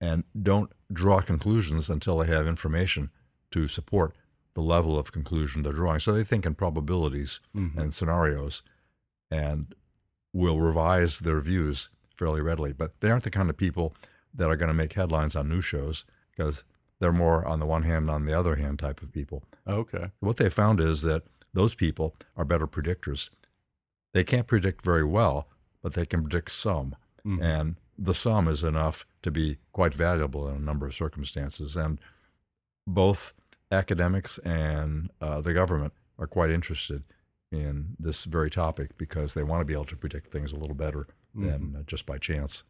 and 0.00 0.24
don't 0.40 0.70
draw 0.92 1.20
conclusions 1.20 1.88
until 1.88 2.18
they 2.18 2.26
have 2.26 2.46
information 2.46 3.10
to 3.52 3.68
support 3.68 4.14
the 4.54 4.62
level 4.62 4.98
of 4.98 5.12
conclusion 5.12 5.62
they're 5.62 5.72
drawing. 5.72 5.98
So 5.98 6.12
they 6.12 6.24
think 6.24 6.46
in 6.46 6.54
probabilities 6.54 7.40
mm-hmm. 7.56 7.78
and 7.78 7.94
scenarios, 7.94 8.62
and 9.30 9.74
will 10.32 10.60
revise 10.60 11.20
their 11.20 11.40
views 11.40 11.88
fairly 12.16 12.40
readily. 12.40 12.72
But 12.72 13.00
they 13.00 13.10
aren't 13.10 13.24
the 13.24 13.30
kind 13.30 13.50
of 13.50 13.56
people 13.56 13.94
that 14.34 14.50
are 14.50 14.56
going 14.56 14.68
to 14.68 14.74
make 14.74 14.92
headlines 14.92 15.36
on 15.36 15.48
news 15.48 15.64
shows 15.64 16.04
because 16.30 16.64
they're 17.00 17.12
more 17.12 17.46
on 17.46 17.60
the 17.60 17.66
one 17.66 17.82
hand, 17.82 18.10
on 18.10 18.24
the 18.24 18.38
other 18.38 18.56
hand 18.56 18.78
type 18.78 19.02
of 19.02 19.12
people. 19.12 19.42
Okay. 19.66 20.10
What 20.20 20.36
they 20.36 20.50
found 20.50 20.80
is 20.80 21.02
that 21.02 21.24
those 21.52 21.74
people 21.74 22.14
are 22.36 22.44
better 22.44 22.66
predictors. 22.66 23.30
They 24.12 24.24
can't 24.24 24.46
predict 24.46 24.84
very 24.84 25.04
well, 25.04 25.48
but 25.82 25.94
they 25.94 26.06
can 26.06 26.22
predict 26.22 26.50
some. 26.50 26.96
Mm-hmm. 27.26 27.42
And 27.42 27.76
the 27.98 28.14
sum 28.14 28.48
is 28.48 28.62
enough 28.62 29.06
to 29.22 29.30
be 29.30 29.58
quite 29.72 29.94
valuable 29.94 30.48
in 30.48 30.56
a 30.56 30.60
number 30.60 30.86
of 30.86 30.94
circumstances. 30.94 31.76
And 31.76 31.98
both 32.86 33.32
academics 33.70 34.38
and 34.38 35.10
uh, 35.20 35.40
the 35.40 35.52
government 35.52 35.92
are 36.18 36.26
quite 36.26 36.50
interested 36.50 37.02
in 37.52 37.96
this 37.98 38.24
very 38.24 38.50
topic 38.50 38.96
because 38.96 39.34
they 39.34 39.42
want 39.42 39.60
to 39.60 39.64
be 39.64 39.72
able 39.72 39.84
to 39.84 39.96
predict 39.96 40.32
things 40.32 40.52
a 40.52 40.56
little 40.56 40.74
better 40.74 41.06
than 41.36 41.76
uh, 41.78 41.82
just 41.82 42.06
by 42.06 42.18
chance. 42.18 42.62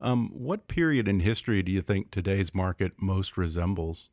Um, 0.00 0.30
what 0.32 0.68
period 0.68 1.08
in 1.08 1.20
history 1.20 1.62
do 1.62 1.72
you 1.72 1.82
think 1.82 2.10
today's 2.10 2.54
market 2.54 2.92
most 2.98 3.36
resembles? 3.36 4.08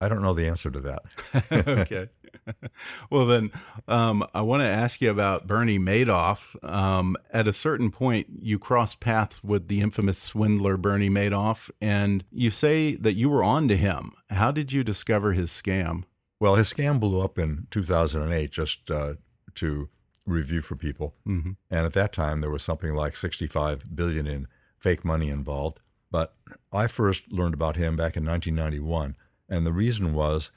I 0.00 0.08
don't 0.08 0.22
know 0.22 0.34
the 0.34 0.46
answer 0.46 0.70
to 0.70 0.80
that. 0.80 1.02
okay. 1.52 2.08
well, 3.10 3.26
then 3.26 3.50
um, 3.88 4.26
I 4.34 4.42
want 4.42 4.60
to 4.62 4.68
ask 4.68 5.00
you 5.00 5.10
about 5.10 5.46
Bernie 5.46 5.78
Madoff. 5.78 6.38
Um, 6.62 7.16
at 7.32 7.48
a 7.48 7.52
certain 7.52 7.90
point, 7.90 8.26
you 8.40 8.58
crossed 8.58 9.00
paths 9.00 9.42
with 9.42 9.68
the 9.68 9.80
infamous 9.80 10.18
swindler 10.18 10.76
Bernie 10.76 11.08
Madoff, 11.08 11.70
and 11.80 12.24
you 12.30 12.50
say 12.50 12.94
that 12.96 13.14
you 13.14 13.30
were 13.30 13.42
on 13.42 13.68
to 13.68 13.76
him. 13.76 14.12
How 14.28 14.50
did 14.50 14.70
you 14.70 14.84
discover 14.84 15.32
his 15.32 15.50
scam? 15.50 16.04
Well, 16.38 16.56
his 16.56 16.72
scam 16.72 17.00
blew 17.00 17.22
up 17.22 17.38
in 17.38 17.66
2008, 17.70 18.50
just 18.50 18.90
uh, 18.90 19.14
to 19.54 19.88
review 20.26 20.60
for 20.60 20.76
people. 20.76 21.14
Mm-hmm. 21.26 21.52
And 21.70 21.86
at 21.86 21.92
that 21.94 22.12
time, 22.12 22.40
there 22.40 22.50
was 22.50 22.62
something 22.62 22.94
like 22.94 23.16
65 23.16 23.94
billion 23.94 24.26
in 24.26 24.48
fake 24.78 25.04
money 25.04 25.28
involved. 25.28 25.80
But 26.10 26.34
I 26.72 26.86
first 26.86 27.32
learned 27.32 27.54
about 27.54 27.76
him 27.76 27.96
back 27.96 28.16
in 28.16 28.24
1991, 28.24 29.16
and 29.48 29.66
the 29.66 29.72
reason 29.72 30.12
was 30.14 30.52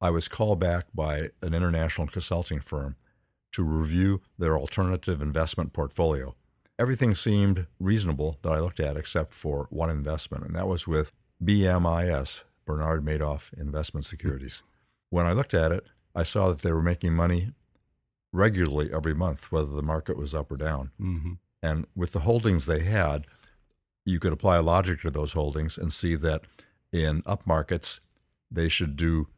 I 0.00 0.10
was 0.10 0.28
called 0.28 0.60
back 0.60 0.86
by 0.94 1.30
an 1.42 1.54
international 1.54 2.06
consulting 2.06 2.60
firm 2.60 2.96
to 3.52 3.62
review 3.62 4.20
their 4.38 4.58
alternative 4.58 5.22
investment 5.22 5.72
portfolio. 5.72 6.34
Everything 6.78 7.14
seemed 7.14 7.66
reasonable 7.80 8.38
that 8.42 8.52
I 8.52 8.60
looked 8.60 8.80
at 8.80 8.96
except 8.96 9.32
for 9.32 9.66
one 9.70 9.88
investment, 9.88 10.44
and 10.44 10.54
that 10.54 10.68
was 10.68 10.86
with 10.86 11.12
BMIS, 11.42 12.42
Bernard 12.66 13.04
Madoff 13.04 13.52
Investment 13.58 14.04
Securities. 14.04 14.62
When 15.08 15.26
I 15.26 15.32
looked 15.32 15.54
at 15.54 15.72
it, 15.72 15.86
I 16.14 16.22
saw 16.22 16.48
that 16.48 16.62
they 16.62 16.72
were 16.72 16.82
making 16.82 17.14
money 17.14 17.52
regularly 18.36 18.92
every 18.92 19.14
month, 19.14 19.50
whether 19.50 19.70
the 19.70 19.82
market 19.82 20.16
was 20.16 20.34
up 20.34 20.52
or 20.52 20.56
down. 20.56 20.90
Mm-hmm. 21.00 21.32
And 21.62 21.86
with 21.96 22.12
the 22.12 22.20
holdings 22.20 22.66
they 22.66 22.80
had, 22.80 23.26
you 24.04 24.20
could 24.20 24.32
apply 24.32 24.58
logic 24.58 25.00
to 25.02 25.10
those 25.10 25.32
holdings 25.32 25.76
and 25.78 25.92
see 25.92 26.14
that 26.16 26.42
in 26.92 27.22
up 27.26 27.46
markets, 27.46 28.00
they 28.50 28.68
should 28.68 28.96
do, 28.96 29.28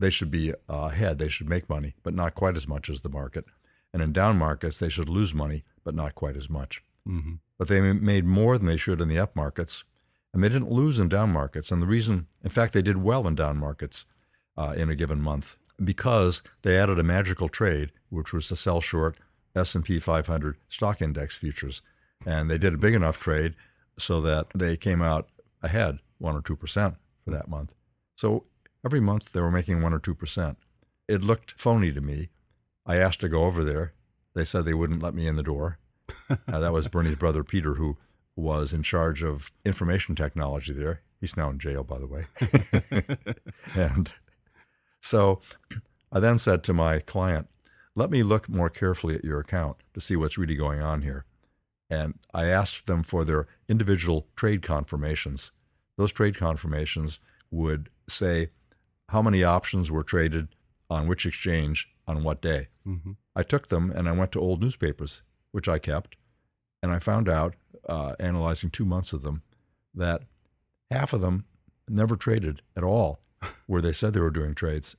they 0.00 0.10
should 0.10 0.30
be 0.30 0.52
ahead, 0.68 1.18
they 1.18 1.28
should 1.28 1.48
make 1.48 1.68
money, 1.68 1.94
but 2.02 2.14
not 2.14 2.34
quite 2.34 2.56
as 2.56 2.66
much 2.66 2.90
as 2.90 3.02
the 3.02 3.08
market. 3.08 3.44
And 3.92 4.02
in 4.02 4.12
down 4.12 4.36
markets, 4.36 4.78
they 4.78 4.88
should 4.88 5.08
lose 5.08 5.34
money, 5.34 5.62
but 5.84 5.94
not 5.94 6.16
quite 6.16 6.36
as 6.36 6.50
much. 6.50 6.82
Mm-hmm. 7.08 7.34
But 7.58 7.68
they 7.68 7.80
made 7.80 8.24
more 8.24 8.58
than 8.58 8.66
they 8.66 8.76
should 8.76 9.00
in 9.00 9.08
the 9.08 9.20
up 9.20 9.36
markets, 9.36 9.84
and 10.32 10.42
they 10.42 10.48
didn't 10.48 10.72
lose 10.72 10.98
in 10.98 11.08
down 11.08 11.30
markets. 11.30 11.70
And 11.70 11.80
the 11.80 11.86
reason, 11.86 12.26
in 12.42 12.50
fact, 12.50 12.72
they 12.72 12.82
did 12.82 12.96
well 12.96 13.28
in 13.28 13.36
down 13.36 13.58
markets 13.58 14.06
uh, 14.56 14.74
in 14.76 14.90
a 14.90 14.96
given 14.96 15.20
month 15.20 15.56
because 15.82 16.42
they 16.62 16.78
added 16.78 16.98
a 16.98 17.02
magical 17.02 17.48
trade, 17.48 17.92
which 18.10 18.32
was 18.32 18.48
to 18.48 18.56
sell 18.56 18.80
short 18.80 19.16
S&P 19.56 19.98
500 19.98 20.56
stock 20.68 21.00
index 21.00 21.36
futures, 21.36 21.82
and 22.26 22.50
they 22.50 22.58
did 22.58 22.74
a 22.74 22.78
big 22.78 22.94
enough 22.94 23.18
trade 23.18 23.54
so 23.98 24.20
that 24.20 24.46
they 24.54 24.76
came 24.76 25.02
out 25.02 25.28
ahead 25.62 25.98
one 26.18 26.36
or 26.36 26.42
two 26.42 26.56
percent 26.56 26.94
for 27.24 27.30
that 27.30 27.48
month. 27.48 27.72
So 28.16 28.44
every 28.84 29.00
month 29.00 29.32
they 29.32 29.40
were 29.40 29.50
making 29.50 29.82
one 29.82 29.92
or 29.92 29.98
two 29.98 30.14
percent. 30.14 30.58
It 31.08 31.22
looked 31.22 31.60
phony 31.60 31.92
to 31.92 32.00
me. 32.00 32.30
I 32.86 32.96
asked 32.96 33.20
to 33.20 33.28
go 33.28 33.44
over 33.44 33.62
there. 33.64 33.92
They 34.34 34.44
said 34.44 34.64
they 34.64 34.74
wouldn't 34.74 35.02
let 35.02 35.14
me 35.14 35.26
in 35.26 35.36
the 35.36 35.42
door. 35.42 35.78
uh, 36.30 36.60
that 36.60 36.72
was 36.72 36.88
Bernie's 36.88 37.16
brother 37.16 37.44
Peter, 37.44 37.74
who 37.74 37.96
was 38.36 38.72
in 38.72 38.82
charge 38.82 39.22
of 39.22 39.52
information 39.64 40.14
technology 40.14 40.72
there. 40.72 41.02
He's 41.20 41.36
now 41.36 41.50
in 41.50 41.58
jail, 41.58 41.84
by 41.84 41.98
the 41.98 42.06
way. 42.06 42.26
and 43.74 44.12
so 45.04 45.40
I 46.10 46.18
then 46.18 46.38
said 46.38 46.64
to 46.64 46.72
my 46.72 46.98
client, 46.98 47.48
let 47.94 48.10
me 48.10 48.22
look 48.22 48.48
more 48.48 48.70
carefully 48.70 49.14
at 49.14 49.24
your 49.24 49.38
account 49.38 49.76
to 49.92 50.00
see 50.00 50.16
what's 50.16 50.38
really 50.38 50.54
going 50.54 50.80
on 50.80 51.02
here. 51.02 51.26
And 51.90 52.18
I 52.32 52.46
asked 52.46 52.86
them 52.86 53.02
for 53.02 53.24
their 53.24 53.46
individual 53.68 54.26
trade 54.34 54.62
confirmations. 54.62 55.52
Those 55.98 56.10
trade 56.10 56.38
confirmations 56.38 57.20
would 57.50 57.90
say 58.08 58.48
how 59.10 59.20
many 59.20 59.44
options 59.44 59.90
were 59.90 60.02
traded 60.02 60.48
on 60.88 61.06
which 61.06 61.26
exchange 61.26 61.88
on 62.06 62.24
what 62.24 62.40
day. 62.40 62.68
Mm-hmm. 62.86 63.12
I 63.36 63.42
took 63.42 63.68
them 63.68 63.90
and 63.90 64.08
I 64.08 64.12
went 64.12 64.32
to 64.32 64.40
old 64.40 64.62
newspapers, 64.62 65.22
which 65.52 65.68
I 65.68 65.78
kept, 65.78 66.16
and 66.82 66.90
I 66.90 66.98
found 66.98 67.28
out, 67.28 67.54
uh, 67.86 68.14
analyzing 68.18 68.70
two 68.70 68.86
months 68.86 69.12
of 69.12 69.22
them, 69.22 69.42
that 69.94 70.22
half 70.90 71.12
of 71.12 71.20
them 71.20 71.44
never 71.88 72.16
traded 72.16 72.62
at 72.74 72.82
all 72.82 73.20
where 73.66 73.82
they 73.82 73.92
said 73.92 74.12
they 74.12 74.20
were 74.20 74.30
doing 74.30 74.54
trades. 74.54 74.96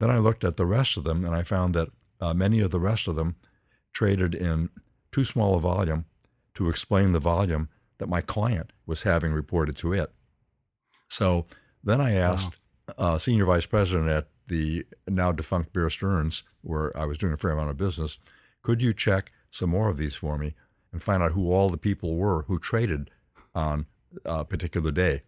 Then 0.00 0.10
I 0.10 0.18
looked 0.18 0.44
at 0.44 0.56
the 0.56 0.66
rest 0.66 0.96
of 0.96 1.04
them 1.04 1.24
and 1.24 1.34
I 1.34 1.42
found 1.42 1.74
that 1.74 1.88
uh, 2.20 2.34
many 2.34 2.60
of 2.60 2.70
the 2.70 2.80
rest 2.80 3.08
of 3.08 3.16
them 3.16 3.36
traded 3.92 4.34
in 4.34 4.70
too 5.12 5.24
small 5.24 5.56
a 5.56 5.60
volume 5.60 6.04
to 6.54 6.68
explain 6.68 7.12
the 7.12 7.20
volume 7.20 7.68
that 7.98 8.08
my 8.08 8.20
client 8.20 8.72
was 8.86 9.02
having 9.02 9.32
reported 9.32 9.76
to 9.76 9.92
it. 9.92 10.12
So 11.08 11.46
then 11.82 12.00
I 12.00 12.14
asked 12.14 12.50
wow. 12.88 12.94
uh, 13.14 13.18
senior 13.18 13.44
vice 13.44 13.66
president 13.66 14.08
at 14.08 14.28
the 14.46 14.86
now 15.06 15.32
defunct 15.32 15.72
Bear 15.72 15.90
Stearns, 15.90 16.42
where 16.62 16.96
I 16.96 17.04
was 17.04 17.18
doing 17.18 17.32
a 17.32 17.36
fair 17.36 17.50
amount 17.50 17.70
of 17.70 17.76
business, 17.76 18.18
could 18.62 18.82
you 18.82 18.92
check 18.92 19.32
some 19.50 19.70
more 19.70 19.88
of 19.88 19.96
these 19.96 20.14
for 20.14 20.38
me 20.38 20.54
and 20.92 21.02
find 21.02 21.22
out 21.22 21.32
who 21.32 21.52
all 21.52 21.68
the 21.68 21.76
people 21.76 22.16
were 22.16 22.42
who 22.42 22.58
traded 22.58 23.10
on 23.54 23.86
a 24.24 24.44
particular 24.44 24.90
day? 24.90 25.22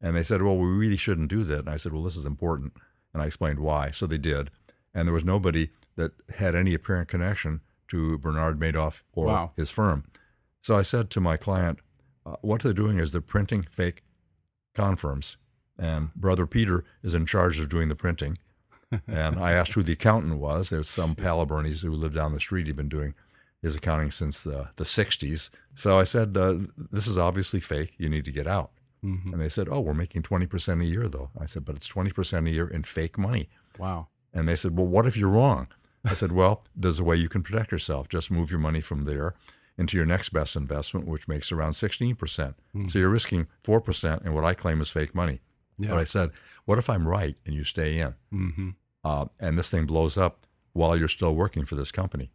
And 0.00 0.16
they 0.16 0.22
said, 0.22 0.42
well, 0.42 0.56
we 0.56 0.68
really 0.68 0.96
shouldn't 0.96 1.28
do 1.28 1.44
that. 1.44 1.60
And 1.60 1.68
I 1.68 1.76
said, 1.76 1.92
well, 1.92 2.02
this 2.02 2.16
is 2.16 2.26
important. 2.26 2.72
And 3.12 3.22
I 3.22 3.26
explained 3.26 3.60
why. 3.60 3.90
So 3.90 4.06
they 4.06 4.18
did. 4.18 4.50
And 4.94 5.06
there 5.06 5.14
was 5.14 5.24
nobody 5.24 5.70
that 5.96 6.12
had 6.36 6.54
any 6.54 6.74
apparent 6.74 7.08
connection 7.08 7.60
to 7.88 8.18
Bernard 8.18 8.58
Madoff 8.58 9.02
or 9.12 9.26
wow. 9.26 9.52
his 9.56 9.70
firm. 9.70 10.04
So 10.62 10.76
I 10.76 10.82
said 10.82 11.10
to 11.10 11.20
my 11.20 11.36
client, 11.36 11.80
uh, 12.24 12.36
what 12.40 12.62
they're 12.62 12.72
doing 12.72 12.98
is 12.98 13.10
they're 13.10 13.20
printing 13.20 13.62
fake 13.62 14.02
confirms. 14.74 15.36
And 15.78 16.14
brother 16.14 16.46
Peter 16.46 16.84
is 17.02 17.14
in 17.14 17.26
charge 17.26 17.58
of 17.58 17.68
doing 17.68 17.88
the 17.88 17.94
printing. 17.94 18.38
and 19.06 19.38
I 19.38 19.52
asked 19.52 19.72
who 19.72 19.82
the 19.82 19.92
accountant 19.92 20.38
was. 20.38 20.70
There's 20.70 20.88
some 20.88 21.14
pal 21.14 21.40
of 21.40 21.48
Bernie's 21.48 21.82
who 21.82 21.92
lived 21.92 22.14
down 22.14 22.32
the 22.32 22.40
street. 22.40 22.66
He'd 22.66 22.76
been 22.76 22.88
doing 22.88 23.14
his 23.62 23.76
accounting 23.76 24.10
since 24.10 24.42
the, 24.42 24.68
the 24.76 24.84
60s. 24.84 25.50
So 25.74 25.98
I 25.98 26.04
said, 26.04 26.36
uh, 26.36 26.58
This 26.90 27.06
is 27.06 27.18
obviously 27.18 27.60
fake. 27.60 27.94
You 27.98 28.08
need 28.08 28.24
to 28.24 28.32
get 28.32 28.46
out. 28.46 28.72
Mm-hmm. 29.04 29.32
And 29.32 29.42
they 29.42 29.48
said, 29.48 29.68
Oh, 29.70 29.80
we're 29.80 29.94
making 29.94 30.22
20% 30.22 30.82
a 30.82 30.84
year, 30.84 31.08
though. 31.08 31.30
I 31.38 31.46
said, 31.46 31.64
But 31.64 31.76
it's 31.76 31.88
20% 31.88 32.48
a 32.48 32.50
year 32.50 32.68
in 32.68 32.82
fake 32.82 33.18
money. 33.18 33.48
Wow. 33.78 34.08
And 34.32 34.48
they 34.48 34.56
said, 34.56 34.76
Well, 34.76 34.86
what 34.86 35.06
if 35.06 35.16
you're 35.16 35.30
wrong? 35.30 35.68
I 36.04 36.14
said, 36.14 36.32
Well, 36.32 36.62
there's 36.74 37.00
a 37.00 37.04
way 37.04 37.16
you 37.16 37.28
can 37.28 37.42
protect 37.42 37.72
yourself. 37.72 38.08
Just 38.08 38.30
move 38.30 38.50
your 38.50 38.60
money 38.60 38.80
from 38.80 39.04
there 39.04 39.34
into 39.78 39.96
your 39.96 40.06
next 40.06 40.30
best 40.30 40.56
investment, 40.56 41.06
which 41.06 41.28
makes 41.28 41.50
around 41.50 41.72
16%. 41.72 42.18
percent 42.18 42.56
Mm-hmm. 42.74 42.88
So 42.88 42.98
you're 42.98 43.08
risking 43.08 43.46
4% 43.64 44.26
in 44.26 44.34
what 44.34 44.44
I 44.44 44.54
claim 44.54 44.80
is 44.80 44.90
fake 44.90 45.14
money. 45.14 45.40
Yeah. 45.78 45.90
But 45.90 45.98
I 45.98 46.04
said, 46.04 46.30
What 46.66 46.78
if 46.78 46.90
I'm 46.90 47.08
right 47.08 47.36
and 47.46 47.54
you 47.54 47.64
stay 47.64 47.98
in? 47.98 48.14
Mm-hmm. 48.32 48.70
Uh, 49.02 49.26
and 49.38 49.58
this 49.58 49.70
thing 49.70 49.86
blows 49.86 50.18
up 50.18 50.46
while 50.72 50.96
you're 50.96 51.08
still 51.08 51.34
working 51.34 51.64
for 51.64 51.74
this 51.74 51.90
company. 51.90 52.30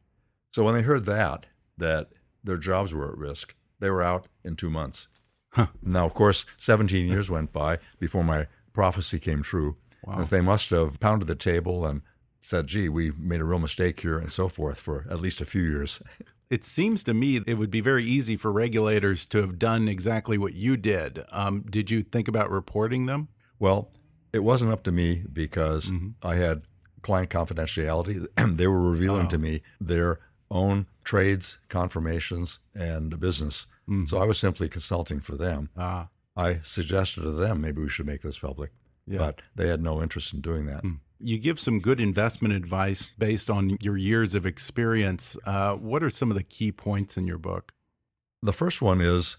So 0.51 0.63
when 0.63 0.73
they 0.73 0.81
heard 0.81 1.05
that, 1.05 1.45
that 1.77 2.09
their 2.43 2.57
jobs 2.57 2.93
were 2.93 3.09
at 3.09 3.17
risk, 3.17 3.53
they 3.79 3.89
were 3.89 4.01
out 4.01 4.27
in 4.43 4.55
two 4.55 4.69
months. 4.69 5.07
Huh. 5.55 5.67
Now, 5.81 6.05
of 6.05 6.13
course, 6.13 6.45
17 6.57 7.07
years 7.07 7.29
went 7.29 7.53
by 7.53 7.79
before 7.99 8.23
my 8.23 8.47
prophecy 8.73 9.19
came 9.19 9.41
true. 9.41 9.77
Wow. 10.03 10.19
As 10.19 10.29
they 10.29 10.41
must 10.41 10.69
have 10.69 10.99
pounded 10.99 11.27
the 11.27 11.35
table 11.35 11.85
and 11.85 12.01
said, 12.41 12.67
gee, 12.67 12.89
we 12.89 13.11
made 13.11 13.39
a 13.39 13.45
real 13.45 13.57
mistake 13.59 14.01
here, 14.01 14.19
and 14.19 14.31
so 14.31 14.47
forth, 14.49 14.79
for 14.79 15.05
at 15.09 15.21
least 15.21 15.41
a 15.41 15.45
few 15.45 15.63
years. 15.63 16.01
It 16.49 16.63
seems 16.65 17.03
to 17.05 17.13
me 17.13 17.41
it 17.47 17.55
would 17.55 17.71
be 17.71 17.81
very 17.81 18.03
easy 18.03 18.37
for 18.37 18.51
regulators 18.51 19.25
to 19.27 19.39
have 19.39 19.57
done 19.57 19.87
exactly 19.87 20.37
what 20.37 20.53
you 20.53 20.77
did. 20.77 21.23
Um, 21.31 21.65
did 21.69 21.89
you 21.89 22.03
think 22.03 22.27
about 22.27 22.51
reporting 22.51 23.07
them? 23.07 23.29
Well, 23.57 23.89
it 24.31 24.39
wasn't 24.43 24.71
up 24.71 24.83
to 24.83 24.91
me 24.91 25.23
because 25.31 25.89
Mm-hmm. 25.91 26.27
I 26.27 26.35
had 26.35 26.63
client 27.01 27.29
confidentiality. 27.31 28.27
they 28.57 28.67
were 28.67 28.91
revealing 28.91 29.27
to 29.29 29.37
me 29.37 29.61
their 29.79 30.19
own 30.51 30.85
trades, 31.03 31.57
confirmations, 31.69 32.59
and 32.75 33.19
business. 33.19 33.65
Mm-hmm. 33.89 34.05
So 34.05 34.17
I 34.17 34.25
was 34.25 34.37
simply 34.39 34.67
consulting 34.69 35.19
for 35.21 35.35
them. 35.35 35.69
Ah, 35.77 36.07
I 36.35 36.59
suggested 36.63 37.21
to 37.21 37.31
them 37.31 37.61
maybe 37.61 37.81
we 37.81 37.89
should 37.89 38.05
make 38.07 38.21
this 38.21 38.39
public, 38.39 38.71
Yeah. 39.07 39.19
but 39.19 39.41
they 39.55 39.67
had 39.67 39.81
no 39.81 40.01
interest 40.01 40.33
in 40.33 40.41
doing 40.41 40.65
that. 40.65 40.83
you 41.19 41.37
give 41.39 41.59
some 41.59 41.79
good 41.79 41.99
investment 42.01 42.53
advice 42.53 43.11
based 43.17 43.49
on 43.49 43.77
your 43.79 43.95
years 43.97 44.35
of 44.35 44.45
experience. 44.45 45.37
Uh, 45.45 45.73
what 45.75 46.03
are 46.03 46.09
some 46.09 46.29
of 46.29 46.35
the 46.35 46.43
key 46.43 46.71
points 46.71 47.15
in 47.15 47.25
your 47.25 47.37
book? 47.37 47.71
The 48.41 48.51
first 48.53 48.81
one 48.81 48.99
is 49.01 49.37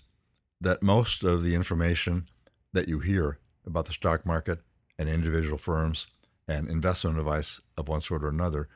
that 0.61 0.83
most 0.83 1.23
of 1.23 1.43
the 1.43 1.55
information 1.55 2.27
that 2.73 2.89
you 2.89 3.01
hear 3.01 3.39
about 3.67 3.85
the 3.87 3.93
stock 3.93 4.25
market 4.25 4.61
and 4.99 5.09
individual 5.09 5.59
firms 5.59 6.07
and 6.49 6.69
investment 6.71 7.19
advice 7.19 7.61
of 7.77 7.89
one 7.89 8.01
sort 8.01 8.25
or 8.25 8.29
another 8.29 8.69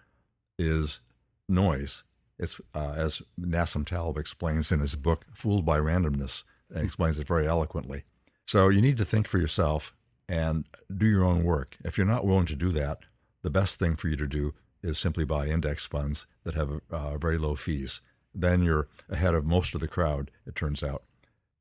is 0.59 1.01
noise. 1.49 2.03
It's 2.41 2.59
uh, 2.75 2.95
as 2.97 3.23
Nassim 3.39 3.85
Taleb 3.85 4.17
explains 4.17 4.73
in 4.73 4.81
his 4.81 4.97
book 4.97 5.27
"Fooled 5.35 5.67
by 5.67 5.79
Randomness," 5.79 6.45
and 6.75 6.83
explains 6.85 7.19
it 7.19 7.29
very 7.29 7.47
eloquently. 7.47 8.05
So 8.47 8.69
you 8.69 8.81
need 8.81 8.97
to 8.97 9.05
think 9.05 9.29
for 9.29 9.39
yourself 9.39 9.95
and 10.29 10.65
do 10.97 11.07
your 11.07 11.25
own 11.25 11.45
work. 11.45 11.77
If 11.85 11.99
you're 11.99 12.07
not 12.07 12.27
willing 12.27 12.47
to 12.47 12.57
do 12.57 12.73
that, 12.73 13.01
the 13.43 13.51
best 13.51 13.79
thing 13.79 13.95
for 13.95 14.09
you 14.09 14.17
to 14.17 14.27
do 14.27 14.55
is 14.83 14.99
simply 14.99 15.25
buy 15.25 15.47
index 15.47 15.87
funds 15.87 16.27
that 16.45 16.55
have 16.55 16.81
uh, 16.91 17.19
very 17.19 17.37
low 17.37 17.55
fees. 17.55 18.01
Then 18.35 18.63
you're 18.63 18.89
ahead 19.11 19.35
of 19.35 19.45
most 19.45 19.75
of 19.75 19.81
the 19.81 19.89
crowd, 19.89 20.31
it 20.47 20.55
turns 20.55 20.83
out. 20.83 21.03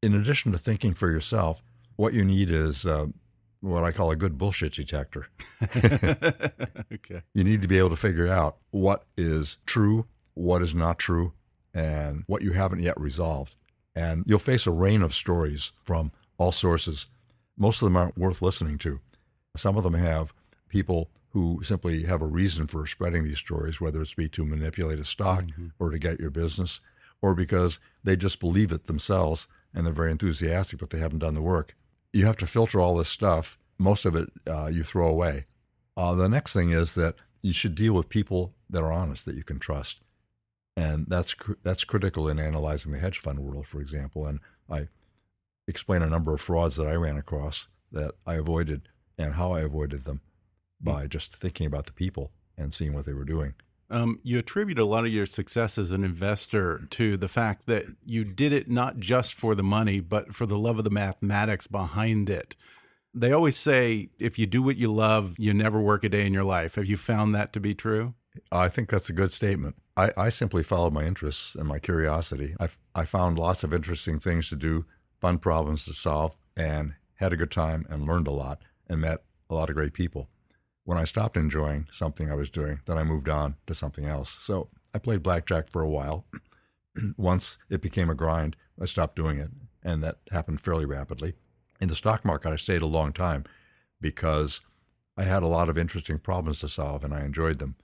In 0.01 0.15
addition 0.15 0.51
to 0.53 0.57
thinking 0.57 0.93
for 0.93 1.11
yourself, 1.11 1.61
what 1.95 2.13
you 2.13 2.23
need 2.23 2.49
is 2.49 2.85
uh, 2.85 3.07
what 3.59 3.83
I 3.83 3.91
call 3.91 4.11
a 4.11 4.15
good 4.15 4.37
bullshit 4.37 4.73
detector. 4.73 5.27
okay. 5.61 7.21
You 7.33 7.43
need 7.43 7.61
to 7.61 7.67
be 7.67 7.77
able 7.77 7.89
to 7.89 7.97
figure 7.97 8.27
out 8.27 8.57
what 8.71 9.05
is 9.17 9.57
true, 9.65 10.05
what 10.39 10.61
is 10.61 10.73
not 10.73 10.97
true, 10.97 11.33
and 11.73 12.23
what 12.27 12.41
you 12.41 12.53
haven't 12.53 12.79
yet 12.79 12.99
resolved. 12.99 13.55
And 13.95 14.23
you'll 14.25 14.39
face 14.39 14.65
a 14.65 14.71
rain 14.71 15.01
of 15.01 15.13
stories 15.13 15.73
from 15.83 16.11
all 16.37 16.51
sources. 16.51 17.07
Most 17.57 17.81
of 17.81 17.87
them 17.87 17.97
aren't 17.97 18.17
worth 18.17 18.41
listening 18.41 18.77
to. 18.79 18.99
Some 19.55 19.77
of 19.77 19.83
them 19.83 19.95
have 19.95 20.33
people 20.69 21.09
who 21.31 21.61
simply 21.63 22.05
have 22.05 22.21
a 22.21 22.27
reason 22.27 22.67
for 22.67 22.87
spreading 22.87 23.23
these 23.23 23.37
stories, 23.37 23.81
whether 23.81 24.01
it's 24.01 24.13
be 24.13 24.29
to 24.29 24.45
manipulate 24.45 24.99
a 24.99 25.05
stock 25.05 25.43
or 25.77 25.91
to 25.91 25.99
get 25.99 26.19
your 26.19 26.31
business, 26.31 26.79
or 27.21 27.35
because 27.35 27.79
they 28.03 28.15
just 28.15 28.39
believe 28.39 28.71
it 28.71 28.85
themselves 28.85 29.47
and 29.73 29.85
they're 29.85 29.93
very 29.93 30.11
enthusiastic, 30.11 30.79
but 30.79 30.89
they 30.89 30.99
haven't 30.99 31.19
done 31.19 31.35
the 31.35 31.41
work. 31.41 31.75
You 32.13 32.25
have 32.25 32.37
to 32.37 32.47
filter 32.47 32.79
all 32.79 32.95
this 32.95 33.09
stuff. 33.09 33.59
Most 33.77 34.05
of 34.05 34.15
it 34.15 34.29
uh, 34.47 34.67
you 34.67 34.83
throw 34.83 35.07
away. 35.07 35.45
Uh, 35.97 36.15
the 36.15 36.29
next 36.29 36.53
thing 36.53 36.71
is 36.71 36.95
that 36.95 37.15
you 37.41 37.53
should 37.53 37.75
deal 37.75 37.93
with 37.93 38.09
people 38.09 38.53
that 38.69 38.81
are 38.81 38.91
honest, 38.91 39.25
that 39.25 39.35
you 39.35 39.43
can 39.43 39.59
trust, 39.59 39.99
and 40.79 41.05
that's 41.09 41.33
cr- 41.33 41.53
that's 41.61 41.83
critical 41.83 42.29
in 42.29 42.39
analyzing 42.39 42.93
the 42.93 42.99
hedge 42.99 43.19
fund 43.19 43.39
world, 43.39 43.67
for 43.67 43.81
example. 43.81 44.25
And 44.25 44.39
I 44.69 44.87
explain 45.67 46.01
a 46.01 46.09
number 46.09 46.33
of 46.33 46.39
frauds 46.39 46.77
that 46.77 46.87
I 46.87 46.93
ran 46.93 47.17
across 47.17 47.67
that 47.91 48.11
I 48.25 48.35
avoided 48.35 48.87
and 49.17 49.33
how 49.33 49.51
I 49.51 49.59
avoided 49.59 50.05
them 50.05 50.21
by 50.79 51.07
just 51.07 51.35
thinking 51.35 51.67
about 51.67 51.85
the 51.85 51.91
people 51.91 52.31
and 52.57 52.73
seeing 52.73 52.93
what 52.93 53.05
they 53.05 53.13
were 53.13 53.25
doing. 53.25 53.55
Um, 53.91 54.19
you 54.23 54.39
attribute 54.39 54.79
a 54.79 54.85
lot 54.85 55.03
of 55.03 55.11
your 55.11 55.25
success 55.25 55.77
as 55.77 55.91
an 55.91 56.03
investor 56.03 56.87
to 56.91 57.17
the 57.17 57.27
fact 57.27 57.65
that 57.65 57.85
you 58.05 58.23
did 58.23 58.53
it 58.53 58.69
not 58.69 58.99
just 58.99 59.33
for 59.33 59.55
the 59.55 59.63
money, 59.63 59.99
but 59.99 60.33
for 60.33 60.45
the 60.45 60.57
love 60.57 60.77
of 60.77 60.83
the 60.83 60.89
mathematics 60.91 61.67
behind 61.67 62.29
it. 62.29 62.55
They 63.13 63.33
always 63.33 63.57
say 63.57 64.11
if 64.19 64.39
you 64.39 64.45
do 64.45 64.61
what 64.61 64.77
you 64.77 64.93
love, 64.93 65.35
you 65.39 65.53
never 65.53 65.81
work 65.81 66.03
a 66.03 66.09
day 66.09 66.25
in 66.25 66.33
your 66.33 66.43
life. 66.43 66.75
Have 66.75 66.85
you 66.85 66.95
found 66.95 67.35
that 67.35 67.51
to 67.53 67.59
be 67.59 67.73
true? 67.73 68.13
I 68.51 68.69
think 68.69 68.89
that's 68.89 69.09
a 69.09 69.13
good 69.13 69.31
statement. 69.31 69.75
I, 69.97 70.11
I 70.17 70.29
simply 70.29 70.63
followed 70.63 70.93
my 70.93 71.05
interests 71.05 71.55
and 71.55 71.67
my 71.67 71.79
curiosity. 71.79 72.55
I, 72.59 72.69
I 72.95 73.05
found 73.05 73.39
lots 73.39 73.63
of 73.63 73.73
interesting 73.73 74.19
things 74.19 74.49
to 74.49 74.55
do, 74.55 74.85
fun 75.19 75.39
problems 75.39 75.85
to 75.85 75.93
solve, 75.93 76.35
and 76.55 76.93
had 77.15 77.33
a 77.33 77.37
good 77.37 77.51
time 77.51 77.85
and 77.89 78.07
learned 78.07 78.27
a 78.27 78.31
lot 78.31 78.61
and 78.87 79.01
met 79.01 79.23
a 79.49 79.55
lot 79.55 79.69
of 79.69 79.75
great 79.75 79.93
people. 79.93 80.29
When 80.83 80.97
I 80.97 81.03
stopped 81.03 81.37
enjoying 81.37 81.87
something 81.91 82.31
I 82.31 82.35
was 82.35 82.49
doing, 82.49 82.79
then 82.85 82.97
I 82.97 83.03
moved 83.03 83.29
on 83.29 83.55
to 83.67 83.73
something 83.73 84.05
else. 84.05 84.29
So 84.29 84.69
I 84.93 84.99
played 84.99 85.23
blackjack 85.23 85.69
for 85.69 85.81
a 85.81 85.89
while. 85.89 86.25
Once 87.17 87.57
it 87.69 87.81
became 87.81 88.09
a 88.09 88.15
grind, 88.15 88.55
I 88.81 88.85
stopped 88.85 89.15
doing 89.15 89.37
it, 89.37 89.51
and 89.83 90.03
that 90.03 90.17
happened 90.31 90.61
fairly 90.61 90.85
rapidly. 90.85 91.33
In 91.79 91.89
the 91.89 91.95
stock 91.95 92.25
market, 92.25 92.51
I 92.51 92.55
stayed 92.55 92.81
a 92.81 92.87
long 92.87 93.13
time 93.13 93.45
because 94.01 94.61
I 95.17 95.23
had 95.23 95.43
a 95.43 95.47
lot 95.47 95.69
of 95.69 95.77
interesting 95.77 96.17
problems 96.17 96.61
to 96.61 96.69
solve 96.69 97.03
and 97.03 97.13
I 97.13 97.25
enjoyed 97.25 97.59
them. 97.59 97.75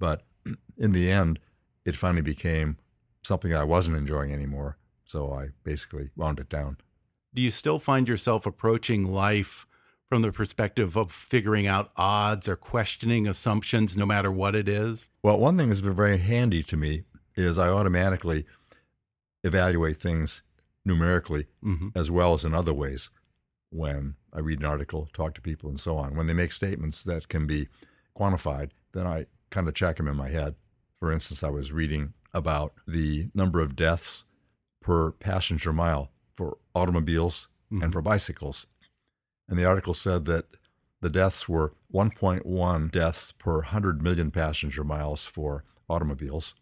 But 0.00 0.24
in 0.76 0.90
the 0.90 1.08
end, 1.08 1.38
it 1.84 1.96
finally 1.96 2.22
became 2.22 2.78
something 3.22 3.54
I 3.54 3.62
wasn't 3.62 3.96
enjoying 3.96 4.32
anymore. 4.32 4.76
So 5.04 5.32
I 5.32 5.50
basically 5.62 6.10
wound 6.16 6.40
it 6.40 6.48
down. 6.48 6.78
Do 7.32 7.40
you 7.42 7.52
still 7.52 7.78
find 7.78 8.08
yourself 8.08 8.46
approaching 8.46 9.12
life 9.12 9.66
from 10.08 10.22
the 10.22 10.32
perspective 10.32 10.96
of 10.96 11.12
figuring 11.12 11.68
out 11.68 11.92
odds 11.96 12.48
or 12.48 12.56
questioning 12.56 13.28
assumptions, 13.28 13.96
no 13.96 14.04
matter 14.04 14.32
what 14.32 14.56
it 14.56 14.68
is? 14.68 15.10
Well, 15.22 15.38
one 15.38 15.56
thing 15.56 15.68
that's 15.68 15.80
been 15.80 15.94
very 15.94 16.18
handy 16.18 16.64
to 16.64 16.76
me 16.76 17.04
is 17.36 17.56
I 17.56 17.68
automatically 17.68 18.46
evaluate 19.44 19.98
things 19.98 20.42
numerically 20.84 21.46
mm 21.62 21.78
-hmm. 21.78 22.00
as 22.00 22.10
well 22.10 22.32
as 22.32 22.44
in 22.44 22.54
other 22.54 22.74
ways 22.74 23.10
when 23.70 24.16
I 24.32 24.40
read 24.40 24.60
an 24.60 24.66
article, 24.66 25.08
talk 25.12 25.34
to 25.34 25.40
people, 25.40 25.68
and 25.68 25.80
so 25.80 25.96
on. 25.96 26.16
When 26.16 26.26
they 26.26 26.34
make 26.34 26.52
statements 26.52 27.02
that 27.04 27.28
can 27.28 27.46
be 27.46 27.68
quantified, 28.14 28.70
then 28.92 29.06
I 29.06 29.26
kind 29.50 29.68
of 29.68 29.74
check 29.74 29.96
them 29.96 30.08
in 30.08 30.16
my 30.16 30.28
head. 30.28 30.54
For 30.98 31.12
instance, 31.12 31.42
I 31.42 31.50
was 31.50 31.72
reading 31.72 32.14
about 32.32 32.74
the 32.86 33.28
number 33.34 33.60
of 33.60 33.76
deaths 33.76 34.24
per 34.80 35.10
passenger 35.12 35.72
mile 35.72 36.10
for 36.36 36.58
automobiles 36.74 37.48
mm-hmm. 37.72 37.84
and 37.84 37.92
for 37.92 38.02
bicycles. 38.02 38.66
And 39.48 39.58
the 39.58 39.64
article 39.64 39.94
said 39.94 40.24
that 40.26 40.46
the 41.00 41.10
deaths 41.10 41.48
were 41.48 41.74
1.1 41.92 42.92
deaths 42.92 43.32
per 43.32 43.56
100 43.56 44.02
million 44.02 44.30
passenger 44.30 44.84
miles 44.84 45.24
for 45.24 45.64
automobiles, 45.88 46.54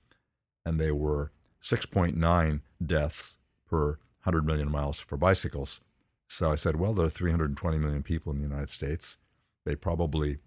and 0.64 0.80
they 0.80 0.92
were 0.92 1.32
6.9 1.62 2.60
deaths 2.84 3.36
per 3.68 3.98
100 4.22 4.46
million 4.46 4.70
miles 4.70 5.00
for 5.00 5.16
bicycles. 5.16 5.80
So 6.28 6.52
I 6.52 6.54
said, 6.54 6.76
well, 6.76 6.94
there 6.94 7.06
are 7.06 7.10
320 7.10 7.78
million 7.78 8.02
people 8.02 8.32
in 8.32 8.38
the 8.38 8.46
United 8.46 8.70
States. 8.70 9.18
They 9.64 9.74
probably 9.74 10.38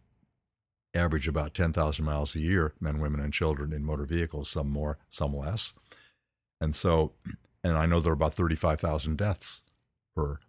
average 0.93 1.27
about 1.27 1.53
10,000 1.53 2.03
miles 2.03 2.35
a 2.35 2.39
year, 2.39 2.73
men, 2.79 2.99
women, 2.99 3.19
and 3.19 3.33
children 3.33 3.71
in 3.73 3.83
motor 3.83 4.05
vehicles, 4.05 4.49
some 4.49 4.69
more, 4.69 4.97
some 5.09 5.35
less. 5.35 5.73
And 6.59 6.75
so, 6.75 7.13
and 7.63 7.77
I 7.77 7.85
know 7.85 7.99
there 7.99 8.11
are 8.11 8.13
about 8.13 8.33
35,000 8.33 9.17
deaths 9.17 9.63
per 10.15 10.39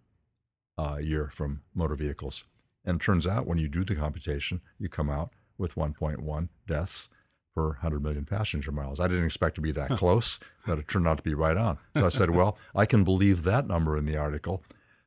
uh, 0.78 0.99
year 1.01 1.30
from 1.32 1.62
motor 1.74 1.95
vehicles. 1.95 2.45
And 2.84 3.01
it 3.01 3.05
turns 3.05 3.26
out 3.26 3.47
when 3.47 3.59
you 3.59 3.68
do 3.68 3.84
the 3.84 3.95
computation, 3.95 4.61
you 4.78 4.88
come 4.88 5.09
out 5.09 5.30
with 5.59 5.74
1.1 5.74 6.49
deaths 6.66 7.09
per 7.55 7.68
100 7.68 8.03
million 8.03 8.24
passenger 8.24 8.72
miles. 8.72 8.99
I 8.99 9.09
didn't 9.09 9.26
expect 9.26 9.55
to 9.57 9.61
be 9.61 9.72
that 9.72 9.90
close, 9.99 10.40
but 10.66 10.78
it 10.78 10.88
turned 10.88 11.07
out 11.07 11.18
to 11.18 11.22
be 11.22 11.34
right 11.34 11.57
on. 11.57 11.78
So 11.97 12.07
I 12.07 12.09
said, 12.09 12.30
well, 12.30 12.57
I 12.74 12.86
can 12.86 13.05
believe 13.05 13.43
that 13.45 13.66
number 13.66 13.97
in 13.97 14.07
the 14.07 14.16
article. 14.16 14.62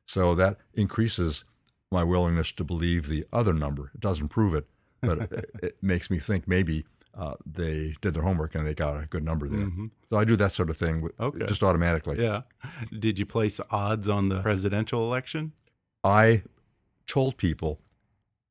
So 0.06 0.34
that 0.36 0.56
increases 0.74 1.44
my 1.90 2.04
willingness 2.04 2.52
to 2.52 2.64
believe 2.64 3.08
the 3.08 3.26
other 3.32 3.52
number. 3.52 3.90
It 3.94 4.00
doesn't 4.00 4.28
prove 4.28 4.54
it, 4.54 4.66
but 5.00 5.18
it, 5.18 5.50
it, 5.62 5.76
makes 5.82 6.10
me 6.10 6.18
think 6.18 6.48
maybe 6.48 6.84
uh, 7.16 7.34
they 7.44 7.94
did 8.00 8.14
their 8.14 8.22
homework 8.22 8.54
and 8.54 8.66
they 8.66 8.74
got 8.74 9.02
a 9.02 9.06
good 9.06 9.24
number 9.24 9.48
there. 9.48 9.60
Mm-hmm. 9.60 9.86
So 10.10 10.18
I 10.18 10.24
do 10.24 10.36
that 10.36 10.52
sort 10.52 10.70
of 10.70 10.76
thing 10.76 11.00
with, 11.00 11.18
okay. 11.20 11.46
just 11.46 11.62
automatically. 11.62 12.22
Yeah. 12.22 12.42
Did 12.98 13.18
you 13.18 13.26
place 13.26 13.60
odds 13.70 14.08
on 14.08 14.28
the 14.28 14.40
presidential 14.40 15.02
election? 15.02 15.52
I 16.04 16.42
told 17.06 17.36
people 17.36 17.80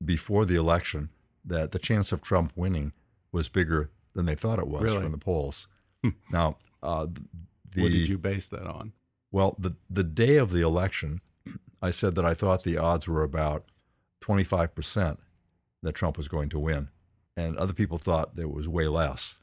before 0.04 0.46
the 0.46 0.56
election 0.56 1.10
that 1.43 1.72
the 1.72 1.80
chance 1.80 2.12
of 2.12 2.22
Trump 2.22 2.52
winning 2.56 2.91
was 3.32 3.50
bigger 3.50 3.91
than 4.14 4.26
they 4.26 4.36
thought 4.36 4.60
it 4.60 4.68
was 4.68 4.84
really? 4.84 5.02
from 5.02 5.12
the 5.12 5.18
polls. 5.18 5.68
now, 6.32 6.58
uh, 6.82 7.06
the, 7.74 7.82
what 7.82 7.91
did 7.91 8.08
you 8.08 8.18
base 8.18 8.48
that 8.48 8.66
on? 8.66 8.93
Well, 9.32 9.56
the 9.60 9.76
the 9.89 10.04
day 10.04 10.38
of 10.38 10.52
the 10.52 10.62
election, 10.62 11.22
I 11.82 11.91
said 11.91 12.16
that 12.16 12.26
I 12.26 12.34
thought 12.34 12.64
the 12.64 12.78
odds 12.78 13.08
were 13.08 13.24
about 13.24 13.66
25% 14.24 15.18
that 15.86 15.93
Trump 15.93 16.17
was 16.17 16.27
going 16.27 16.49
to 16.49 16.59
win. 16.59 16.89
And 17.38 17.57
other 17.57 17.73
people 17.73 17.97
thought 17.97 18.31
it 18.38 18.51
was 18.51 18.67
way 18.67 18.88
less. 18.88 19.38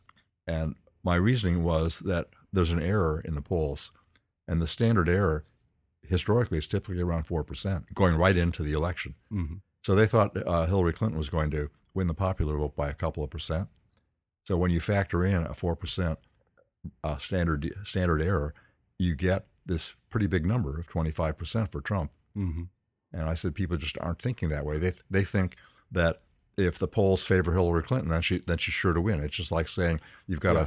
And 0.46 0.74
my 1.02 1.14
reasoning 1.14 1.62
was 1.62 2.00
that 2.00 2.28
there's 2.52 2.70
an 2.70 2.82
error 2.82 3.22
in 3.24 3.34
the 3.34 3.42
polls. 3.42 3.92
And 4.46 4.60
the 4.60 4.66
standard 4.66 5.08
error 5.08 5.44
historically 6.06 6.58
is 6.58 6.66
typically 6.66 7.00
around 7.00 7.26
4%, 7.26 7.94
going 7.94 8.16
right 8.16 8.36
into 8.36 8.62
the 8.62 8.72
election. 8.72 9.14
Mm-hmm. 9.32 9.56
So 9.82 9.94
they 9.94 10.06
thought 10.06 10.36
uh, 10.46 10.66
Hillary 10.66 10.92
Clinton 10.92 11.18
was 11.18 11.30
going 11.30 11.50
to 11.52 11.70
win 11.94 12.06
the 12.06 12.14
popular 12.14 12.56
vote 12.56 12.76
by 12.76 12.88
a 12.88 12.94
couple 12.94 13.22
of 13.22 13.30
percent. 13.30 13.68
So 14.44 14.56
when 14.56 14.70
you 14.70 14.80
factor 14.80 15.24
in 15.24 15.44
a 15.44 15.50
4% 15.50 16.16
uh, 17.04 17.16
standard, 17.18 17.72
standard 17.84 18.20
error, 18.20 18.54
you 18.98 19.14
get 19.14 19.46
this 19.64 19.94
pretty 20.10 20.26
big 20.26 20.44
number 20.44 20.78
of 20.78 20.88
25% 20.88 21.70
for 21.70 21.80
Trump. 21.80 22.10
Mm-hmm. 22.36 22.64
And 23.12 23.28
I 23.28 23.34
said 23.34 23.54
people 23.54 23.76
just 23.76 23.98
aren't 24.00 24.22
thinking 24.22 24.48
that 24.48 24.64
way. 24.64 24.78
They 24.78 24.94
they 25.10 25.24
think 25.24 25.56
that 25.90 26.22
if 26.56 26.78
the 26.78 26.88
polls 26.88 27.24
favor 27.24 27.52
Hillary 27.52 27.82
Clinton, 27.82 28.10
then 28.10 28.22
she 28.22 28.38
then 28.46 28.58
she's 28.58 28.74
sure 28.74 28.92
to 28.92 29.00
win. 29.00 29.22
It's 29.22 29.36
just 29.36 29.52
like 29.52 29.68
saying 29.68 30.00
you've 30.26 30.40
got 30.40 30.56
yeah. 30.56 30.62
a 30.62 30.66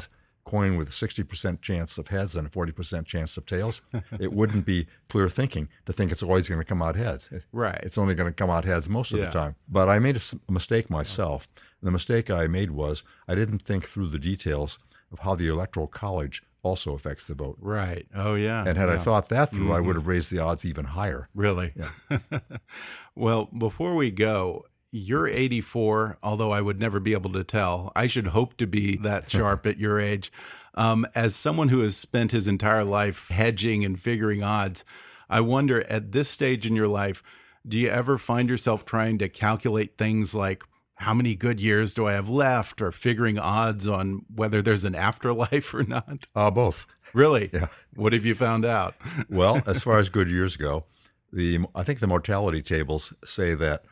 coin 0.50 0.78
with 0.78 0.88
a 0.88 0.92
60% 0.92 1.62
chance 1.62 1.98
of 1.98 2.08
heads 2.10 2.36
and 2.36 2.48
a 2.48 2.50
40% 2.50 3.06
chance 3.06 3.36
of 3.36 3.46
tails. 3.46 3.82
it 4.20 4.32
wouldn't 4.32 4.66
be 4.66 4.88
clear 5.10 5.28
thinking 5.28 5.68
to 5.86 5.94
think 5.94 6.12
it's 6.12 6.24
always 6.24 6.48
going 6.48 6.62
to 6.62 6.66
come 6.66 6.82
out 6.82 6.96
heads. 6.96 7.30
Right. 7.52 7.80
It's 7.84 7.98
only 7.98 8.14
going 8.14 8.30
to 8.30 8.34
come 8.34 8.50
out 8.50 8.64
heads 8.64 8.88
most 8.88 9.12
of 9.12 9.20
yeah. 9.20 9.26
the 9.26 9.32
time. 9.32 9.56
But 9.68 9.90
I 9.90 10.00
made 10.00 10.18
a 10.18 10.52
mistake 10.52 10.90
myself. 10.90 11.48
And 11.82 11.88
the 11.88 11.92
mistake 11.92 12.30
I 12.30 12.48
made 12.48 12.72
was 12.72 13.04
I 13.28 13.36
didn't 13.36 13.64
think 13.64 13.88
through 13.88 14.10
the 14.10 14.20
details 14.20 14.78
of 15.12 15.20
how 15.20 15.36
the 15.36 15.48
Electoral 15.48 15.88
College 15.88 16.44
also 16.62 16.94
affects 16.94 17.26
the 17.26 17.36
vote. 17.36 17.58
Right. 17.60 18.08
Oh, 18.16 18.36
yeah. 18.36 18.64
And 18.66 18.78
had 18.78 18.90
yeah. 18.90 18.96
I 18.96 18.98
thought 18.98 19.30
that 19.30 19.52
through, 19.52 19.66
mm-hmm. 19.66 19.74
I 19.74 19.80
would 19.80 19.96
have 19.96 20.08
raised 20.08 20.32
the 20.32 20.40
odds 20.40 20.66
even 20.66 20.86
higher. 20.86 21.30
Really? 21.36 21.74
Yeah. 21.76 22.40
well, 23.16 23.46
before 23.46 23.96
we 23.96 24.10
go, 24.12 24.66
you're 24.96 25.28
84, 25.28 26.18
although 26.24 26.52
I 26.52 26.62
would 26.62 26.80
never 26.80 27.02
be 27.02 27.12
able 27.12 27.34
to 27.34 27.44
tell. 27.44 27.92
I 27.98 28.08
should 28.08 28.28
hope 28.28 28.56
to 28.58 28.66
be 28.66 28.96
that 28.98 29.30
sharp 29.30 29.66
at 29.66 29.78
your 29.78 30.00
age. 30.00 30.32
Um, 30.76 31.06
as 31.14 31.36
someone 31.36 31.68
who 31.68 31.82
has 31.82 31.98
spent 31.98 32.32
his 32.32 32.48
entire 32.48 32.86
life 32.86 33.28
hedging 33.28 33.84
and 33.84 34.00
figuring 34.00 34.42
odds, 34.42 34.86
I 35.30 35.42
wonder 35.42 35.84
at 35.90 36.14
this 36.14 36.30
stage 36.30 36.66
in 36.66 36.76
your 36.76 36.88
life, 36.88 37.22
do 37.68 37.78
you 37.78 37.90
ever 37.90 38.18
find 38.18 38.50
yourself 38.50 38.86
trying 38.86 39.18
to 39.18 39.28
calculate 39.28 39.98
things 39.98 40.34
like 40.34 40.64
how 40.96 41.14
many 41.14 41.36
good 41.36 41.60
years 41.60 41.94
do 41.94 42.08
I 42.08 42.14
have 42.14 42.30
left, 42.30 42.82
or 42.82 42.94
figuring 42.94 43.38
odds 43.38 43.86
on 43.86 44.22
whether 44.34 44.62
there's 44.62 44.86
an 44.86 44.96
afterlife 44.96 45.74
or 45.74 45.84
not? 45.84 46.28
Uh, 46.34 46.50
both. 46.50 46.86
Really? 47.14 47.50
Yeah. 47.54 47.68
What 47.96 48.14
have 48.14 48.26
you 48.26 48.34
found 48.36 48.64
out? 48.64 48.96
well, 49.30 49.62
as 49.66 49.84
far 49.84 49.98
as 50.00 50.08
good 50.08 50.30
years 50.30 50.56
go, 50.56 50.86
the 51.34 51.60
I 51.76 51.84
think 51.84 52.00
the 52.00 52.08
mortality 52.08 52.62
tables 52.62 53.14
say 53.26 53.56
that 53.56 53.84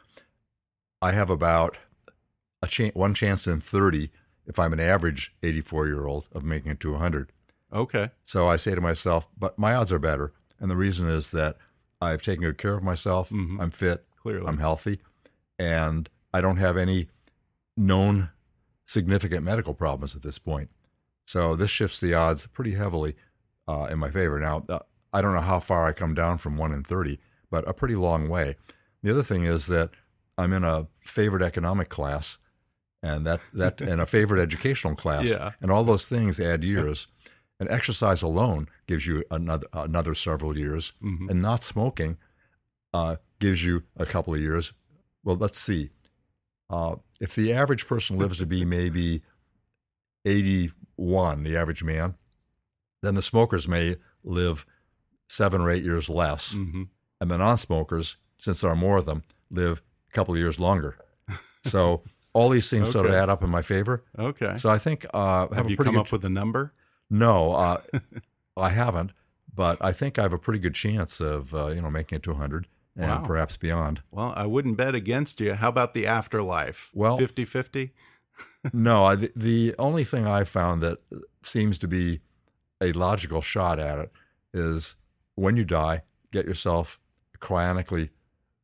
I 1.04 1.12
have 1.12 1.30
about 1.30 1.76
a 2.62 2.68
ch- 2.68 2.94
one 2.94 3.14
chance 3.14 3.46
in 3.46 3.60
30 3.60 4.10
if 4.48 4.58
I'm 4.58 4.72
an 4.72 4.80
average 4.80 5.36
84 5.44 5.88
year 5.88 6.06
old 6.06 6.30
of 6.32 6.46
making 6.46 6.72
it 6.72 6.80
to 6.80 6.92
100. 6.92 7.34
Okay. 7.74 8.12
So 8.24 8.48
I 8.48 8.56
say 8.56 8.74
to 8.74 8.80
myself, 8.80 9.28
but 9.38 9.60
my 9.60 9.76
odds 9.76 9.92
are 9.92 10.00
better. 10.00 10.32
And 10.62 10.72
the 10.72 10.78
reason 10.78 11.10
is 11.10 11.32
that 11.32 11.58
I've 12.00 12.22
taken 12.22 12.46
good 12.46 12.58
care 12.58 12.76
of 12.76 12.84
myself. 12.84 13.32
Mm-hmm. 13.32 13.60
I'm 13.60 13.72
fit. 13.72 14.06
Clearly. 14.16 14.48
I'm 14.48 14.60
healthy. 14.60 15.00
And 15.60 16.10
I 16.34 16.40
don't 16.40 16.56
have 16.56 16.78
any 16.78 17.10
known 17.76 18.30
significant 18.86 19.44
medical 19.44 19.74
problems 19.74 20.16
at 20.16 20.22
this 20.22 20.40
point. 20.40 20.70
So 21.28 21.58
this 21.58 21.70
shifts 21.70 22.00
the 22.00 22.14
odds 22.14 22.48
pretty 22.48 22.76
heavily 22.76 23.16
uh, 23.68 23.88
in 23.92 24.00
my 24.00 24.10
favor. 24.10 24.40
Now, 24.40 24.64
uh, 24.70 24.80
I 25.12 25.22
don't 25.22 25.34
know 25.34 25.42
how 25.42 25.60
far 25.60 25.86
I 25.86 25.92
come 25.92 26.14
down 26.14 26.38
from 26.38 26.56
1 26.56 26.72
in 26.72 26.84
30, 26.84 27.20
but 27.52 27.68
a 27.68 27.74
pretty 27.74 27.96
long 27.96 28.30
way. 28.30 28.56
The 29.02 29.12
other 29.12 29.24
thing 29.24 29.44
is 29.44 29.68
that 29.68 29.90
I'm 30.38 30.54
in 30.54 30.64
a 30.64 30.88
favorite 31.02 31.44
economic 31.44 31.90
class 31.90 32.38
and 33.04 33.28
that, 33.28 33.42
that 33.54 33.82
and 33.82 34.02
a 34.02 34.06
favorite 34.06 34.42
educational 34.42 34.96
class. 34.96 35.30
Yeah. 35.30 35.52
And 35.62 35.70
all 35.70 35.84
those 35.84 36.08
things 36.08 36.40
add 36.40 36.64
years. 36.64 37.08
And 37.60 37.70
exercise 37.70 38.22
alone 38.22 38.68
gives 38.88 39.06
you 39.06 39.24
another 39.30 39.68
another 39.74 40.16
several 40.16 40.58
years. 40.58 40.94
Mm-hmm. 41.04 41.30
And 41.30 41.42
not 41.42 41.64
smoking 41.64 42.18
uh, 42.94 43.18
gives 43.40 43.64
you 43.64 43.84
a 43.96 44.06
couple 44.06 44.34
of 44.34 44.42
years. 44.42 44.74
Well, 45.24 45.36
let's 45.36 45.60
see. 45.60 45.92
Uh, 46.70 46.96
if 47.22 47.36
the 47.36 47.54
average 47.54 47.88
person 47.88 48.18
lives 48.18 48.40
to 48.40 48.46
be 48.46 48.66
maybe 48.66 49.22
81, 50.26 51.44
the 51.44 51.56
average 51.56 51.84
man, 51.84 52.16
then 53.02 53.16
the 53.16 53.22
smokers 53.22 53.68
may 53.68 53.98
live 54.24 54.66
seven 55.30 55.62
or 55.62 55.70
eight 55.70 55.84
years 55.84 56.10
less. 56.10 56.54
hmm 56.54 56.84
And 57.22 57.30
the 57.30 57.38
non 57.38 57.58
smokers, 57.58 58.18
since 58.38 58.62
there 58.62 58.72
are 58.72 58.76
more 58.76 58.98
of 58.98 59.06
them, 59.06 59.24
live 59.52 59.82
couple 60.14 60.34
of 60.34 60.40
years 60.40 60.60
longer. 60.60 60.98
So 61.66 62.02
all 62.34 62.50
these 62.50 62.70
things 62.70 62.92
sort 62.92 63.06
of 63.06 63.14
add 63.14 63.30
up 63.30 63.42
in 63.42 63.50
my 63.50 63.62
favor. 63.62 64.04
Okay. 64.20 64.58
So 64.58 64.70
I 64.70 64.78
think 64.78 65.06
uh, 65.14 65.48
have, 65.48 65.54
Have 65.54 65.70
you 65.70 65.78
come 65.78 65.96
up 65.98 66.12
with 66.12 66.26
a 66.26 66.30
number? 66.30 66.74
No, 67.10 67.54
uh, 67.54 67.78
I 68.58 68.70
haven't, 68.70 69.12
but 69.56 69.78
I 69.80 69.94
think 69.94 70.20
I 70.20 70.24
have 70.24 70.34
a 70.34 70.38
pretty 70.38 70.60
good 70.60 70.76
chance 70.76 71.22
of 71.22 71.54
uh, 71.54 71.68
you 71.68 71.82
know 71.82 71.90
making 71.90 72.18
it 72.18 72.24
to 72.24 72.32
100 72.32 72.68
and 72.98 73.10
Wow. 73.10 73.24
perhaps 73.24 73.56
beyond. 73.56 74.02
Well, 74.12 74.34
I 74.36 74.46
wouldn't 74.46 74.76
bet 74.76 74.94
against 74.94 75.40
you. 75.40 75.54
How 75.54 75.70
about 75.70 75.94
the 75.94 76.06
afterlife? 76.06 76.90
Well- 76.94 77.18
50 77.18 77.46
50? 77.46 77.94
no, 78.74 79.06
I, 79.06 79.16
the, 79.16 79.32
the 79.36 79.76
only 79.80 80.04
thing 80.04 80.28
I 80.28 80.44
found 80.44 80.84
that 80.84 81.00
seems 81.44 81.78
to 81.80 81.88
be 81.88 82.20
a 82.82 82.92
logical 82.92 83.42
shot 83.42 83.80
at 83.80 84.00
it 84.00 84.12
is 84.54 84.96
when 85.36 85.56
you 85.56 85.64
die, 85.64 86.02
get 86.32 86.46
yourself 86.46 87.00
cryonically 87.40 88.10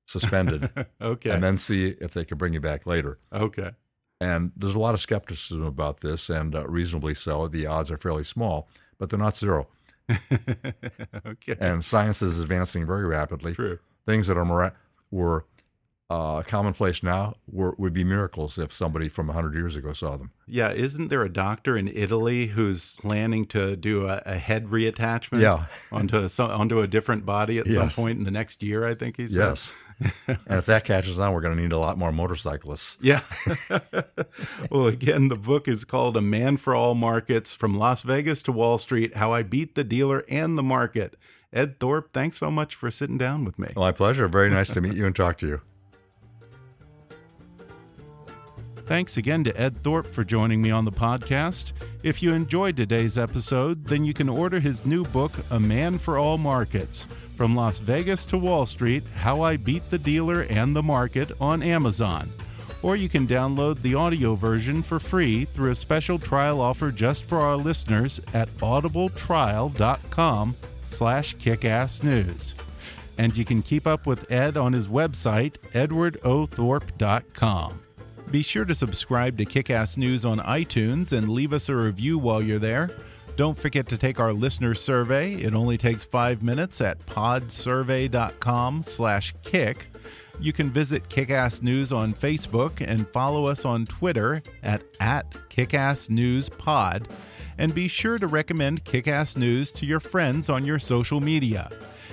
suspended, 0.10 0.70
Okay. 1.02 1.30
and 1.30 1.44
then 1.44 1.58
see 1.58 1.96
if 2.02 2.14
they 2.14 2.26
can 2.26 2.38
bring 2.38 2.54
you 2.54 2.60
back 2.60 2.86
later. 2.86 3.20
okay. 3.34 3.72
And 4.22 4.52
there's 4.58 4.76
a 4.76 4.80
lot 4.80 4.94
of 4.94 5.00
skepticism 5.00 5.64
about 5.64 6.02
this, 6.02 6.30
and 6.30 6.54
uh, 6.54 6.68
reasonably 6.68 7.14
so. 7.14 7.48
The 7.48 7.66
odds 7.68 7.90
are 7.90 7.98
fairly 7.98 8.26
small, 8.26 8.68
but 8.98 9.10
they're 9.10 9.18
not 9.20 9.38
zero. 9.38 9.68
okay. 11.26 11.56
And 11.60 11.84
science 11.86 12.22
is 12.22 12.40
advancing 12.40 12.86
very 12.86 13.06
rapidly. 13.06 13.54
True. 13.54 13.80
things 14.06 14.28
that 14.28 14.38
are 14.38 14.44
mira- 14.46 14.74
were 15.12 15.46
uh, 16.10 16.42
commonplace 16.42 17.04
now 17.04 17.36
were, 17.52 17.76
would 17.78 17.94
be 17.94 18.04
miracles 18.04 18.58
if 18.58 18.74
somebody 18.74 19.08
from 19.08 19.28
100 19.28 19.54
years 19.54 19.76
ago 19.76 19.94
saw 19.94 20.18
them. 20.18 20.32
Yeah, 20.48 20.72
isn't 20.72 21.10
there 21.10 21.24
a 21.24 21.32
doctor 21.32 21.78
in 21.78 21.88
Italy 21.88 22.48
who's 22.48 22.96
planning 22.96 23.46
to 23.48 23.76
do 23.76 24.08
a, 24.08 24.22
a 24.26 24.38
head 24.38 24.68
reattachment? 24.68 25.42
Yeah. 25.42 25.66
onto 25.92 26.28
some, 26.28 26.50
onto 26.50 26.82
a 26.82 26.88
different 26.88 27.26
body 27.26 27.60
at 27.60 27.68
Yes. 27.68 27.94
some 27.96 28.04
point 28.04 28.18
in 28.18 28.26
the 28.26 28.32
next 28.32 28.64
year. 28.64 28.86
I 28.86 28.96
think 28.96 29.18
he 29.18 29.28
said. 29.28 29.38
Yes. 29.38 29.76
and 30.28 30.40
if 30.48 30.66
that 30.66 30.84
catches 30.86 31.20
on, 31.20 31.34
we're 31.34 31.42
going 31.42 31.56
to 31.56 31.62
need 31.62 31.74
a 31.74 31.78
lot 31.78 31.98
more 31.98 32.12
motorcyclists. 32.12 32.98
Yeah. 33.02 33.22
well, 34.72 34.88
again, 34.88 35.28
the 35.28 35.36
book 35.36 35.68
is 35.68 35.86
called 35.86 36.18
A 36.18 36.22
Man 36.22 36.58
for 36.58 36.74
All 36.74 36.96
Markets 36.96 37.54
From 37.54 37.78
Las 37.78 38.02
Vegas 38.02 38.42
to 38.44 38.52
Wall 38.52 38.80
Street 38.80 39.18
How 39.18 39.34
I 39.34 39.44
Beat 39.44 39.76
the 39.76 39.84
Dealer 39.84 40.24
and 40.30 40.58
the 40.58 40.64
Market. 40.64 41.16
Ed 41.52 41.80
Thorp, 41.80 42.14
thanks 42.14 42.38
so 42.38 42.50
much 42.50 42.76
for 42.76 42.90
sitting 42.90 43.18
down 43.18 43.44
with 43.44 43.60
me. 43.60 43.74
My 43.76 43.92
pleasure. 43.92 44.28
Very 44.28 44.50
nice 44.50 44.70
to 44.70 44.82
meet 44.82 44.94
you 44.94 45.06
and 45.06 45.16
talk 45.16 45.38
to 45.40 45.48
you. 45.48 45.62
Thanks 48.90 49.18
again 49.18 49.44
to 49.44 49.56
Ed 49.56 49.84
Thorp 49.84 50.08
for 50.08 50.24
joining 50.24 50.64
me 50.64 50.72
on 50.72 50.84
the 50.84 50.92
podcast. 50.92 51.74
If 52.02 52.24
you 52.24 52.34
enjoyed 52.34 52.76
today's 52.76 53.20
episode, 53.20 53.86
then 53.86 54.04
you 54.04 54.16
can 54.16 54.28
order 54.28 54.60
his 54.60 54.84
new 54.84 55.06
book, 55.06 55.32
A 55.52 55.60
Man 55.60 56.00
for 56.00 56.18
All 56.18 56.40
Markets 56.40 57.06
From 57.38 57.56
Las 57.56 57.78
Vegas 57.78 58.26
to 58.26 58.40
Wall 58.40 58.66
Street 58.66 59.04
How 59.14 59.44
I 59.44 59.58
Beat 59.58 59.88
the 59.92 60.00
Dealer 60.00 60.48
and 60.50 60.76
the 60.76 60.82
Market 60.82 61.32
on 61.40 61.62
Amazon. 61.62 62.34
Or 62.82 62.96
you 62.96 63.10
can 63.10 63.28
download 63.28 63.84
the 63.84 63.94
audio 63.94 64.34
version 64.34 64.82
for 64.82 64.98
free 64.98 65.46
through 65.46 65.70
a 65.70 65.76
special 65.76 66.18
trial 66.18 66.60
offer 66.60 66.92
just 66.92 67.26
for 67.26 67.38
our 67.38 67.58
listeners 67.58 68.20
at 68.34 68.50
audibletrial.com 68.58 70.56
slash 70.88 71.36
kickassnews. 71.36 72.56
And 73.20 73.38
you 73.38 73.46
can 73.46 73.62
keep 73.62 73.86
up 73.86 74.08
with 74.08 74.32
Ed 74.32 74.58
on 74.58 74.74
his 74.74 74.88
website, 74.88 75.58
edwardothorp.com. 75.74 77.82
Be 78.32 78.44
sure 78.44 78.66
to 78.66 78.76
subscribe 78.76 79.40
to 79.40 79.46
Kickass 79.46 79.98
News 79.98 80.24
on 80.24 80.38
iTunes 80.40 81.14
and 81.14 81.30
leave 81.30 81.52
us 81.52 81.68
a 81.68 81.76
review 81.76 82.20
while 82.20 82.44
you're 82.44 82.60
there. 82.60 82.92
Don't 83.38 83.58
forget 83.58 83.88
to 83.88 83.98
take 83.98 84.20
our 84.20 84.34
listener 84.34 84.76
survey. 84.76 85.34
It 85.34 85.56
only 85.56 85.80
takes 85.80 86.04
five 86.04 86.44
minutes 86.44 86.80
at 86.80 87.04
podsurvey.com 87.08 88.84
slash 88.84 89.34
kick. 89.42 89.88
You 90.40 90.54
can 90.54 90.70
visit 90.70 91.10
Kickass 91.10 91.64
News 91.64 91.92
on 91.92 92.14
Facebook 92.14 92.86
and 92.86 93.08
follow 93.10 93.48
us 93.48 93.66
on 93.66 93.86
Twitter 93.86 94.44
at, 94.62 94.84
at 95.00 95.32
KickassNewsPod. 95.50 97.10
And 97.58 97.74
be 97.74 97.88
sure 97.88 98.20
to 98.20 98.28
recommend 98.28 98.86
Kickass 98.86 99.38
News 99.38 99.72
to 99.72 99.88
your 99.88 100.00
friends 100.00 100.50
on 100.50 100.66
your 100.66 100.78
social 100.78 101.20
media. 101.20 101.72